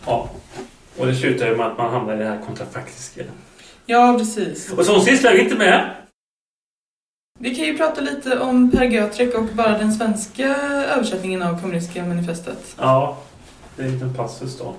Ja. 0.06 0.30
Och 0.98 1.06
det 1.08 1.16
slutar 1.16 1.46
ju 1.48 1.58
med 1.58 1.66
att 1.68 1.78
man 1.78 1.94
hamnar 1.94 2.14
i 2.16 2.18
det 2.18 2.26
här 2.26 2.42
kontrafaktiska. 2.46 3.22
Ja, 3.86 4.16
precis. 4.20 4.72
Och 4.72 4.86
sist 5.04 5.26
är 5.26 5.34
vi 5.34 5.44
inte 5.44 5.56
med. 5.56 5.90
Vi 7.44 7.56
kan 7.56 7.66
ju 7.66 7.78
prata 7.78 8.02
lite 8.02 8.40
om 8.40 8.72
Per 8.72 8.84
Götrek 8.84 9.36
och 9.36 9.44
bara 9.44 9.78
den 9.78 9.94
svenska 9.94 10.56
översättningen 10.96 11.42
av 11.42 11.62
kommunistiska 11.62 12.06
manifestet. 12.06 12.76
Ja, 12.80 13.18
det 13.76 13.84
är 13.84 13.88
en 13.88 13.94
liten 13.94 14.14
passus 14.14 14.60
då. 14.60 14.74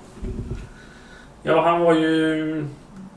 Ja, 1.43 1.62
han 1.62 1.81
var 1.81 1.95
ju... 1.95 2.65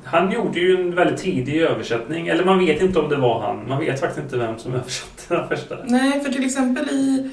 Han 0.03 0.31
gjorde 0.31 0.59
ju 0.59 0.81
en 0.81 0.95
väldigt 0.95 1.21
tidig 1.21 1.61
översättning. 1.61 2.27
Eller 2.27 2.45
man 2.45 2.59
vet 2.59 2.81
inte 2.81 2.99
om 2.99 3.09
det 3.09 3.15
var 3.15 3.41
han. 3.41 3.67
Man 3.69 3.79
vet 3.79 3.99
faktiskt 3.99 4.23
inte 4.23 4.37
vem 4.37 4.59
som 4.59 4.73
översatte 4.75 5.35
den 5.35 5.47
första. 5.47 5.77
Nej, 5.85 6.23
för 6.23 6.31
till 6.31 6.45
exempel 6.45 6.89
i, 6.89 7.29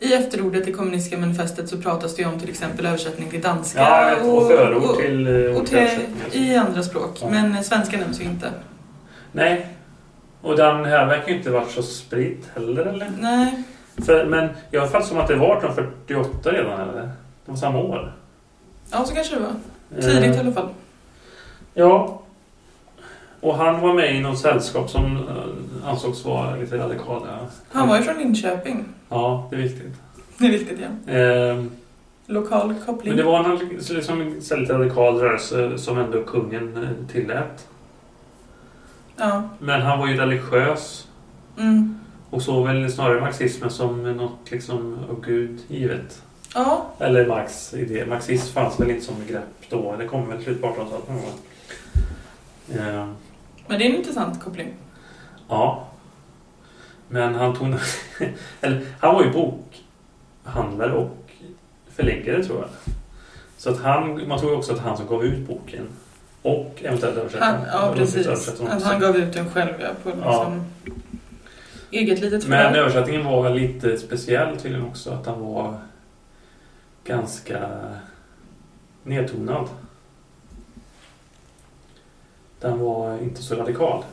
i 0.00 0.14
efterordet 0.14 0.68
i 0.68 0.72
kommunistiska 0.72 1.18
manifestet 1.18 1.68
så 1.68 1.76
pratas 1.76 2.16
det 2.16 2.22
ju 2.22 2.28
om 2.28 2.40
till 2.40 2.50
exempel 2.50 2.86
översättning 2.86 3.30
till 3.30 3.40
danska 3.40 3.80
Ja, 3.80 4.14
vet, 4.14 4.32
och 4.32 4.48
förord 4.48 4.82
och, 4.82 4.96
till 4.96 5.26
eh, 5.26 5.32
och 5.34 5.56
olika 5.56 5.66
till, 5.66 5.78
översättningar. 5.78 6.52
i 6.52 6.56
andra 6.56 6.82
språk. 6.82 7.18
Ja. 7.22 7.30
Men 7.30 7.64
svenska 7.64 7.96
nämns 7.98 8.20
ju 8.20 8.24
inte. 8.24 8.50
Nej. 9.32 9.66
Och 10.46 10.56
den 10.56 10.84
här 10.84 11.06
verkar 11.06 11.28
ju 11.28 11.36
inte 11.38 11.50
varit 11.50 11.70
så 11.70 11.82
spridd 11.82 12.38
heller, 12.54 12.86
eller? 12.86 13.10
Nej, 13.20 13.62
För, 14.06 14.26
men 14.26 14.48
jag 14.70 14.80
har 14.80 14.88
fattat 14.88 15.06
som 15.08 15.18
att 15.18 15.28
det 15.28 15.36
var 15.36 15.56
1848 15.56 16.50
redan, 16.52 16.80
eller? 16.88 17.02
Det 17.02 17.10
var 17.44 17.56
samma 17.56 17.78
år. 17.78 18.12
ja 18.90 19.04
så 19.04 19.14
kanske 19.14 19.34
det 19.34 19.40
var. 19.40 19.52
Tidigt 20.02 20.24
i 20.24 20.38
Eh, 20.38 20.40
alla 20.40 20.52
fall. 20.52 20.68
Ja. 21.74 22.22
Och 23.40 23.54
han 23.56 23.80
var 23.80 23.94
med 23.94 24.16
i 24.16 24.20
något 24.20 24.38
sällskap 24.38 24.90
som 24.90 25.16
eh, 25.16 25.88
ansågs 25.88 26.24
vara 26.24 26.56
lite 26.56 26.78
radikala. 26.78 27.26
Han 27.70 27.88
var 27.88 27.96
ju 27.96 28.02
från 28.02 28.18
Linköping. 28.18 28.84
Ja, 29.08 29.46
det 29.50 29.56
är 29.56 29.60
viktigt. 29.60 29.94
Det 30.38 30.46
är 30.46 30.50
viktigt 30.50 30.78
ja. 31.06 31.12
Eh, 31.12 31.64
Lokal 32.26 32.74
koppling. 32.86 33.08
men 33.14 33.16
det 33.16 33.30
var 33.30 33.44
en 33.44 33.58
liksom, 33.90 34.22
lite 34.60 34.72
radikal 34.72 35.18
rörelse 35.20 35.78
som 35.78 35.98
ändå 35.98 36.22
kungen 36.22 36.76
eh, 36.82 37.12
tillät. 37.12 37.66
Ja. 39.16 39.42
Men 39.58 39.82
han 39.82 39.98
var 39.98 40.06
ju 40.06 40.16
religiös 40.16 41.02
Mm. 41.58 41.98
och 42.30 42.42
såg 42.42 42.66
väl 42.66 42.92
snarare 42.92 43.20
marxismen 43.20 43.70
som 43.70 44.16
något 44.16 44.50
liksom 44.50 44.98
av 45.10 45.24
Gud 45.24 45.60
givet. 45.68 46.22
Ja, 46.54 46.86
Eller 46.98 47.26
Marx 47.26 47.74
idé. 47.74 48.06
Marxism 48.06 48.52
fanns 48.54 48.80
väl 48.80 48.90
inte 48.90 49.04
som 49.04 49.14
begrepp 49.26 49.70
då. 49.70 49.96
Det 49.96 50.06
kom 50.06 50.28
väl 50.28 50.42
slut 50.42 50.60
på 50.60 50.66
1800-talet 50.66 51.08
någon 51.08 51.16
gång. 51.22 51.32
Men 53.68 53.78
det 53.78 53.84
är 53.86 53.90
en 53.90 53.96
intressant 53.96 54.44
koppling. 54.44 54.74
Ja. 55.48 55.86
Men 57.08 57.34
han 57.34 57.54
tog... 57.56 57.66
eller, 58.60 58.86
han 59.00 59.14
var 59.14 59.22
ju 59.24 59.30
bokhandlare 59.32 60.92
och 60.92 61.16
förläggare 61.90 62.44
tror 62.44 62.58
jag. 62.60 62.68
Så 63.56 63.70
att 63.70 63.82
han, 63.82 64.28
man 64.28 64.38
tror 64.38 64.50
ju 64.50 64.56
också 64.58 64.72
att 64.72 64.78
han 64.80 64.96
som 64.96 65.06
gav 65.06 65.24
ut 65.24 65.48
boken 65.48 65.88
och 66.46 66.82
eventuellt 66.82 67.32
den. 67.32 67.54
ja, 67.72 67.92
precis. 67.96 68.26
Att 68.60 68.82
han 68.82 69.00
gav 69.00 69.16
ut 69.16 69.32
den 69.32 69.50
själv 69.50 69.72
ja, 69.80 69.88
på 70.02 70.08
liksom 70.08 70.64
eget 71.90 72.20
litet 72.20 72.48
Men 72.48 72.72
förlag. 72.72 72.76
översättningen 72.76 73.24
var 73.24 73.50
lite 73.50 73.98
speciell 73.98 74.56
tydligen 74.56 74.86
också. 74.86 75.10
Att 75.10 75.26
han 75.26 75.40
var 75.40 75.78
ganska 77.04 77.68
nedtonad. 79.02 79.68
Den 82.60 82.78
var 82.78 83.18
inte 83.22 83.42
så 83.42 83.54
radikal. 83.54 84.04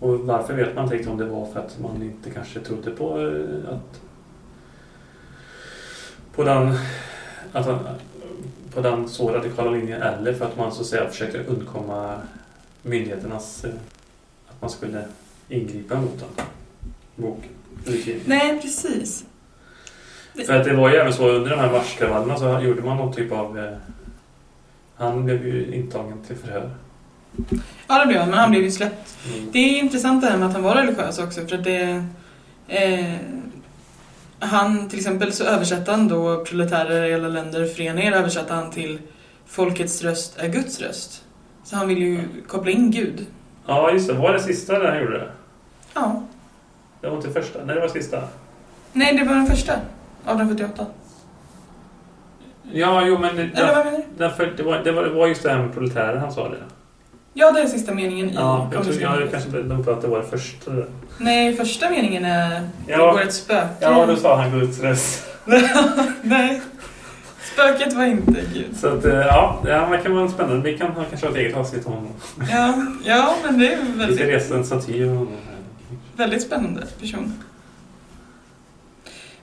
Och 0.00 0.18
varför 0.18 0.54
vet 0.54 0.74
man 0.74 0.84
inte 0.84 0.94
riktigt 0.94 1.10
om 1.12 1.18
det 1.18 1.24
var 1.24 1.46
för 1.46 1.60
att 1.60 1.78
man 1.78 2.02
inte 2.02 2.30
kanske 2.30 2.60
trodde 2.60 2.90
på 2.90 3.20
eh, 3.20 3.74
att 3.74 4.00
på 6.34 6.44
den, 6.44 6.78
att 7.52 7.66
han, 7.66 7.78
på 8.74 8.80
den 8.80 9.08
så 9.08 9.32
radikala 9.32 9.70
linjen 9.70 10.02
eller 10.02 10.34
för 10.34 10.44
att 10.44 10.56
man 10.56 10.72
så 10.72 10.80
att 10.80 10.86
säga 10.86 11.08
försökte 11.08 11.38
undkomma 11.38 12.18
myndigheternas 12.82 13.64
eh, 13.64 13.70
att 14.48 14.60
man 14.60 14.70
skulle 14.70 15.04
ingripa 15.48 16.00
mot 16.00 16.24
den 17.16 17.34
utgivningen. 17.84 18.22
Nej, 18.26 18.60
precis. 18.62 19.24
För 20.46 20.54
att 20.54 20.64
det 20.64 20.74
var 20.74 20.90
ju 20.90 20.96
även 20.96 21.12
så 21.12 21.28
under 21.28 21.50
de 21.50 21.60
här 21.60 21.72
marskravallerna 21.72 22.36
så 22.36 22.60
gjorde 22.60 22.82
man 22.82 22.96
någon 22.96 23.14
typ 23.14 23.32
av... 23.32 23.58
Eh, 23.58 23.76
han 24.96 25.24
blev 25.24 25.46
ju 25.46 25.74
intagen 25.74 26.22
till 26.26 26.36
förhör. 26.36 26.70
Ja, 27.86 28.00
det 28.00 28.06
blev 28.06 28.20
han, 28.20 28.30
men 28.30 28.38
han 28.38 28.50
blev 28.50 28.62
ju 28.62 28.70
släppt. 28.70 29.16
Mm. 29.26 29.48
Det 29.52 29.58
är 29.58 29.78
intressant 29.78 30.22
det 30.22 30.28
här 30.28 30.38
med 30.38 30.48
att 30.48 30.54
han 30.54 30.62
var 30.62 30.74
religiös 30.74 31.18
också, 31.18 31.46
för 31.46 31.56
att 31.56 31.64
det... 31.64 32.04
Eh, 32.68 33.14
han, 34.40 34.88
till 34.88 34.98
exempel 34.98 35.32
så 35.32 35.44
översatte 35.44 35.90
han 35.90 36.08
då 36.08 36.44
proletärer 36.44 37.04
i 37.04 37.14
alla 37.14 37.28
länder, 37.28 37.66
föreningar 37.66 38.12
översatte 38.12 38.54
han 38.54 38.70
till 38.70 38.98
Folkets 39.46 40.02
röst 40.02 40.38
är 40.38 40.48
Guds 40.48 40.80
röst. 40.80 41.24
Så 41.64 41.76
han 41.76 41.88
vill 41.88 41.98
ju 41.98 42.20
koppla 42.48 42.70
in 42.70 42.90
Gud. 42.90 43.26
Ja, 43.66 43.90
just 43.92 44.08
det. 44.08 44.14
Var 44.14 44.32
det 44.32 44.40
sista 44.40 44.78
där 44.78 44.90
han 44.90 45.00
gjorde 45.00 45.18
det? 45.18 45.28
Ja, 45.94 46.22
Det 47.00 47.08
var 47.08 47.16
inte 47.16 47.30
första. 47.30 47.58
Nej, 47.64 47.74
det 47.74 47.80
var 47.80 47.88
sista. 47.88 48.22
Nej, 48.92 49.16
det 49.16 49.24
var 49.24 49.34
den 49.34 49.46
första. 49.46 49.72
1848. 49.72 50.86
Ja, 52.72 53.06
jo 53.06 53.18
men 53.18 53.36
det, 53.36 53.42
Eller 53.42 53.74
vad 53.74 53.84
menar 53.84 53.98
du? 53.98 54.04
därför, 54.18 54.52
det, 54.56 54.62
var, 54.62 54.78
det, 54.78 54.92
var, 54.92 55.02
det 55.04 55.10
var 55.10 55.26
just 55.26 55.42
det 55.42 55.50
här 55.50 55.58
med 55.58 55.72
proletärer 55.74 56.16
han 56.16 56.32
sa 56.32 56.48
det. 56.48 56.56
Ja, 57.32 57.52
det 57.52 57.60
är 57.60 57.66
sista 57.66 57.94
meningen 57.94 58.30
i 58.30 58.34
Ja, 58.34 58.70
jag 58.72 58.82
tror 58.84 58.94
jag 59.00 59.10
manifestet. 59.10 59.52
kanske 59.52 59.62
de 59.62 59.92
att 59.92 60.02
det 60.02 60.08
var 60.08 60.18
det 60.18 60.24
första. 60.26 60.70
Nej, 61.18 61.56
första 61.56 61.90
meningen 61.90 62.24
är 62.24 62.50
det 62.50 62.62
Ja. 62.86 63.12
går 63.12 63.22
ett 63.22 63.34
spöke. 63.34 63.74
Ja, 63.80 64.06
då 64.06 64.16
sa 64.16 64.36
han 64.40 64.50
Guds 64.60 64.80
röst. 64.80 65.24
Nej. 66.22 66.60
Spöket 67.52 67.92
var 67.92 68.04
inte 68.04 68.40
Gud. 68.54 68.76
Så 68.76 68.88
att, 68.88 69.04
eh, 69.04 69.14
ja, 69.14 69.60
det 69.64 69.68
verkar 69.70 70.10
vara 70.10 70.28
spännande. 70.28 70.70
Vi 70.70 70.78
kan 70.78 70.90
ha 70.90 71.04
kanske 71.04 71.26
ha 71.26 71.30
ett 71.32 71.38
eget 71.38 71.56
avsnitt 71.56 71.86
om 71.86 71.92
honom. 71.92 72.12
Ja, 72.50 72.74
ja 73.04 73.34
men 73.44 73.58
det 73.58 73.72
är 73.72 73.78
väldigt, 73.96 74.20
resa 74.20 74.54
en 74.56 74.64
staty 74.64 75.02
av 75.04 75.08
honom. 75.08 75.28
väldigt 76.16 76.42
spännande 76.42 76.86
person. 77.00 77.44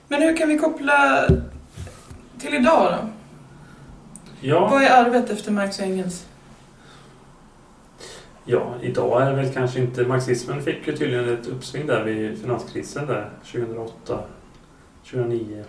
Men 0.08 0.22
hur 0.22 0.36
kan 0.36 0.48
vi 0.48 0.58
koppla 0.58 1.24
till 2.40 2.54
idag 2.54 2.92
då? 2.92 3.08
Ja, 4.40 4.68
Vad 4.68 4.82
är 4.82 4.90
arvet 4.90 5.30
efter 5.30 5.52
Marx 5.52 5.78
och 5.78 5.84
Engels? 5.84 6.24
Ja, 8.46 8.74
idag 8.82 9.22
är 9.22 9.30
det 9.30 9.36
väl 9.42 9.52
kanske 9.54 9.80
inte... 9.80 10.04
Marxismen 10.04 10.62
fick 10.62 10.86
ju 10.86 10.96
tydligen 10.96 11.28
ett 11.28 11.46
uppsving 11.46 11.86
där 11.86 12.04
vid 12.04 12.40
finanskrisen 12.40 13.06
där 13.06 13.30
2008, 13.52 14.20
2009. 15.10 15.64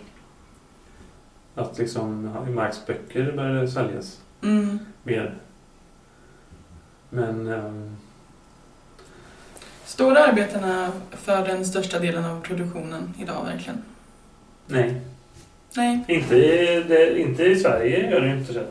Att 1.54 1.78
liksom 1.78 2.30
Marx 2.54 2.86
böcker 2.86 3.32
började 3.32 3.68
säljas 3.68 4.20
Mm. 4.42 4.78
mer. 5.02 5.34
Men... 7.10 7.46
ehm, 7.48 7.96
Står 9.84 10.16
arbetarna 10.16 10.92
för 11.10 11.46
den 11.46 11.66
största 11.66 11.98
delen 11.98 12.24
av 12.24 12.40
produktionen 12.40 13.14
idag 13.18 13.44
verkligen? 13.44 13.82
nej, 14.66 15.00
Nej. 15.76 16.04
inte 16.08 16.36
i, 16.36 16.82
det, 16.88 17.18
inte 17.20 17.44
i 17.44 17.56
Sverige 17.56 18.10
gör 18.10 18.20
det 18.20 18.28
inte 18.38 18.52
det. 18.52 18.66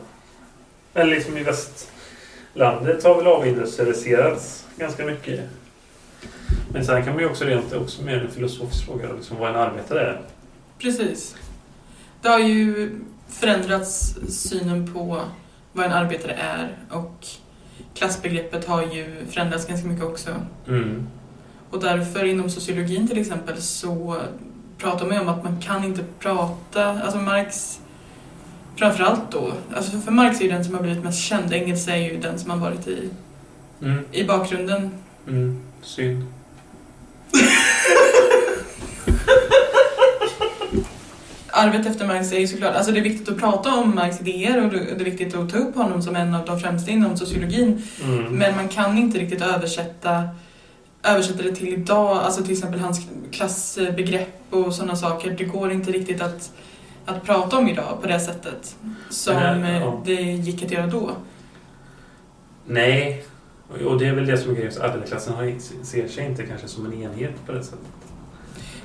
Eller 0.94 1.14
liksom 1.14 1.36
i 1.38 1.44
västlandet 2.54 3.04
har 3.04 3.16
väl 3.16 3.26
avindustrialiserats 3.26 4.66
ganska 4.76 5.04
mycket. 5.04 5.40
Men 6.72 6.84
sen 6.84 7.04
kan 7.04 7.14
man 7.14 7.22
ju 7.22 7.28
också 7.28 7.44
rent 7.44 7.72
också 7.72 8.02
med 8.02 8.18
en 8.18 8.30
filosofisk 8.30 8.84
fråga, 8.84 9.12
liksom 9.12 9.36
vad 9.36 9.50
en 9.50 9.56
arbetare 9.56 10.00
är. 10.00 10.20
Precis. 10.78 11.36
Det 12.22 12.28
har 12.28 12.38
ju 12.38 12.90
förändrats 13.28 14.16
synen 14.28 14.94
på 14.94 15.20
vad 15.72 15.86
en 15.86 15.92
arbetare 15.92 16.32
är 16.32 16.76
och 16.90 17.26
klassbegreppet 17.94 18.64
har 18.64 18.82
ju 18.82 19.26
förändrats 19.30 19.66
ganska 19.66 19.88
mycket 19.88 20.04
också. 20.04 20.30
Mm. 20.68 21.06
Och 21.70 21.80
därför 21.80 22.24
inom 22.24 22.50
sociologin 22.50 23.08
till 23.08 23.20
exempel 23.20 23.62
så 23.62 24.16
pratar 24.78 25.06
man 25.06 25.14
ju 25.14 25.20
om 25.20 25.28
att 25.28 25.44
man 25.44 25.60
kan 25.60 25.84
inte 25.84 26.04
prata, 26.18 26.84
alltså 26.84 27.18
Marx 27.18 27.80
framförallt 28.78 29.30
då, 29.32 29.52
alltså 29.76 29.98
för 30.00 30.12
Marx 30.12 30.40
är 30.40 30.44
ju 30.44 30.50
den 30.50 30.64
som 30.64 30.74
har 30.74 30.82
blivit 30.82 31.04
mest 31.04 31.18
känd, 31.22 31.52
Engels 31.52 31.88
är 31.88 31.96
ju 31.96 32.16
den 32.20 32.38
som 32.38 32.50
har 32.50 32.56
varit 32.58 32.88
i, 32.88 33.08
Mm. 33.82 34.04
i 34.12 34.24
bakgrunden. 34.24 34.90
Mm. 35.28 35.60
Synd. 35.82 36.24
Arvet 41.50 41.86
efter 41.86 42.06
Marx 42.06 42.32
är 42.32 42.38
ju 42.38 42.46
såklart, 42.48 42.74
alltså 42.74 42.92
det 42.92 42.98
är 42.98 43.02
viktigt 43.02 43.28
att 43.28 43.38
prata 43.38 43.74
om 43.74 43.94
Marx 43.94 44.20
idéer 44.20 44.64
och 44.64 44.72
det 44.72 44.78
är 44.90 45.04
viktigt 45.04 45.34
att 45.34 45.50
ta 45.50 45.58
upp 45.58 45.74
honom 45.76 46.02
som 46.02 46.16
en 46.16 46.34
av 46.34 46.44
de 46.44 46.60
främsta 46.60 46.90
inom 46.90 47.16
sociologin 47.16 47.82
Mm. 48.04 48.24
Men 48.24 48.56
man 48.56 48.68
kan 48.68 48.98
inte 48.98 49.18
riktigt 49.18 49.42
översätta, 49.42 50.28
översätta 51.02 51.42
det 51.42 51.54
till 51.54 51.68
idag, 51.68 52.16
alltså 52.16 52.42
till 52.42 52.52
exempel 52.52 52.80
hans 52.80 53.00
klassbegrepp 53.32 54.42
och 54.50 54.74
sådana 54.74 54.96
saker. 54.96 55.30
Det 55.38 55.44
går 55.44 55.72
inte 55.72 55.92
riktigt 55.92 56.22
att, 56.22 56.50
att 57.08 57.24
prata 57.24 57.56
om 57.58 57.68
idag 57.68 57.98
på 58.02 58.08
det 58.08 58.20
sättet 58.20 58.76
som 59.10 59.36
eh, 59.64 59.80
ja. 59.80 60.02
det 60.04 60.12
gick 60.22 60.62
att 60.62 60.70
göra 60.70 60.86
då. 60.86 61.10
Nej, 62.66 63.24
och- 63.86 63.98
det 63.98 64.06
är 64.06 64.12
väl 64.14 64.26
det 64.26 64.38
som 64.38 64.50
är 64.50 64.54
grejen. 64.54 64.72
Arbetarklassen 64.82 65.34
har, 65.34 65.52
ser 65.84 66.08
sig 66.08 66.24
inte 66.26 66.42
kanske 66.46 66.68
som 66.68 66.86
en 66.86 67.02
enhet 67.02 67.46
på 67.46 67.52
det 67.52 67.62
sättet. 67.64 67.78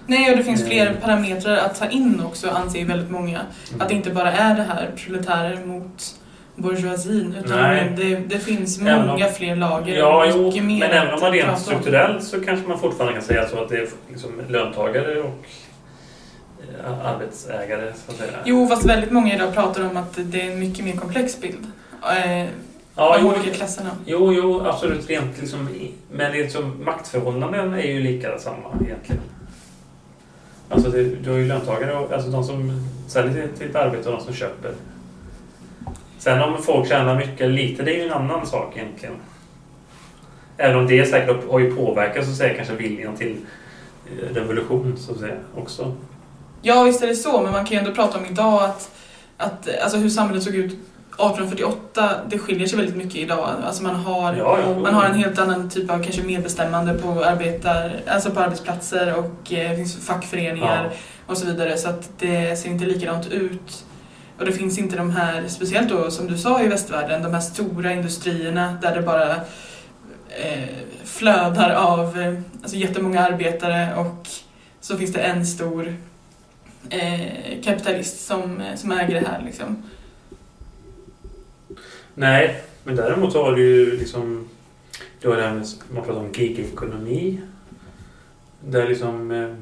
Nej, 0.07 0.31
och 0.31 0.37
det 0.37 0.43
finns 0.43 0.65
fler 0.67 0.93
parametrar 1.01 1.57
att 1.57 1.79
ta 1.79 1.85
in 1.89 2.21
också, 2.25 2.49
anser 2.49 2.85
väldigt 2.85 3.11
många. 3.11 3.39
Mm. 3.69 3.81
Att 3.81 3.89
det 3.89 3.95
inte 3.95 4.09
bara 4.09 4.31
är 4.31 4.55
det 4.55 4.63
här 4.63 4.91
proletärer 4.97 5.65
mot 5.65 6.15
bourgeoisien, 6.55 7.35
utan 7.45 7.59
det, 7.95 8.15
det 8.27 8.39
finns 8.39 8.81
Även 8.81 9.07
många 9.07 9.25
om- 9.27 9.33
fler 9.33 9.55
lager. 9.55 9.97
Ja, 9.97 10.25
jo, 10.29 10.51
men 10.63 10.81
även 10.83 11.13
om 11.13 11.19
man 11.19 11.31
rent 11.31 11.59
strukturellt 11.59 12.23
så 12.23 12.41
kanske 12.41 12.67
man 12.67 12.79
fortfarande 12.79 13.13
kan 13.13 13.23
säga 13.23 13.47
så 13.47 13.61
att 13.63 13.69
det 13.69 13.77
är 13.77 13.87
liksom 14.09 14.31
löntagare 14.49 15.19
och 15.21 15.45
arbetsägare 17.03 17.93
så 18.05 18.11
att 18.11 18.17
säga. 18.17 18.37
Jo, 18.45 18.67
fast 18.67 18.85
väldigt 18.85 19.11
många 19.11 19.35
idag 19.35 19.53
pratar 19.53 19.89
om 19.89 19.97
att 19.97 20.17
det 20.17 20.41
är 20.41 20.51
en 20.51 20.59
mycket 20.59 20.85
mer 20.85 20.95
komplex 20.95 21.41
bild. 21.41 21.67
Eh, 22.03 22.47
ja, 22.95 23.17
de 23.17 23.21
jo, 23.21 23.27
olika 23.27 23.53
klasserna. 23.53 23.89
jo, 24.05 24.33
jo, 24.33 24.65
absolut. 24.65 25.09
Rent 25.09 25.41
liksom, 25.41 25.69
men 26.11 26.31
liksom, 26.31 26.83
maktförhållanden 26.85 27.73
är 27.73 27.87
ju 27.87 27.99
lika 27.99 28.39
samma 28.39 28.69
egentligen. 28.85 29.21
Alltså 30.69 30.89
det, 30.89 31.03
du 31.03 31.31
har 31.31 31.37
ju 31.37 31.47
löntagare, 31.47 31.97
och, 31.97 32.13
alltså 32.13 32.29
de 32.29 32.43
som 32.43 32.87
säljer 33.07 33.49
ett 33.59 33.75
arbete 33.75 34.09
och 34.09 34.17
de 34.17 34.23
som 34.23 34.33
köper. 34.33 34.71
Sen 36.17 36.41
om 36.41 36.63
folk 36.63 36.87
tjänar 36.87 37.15
mycket 37.15 37.41
eller 37.41 37.53
lite, 37.53 37.83
det 37.83 37.91
är 37.91 37.95
ju 37.95 38.07
en 38.07 38.13
annan 38.13 38.45
sak 38.45 38.77
egentligen. 38.77 39.15
Även 40.57 40.77
om 40.77 40.87
det 40.87 41.05
säkert 41.05 41.49
har 41.49 41.59
ju 41.59 41.75
påverkat 41.75 42.25
så 42.25 42.31
säga 42.31 42.53
kanske 42.53 42.75
viljan 42.75 43.15
till 43.15 43.37
eh, 44.05 44.33
revolution 44.33 44.97
så 44.97 45.11
att 45.11 45.19
säga 45.19 45.35
också. 45.55 45.95
Ja, 46.65 46.83
visst 46.83 47.01
är 47.03 47.07
det 47.07 47.15
så, 47.15 47.41
men 47.41 47.51
man 47.51 47.65
kan 47.65 47.71
ju 47.73 47.77
ändå 47.79 47.91
prata 47.91 48.17
om 48.17 48.25
idag 48.25 48.63
att, 48.63 48.91
att 49.37 49.69
alltså 49.83 49.97
hur 49.97 50.09
samhället 50.09 50.43
såg 50.43 50.55
ut 50.55 50.73
1848, 50.73 52.09
det 52.29 52.39
skiljer 52.39 52.67
sig 52.67 52.77
väldigt 52.77 52.95
mycket 52.95 53.15
idag. 53.15 53.49
Alltså 53.65 53.83
man 53.83 53.95
har, 53.95 54.35
Ja, 54.35 54.59
ja. 54.59 54.79
man 54.79 54.93
har 54.93 55.03
en 55.05 55.13
helt 55.13 55.39
annan 55.39 55.69
typ 55.69 55.91
av 55.91 56.03
kanske 56.03 56.23
medbestämmande 56.23 56.93
på, 56.93 57.23
arbetar, 57.25 58.01
alltså 58.07 58.31
på 58.31 58.39
arbetsplatser 58.39 59.13
och 59.19 59.53
eh, 59.53 59.69
det 59.69 59.75
finns 59.75 60.05
fackföreningar 60.07 60.89
Ja. 60.91 60.97
och 61.27 61.37
så 61.37 61.45
vidare. 61.45 61.77
Så 61.77 61.89
att 61.89 62.09
det 62.19 62.59
ser 62.59 62.69
inte 62.69 62.85
likadant 62.85 63.27
ut. 63.31 63.85
Och 64.39 64.45
det 64.45 64.51
finns 64.51 64.77
inte 64.79 64.95
de 64.97 65.11
här, 65.11 65.43
speciellt 65.47 65.89
då 65.89 66.11
som 66.11 66.27
du 66.27 66.37
sa 66.37 66.61
i 66.61 66.67
västvärlden, 66.67 67.23
de 67.23 67.33
här 67.33 67.41
stora 67.41 67.93
industrierna 67.93 68.77
där 68.81 68.95
det 68.95 69.01
bara 69.01 69.31
eh, 70.29 70.63
flödar 71.05 71.69
av 71.75 72.19
eh, 72.21 72.33
alltså 72.61 72.77
jättemånga 72.77 73.21
arbetare 73.25 73.95
och 73.95 74.27
så 74.81 74.97
finns 74.97 75.13
det 75.13 75.19
en 75.21 75.45
stor 75.45 75.95
eh, 76.89 77.61
kapitalist 77.63 78.25
som, 78.25 78.61
eh, 78.61 78.75
som 78.75 78.91
äger 78.91 79.13
det 79.21 79.27
här. 79.27 79.41
Liksom. 79.45 79.83
Nej, 82.15 82.61
men 82.83 82.95
däremot 82.95 83.33
har 83.33 83.51
du 83.55 83.61
ju 83.63 83.97
liksom... 83.97 84.47
Du 85.21 85.29
har 85.29 85.35
det 85.35 85.43
här 85.43 85.53
med, 85.53 85.65
man 85.93 86.03
pratar 86.03 86.19
om 86.19 86.31
gigekonomi. 86.33 87.39
Där 88.65 88.87
liksom... 88.87 89.31
Eh, 89.31 89.55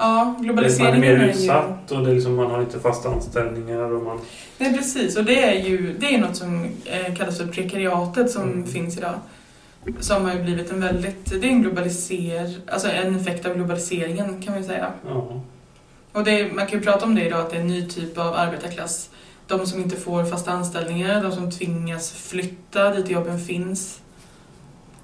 Ja, 0.00 0.24
man 0.24 0.36
är 0.40 0.44
globaliseringen 0.44 1.00
mer 1.00 1.10
är 1.14 1.24
ju... 1.24 1.30
utsatt 1.30 1.90
och 1.92 2.04
det 2.04 2.10
är 2.10 2.14
liksom, 2.14 2.34
man 2.36 2.50
har 2.50 2.60
inte 2.60 2.80
fasta 2.80 3.08
anställningar 3.08 3.78
och 3.92 4.02
man... 4.02 4.20
Nej, 4.58 4.76
precis. 4.76 5.16
Och 5.16 5.24
det 5.24 5.44
är 5.44 5.64
ju 5.68 5.96
det 5.98 6.14
är 6.14 6.18
något 6.18 6.36
som 6.36 6.64
eh, 6.84 7.14
kallas 7.14 7.38
för 7.38 7.46
prekariatet 7.46 8.30
som 8.30 8.42
Mm. 8.42 8.66
finns 8.66 8.98
idag. 8.98 9.14
Som 10.00 10.24
har 10.24 10.34
blivit 10.34 10.70
en 10.72 10.80
väldigt... 10.80 11.24
Det 11.40 11.46
är 11.48 11.50
en 11.50 11.62
globaliser... 11.62 12.54
Alltså 12.66 12.88
en 12.88 13.16
effekt 13.16 13.46
av 13.46 13.54
globaliseringen 13.54 14.42
kan 14.42 14.52
man 14.52 14.62
ju 14.62 14.68
säga. 14.68 14.92
Ja. 15.08 15.40
Och 16.12 16.24
det, 16.24 16.52
man 16.52 16.66
kan 16.66 16.78
ju 16.78 16.84
prata 16.84 17.04
om 17.04 17.14
det 17.14 17.26
idag, 17.26 17.40
att 17.40 17.50
det 17.50 17.56
är 17.56 17.60
en 17.60 17.66
ny 17.66 17.88
typ 17.88 18.18
av 18.18 18.34
arbetarklass. 18.34 19.10
De 19.46 19.66
som 19.66 19.80
inte 19.80 19.96
får 19.96 20.24
fasta 20.24 20.50
anställningar, 20.50 21.22
de 21.22 21.32
som 21.32 21.50
tvingas 21.50 22.12
flytta 22.12 22.94
dit 22.94 23.10
jobben 23.10 23.40
finns. 23.40 24.00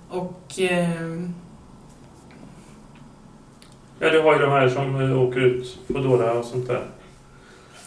Och... 0.08 0.60
Eh, 0.60 0.90
ja, 3.98 4.10
du 4.10 4.20
har 4.20 4.32
ju 4.34 4.38
de 4.38 4.50
här 4.50 4.68
som 4.68 5.00
eh, 5.00 5.22
åker 5.22 5.40
ut 5.40 5.78
på 5.86 5.98
Dora 5.98 6.32
och 6.32 6.44
sånt 6.44 6.66
där. 6.66 6.86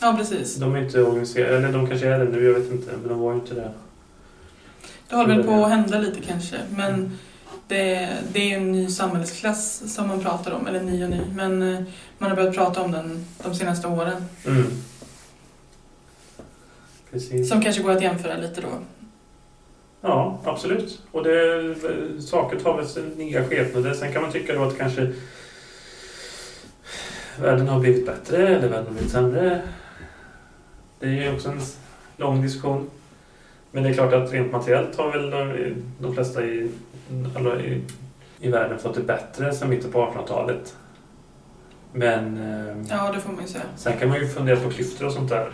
ja, 0.01 0.15
precis. 0.17 0.55
De 0.55 0.75
är 0.75 0.83
inte 0.83 1.03
organiserade, 1.03 1.57
eller 1.57 1.71
de 1.71 1.87
kanske 1.87 2.07
är 2.07 2.19
det 2.19 2.25
nu, 2.25 2.43
jag 2.43 2.53
vet 2.53 2.71
inte. 2.71 2.91
Men 2.91 3.09
de 3.09 3.19
var 3.19 3.31
ju 3.31 3.39
inte 3.39 3.53
det. 3.53 3.71
Det 5.09 5.15
håller 5.15 5.35
väl 5.35 5.43
på 5.43 5.65
att 5.65 5.69
hända 5.69 5.99
lite 5.99 6.21
kanske. 6.21 6.57
Men 6.77 7.17
det, 7.67 8.09
det 8.33 8.53
är 8.53 8.57
en 8.57 8.71
ny 8.71 8.87
samhällsklass 8.87 9.93
som 9.95 10.07
man 10.07 10.21
pratar 10.21 10.51
om. 10.51 10.67
Eller 10.67 10.81
ny 10.81 11.03
och 11.03 11.09
ny. 11.09 11.21
Men 11.35 11.61
eh, 11.61 11.81
man 12.17 12.29
har 12.29 12.35
börjat 12.35 12.55
prata 12.55 12.81
om 12.81 12.91
den 12.91 13.25
de 13.43 13.55
senaste 13.55 13.87
åren. 13.87 14.25
Mm. 14.45 14.65
Precis. 17.11 17.49
Som 17.49 17.61
kanske 17.61 17.81
går 17.81 17.91
att 17.91 18.01
jämföra 18.01 18.37
lite 18.37 18.61
då. 18.61 18.67
Ja, 20.01 20.39
absolut. 20.43 21.01
Och 21.11 21.23
det, 21.23 21.75
saker 22.21 22.59
tar 22.59 22.77
väl 22.77 23.17
nya 23.17 23.43
skepnader. 23.43 23.93
Sen 23.93 24.13
kan 24.13 24.21
man 24.21 24.31
tycka 24.31 24.53
då 24.53 24.63
att 24.63 24.77
kanske 24.77 25.13
världen 27.39 27.67
har 27.67 27.79
blivit 27.79 28.05
bättre 28.05 28.47
eller 28.47 28.67
världen 28.67 28.85
har 28.85 28.93
blivit 28.93 29.11
sämre. 29.11 29.61
Det 30.99 31.05
är 31.05 31.11
ju 31.11 31.33
också 31.33 31.49
en 31.49 31.61
lång 32.17 32.41
diskussion. 32.41 32.89
Men 33.71 33.83
det 33.83 33.89
är 33.89 33.93
klart 33.93 34.13
att 34.13 34.33
rent 34.33 34.51
materiellt 34.51 34.97
har 34.97 35.11
väl 35.11 35.29
de, 35.29 35.73
de 35.99 36.13
flesta 36.13 36.45
i, 36.45 36.69
alla 37.35 37.61
i, 37.61 37.81
i 38.39 38.49
världen 38.49 38.79
fått 38.79 38.95
det 38.95 39.01
bättre 39.01 39.53
sedan 39.53 39.69
mitten 39.69 39.91
på 39.91 39.99
1800-talet. 40.05 40.75
Men 41.93 42.37
eh, 42.37 42.75
Ja, 42.89 43.11
det 43.11 43.19
får 43.19 43.31
man 43.33 43.41
ju 43.41 43.47
säga. 43.47 43.63
sen 43.75 43.97
kan 43.97 44.09
man 44.09 44.19
ju 44.19 44.27
fundera 44.27 44.59
på 44.59 44.69
klyftor 44.69 45.05
och 45.05 45.13
sånt 45.13 45.29
där. 45.29 45.51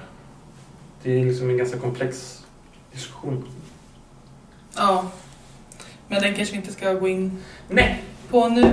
Det 1.04 1.20
är 1.20 1.26
liksom 1.26 1.50
en 1.50 1.58
ganska 1.58 1.78
komplex 1.80 2.46
diskussion. 2.92 3.46
Ja. 4.76 5.06
Men 6.08 6.22
den 6.22 6.34
kanske 6.36 6.52
vi 6.54 6.58
inte 6.60 6.72
ska 6.74 6.94
gå 6.94 7.08
in 7.08 7.38
Nej! 7.70 8.04
på 8.30 8.48
nu. 8.50 8.72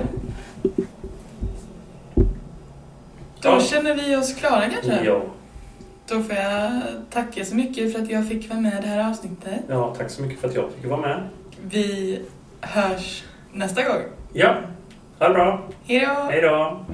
Då 2.14 3.48
Ja. 3.48 3.60
känner 3.60 3.94
vi 3.94 4.16
oss 4.16 4.34
klara 4.34 4.70
kanske? 4.70 5.04
Ja. 5.04 5.22
Då 6.08 6.22
får 6.22 6.34
jag 6.36 6.80
tacka 7.10 7.44
så 7.44 7.54
mycket 7.54 7.92
för 7.92 8.02
att 8.02 8.10
jag 8.10 8.28
fick 8.28 8.48
vara 8.50 8.60
med 8.60 8.78
i 8.78 8.80
det 8.82 8.88
här 8.88 9.10
avsnittet. 9.10 9.60
ja, 9.68 9.94
tack 9.98 10.10
så 10.10 10.22
mycket 10.22 10.40
för 10.40 10.48
att 10.48 10.54
jag 10.54 10.70
fick 10.72 10.90
vara 10.90 11.00
med. 11.00 11.28
Vi 11.62 12.20
hörs 12.60 13.24
nästa 13.52 13.82
gång. 13.82 14.02
Ja, 14.32 14.54
ha 15.18 15.28
det 15.28 15.34
bra. 15.34 15.68
Hej 15.86 16.00
då! 16.00 16.30
Hej 16.30 16.40
då! 16.40 16.84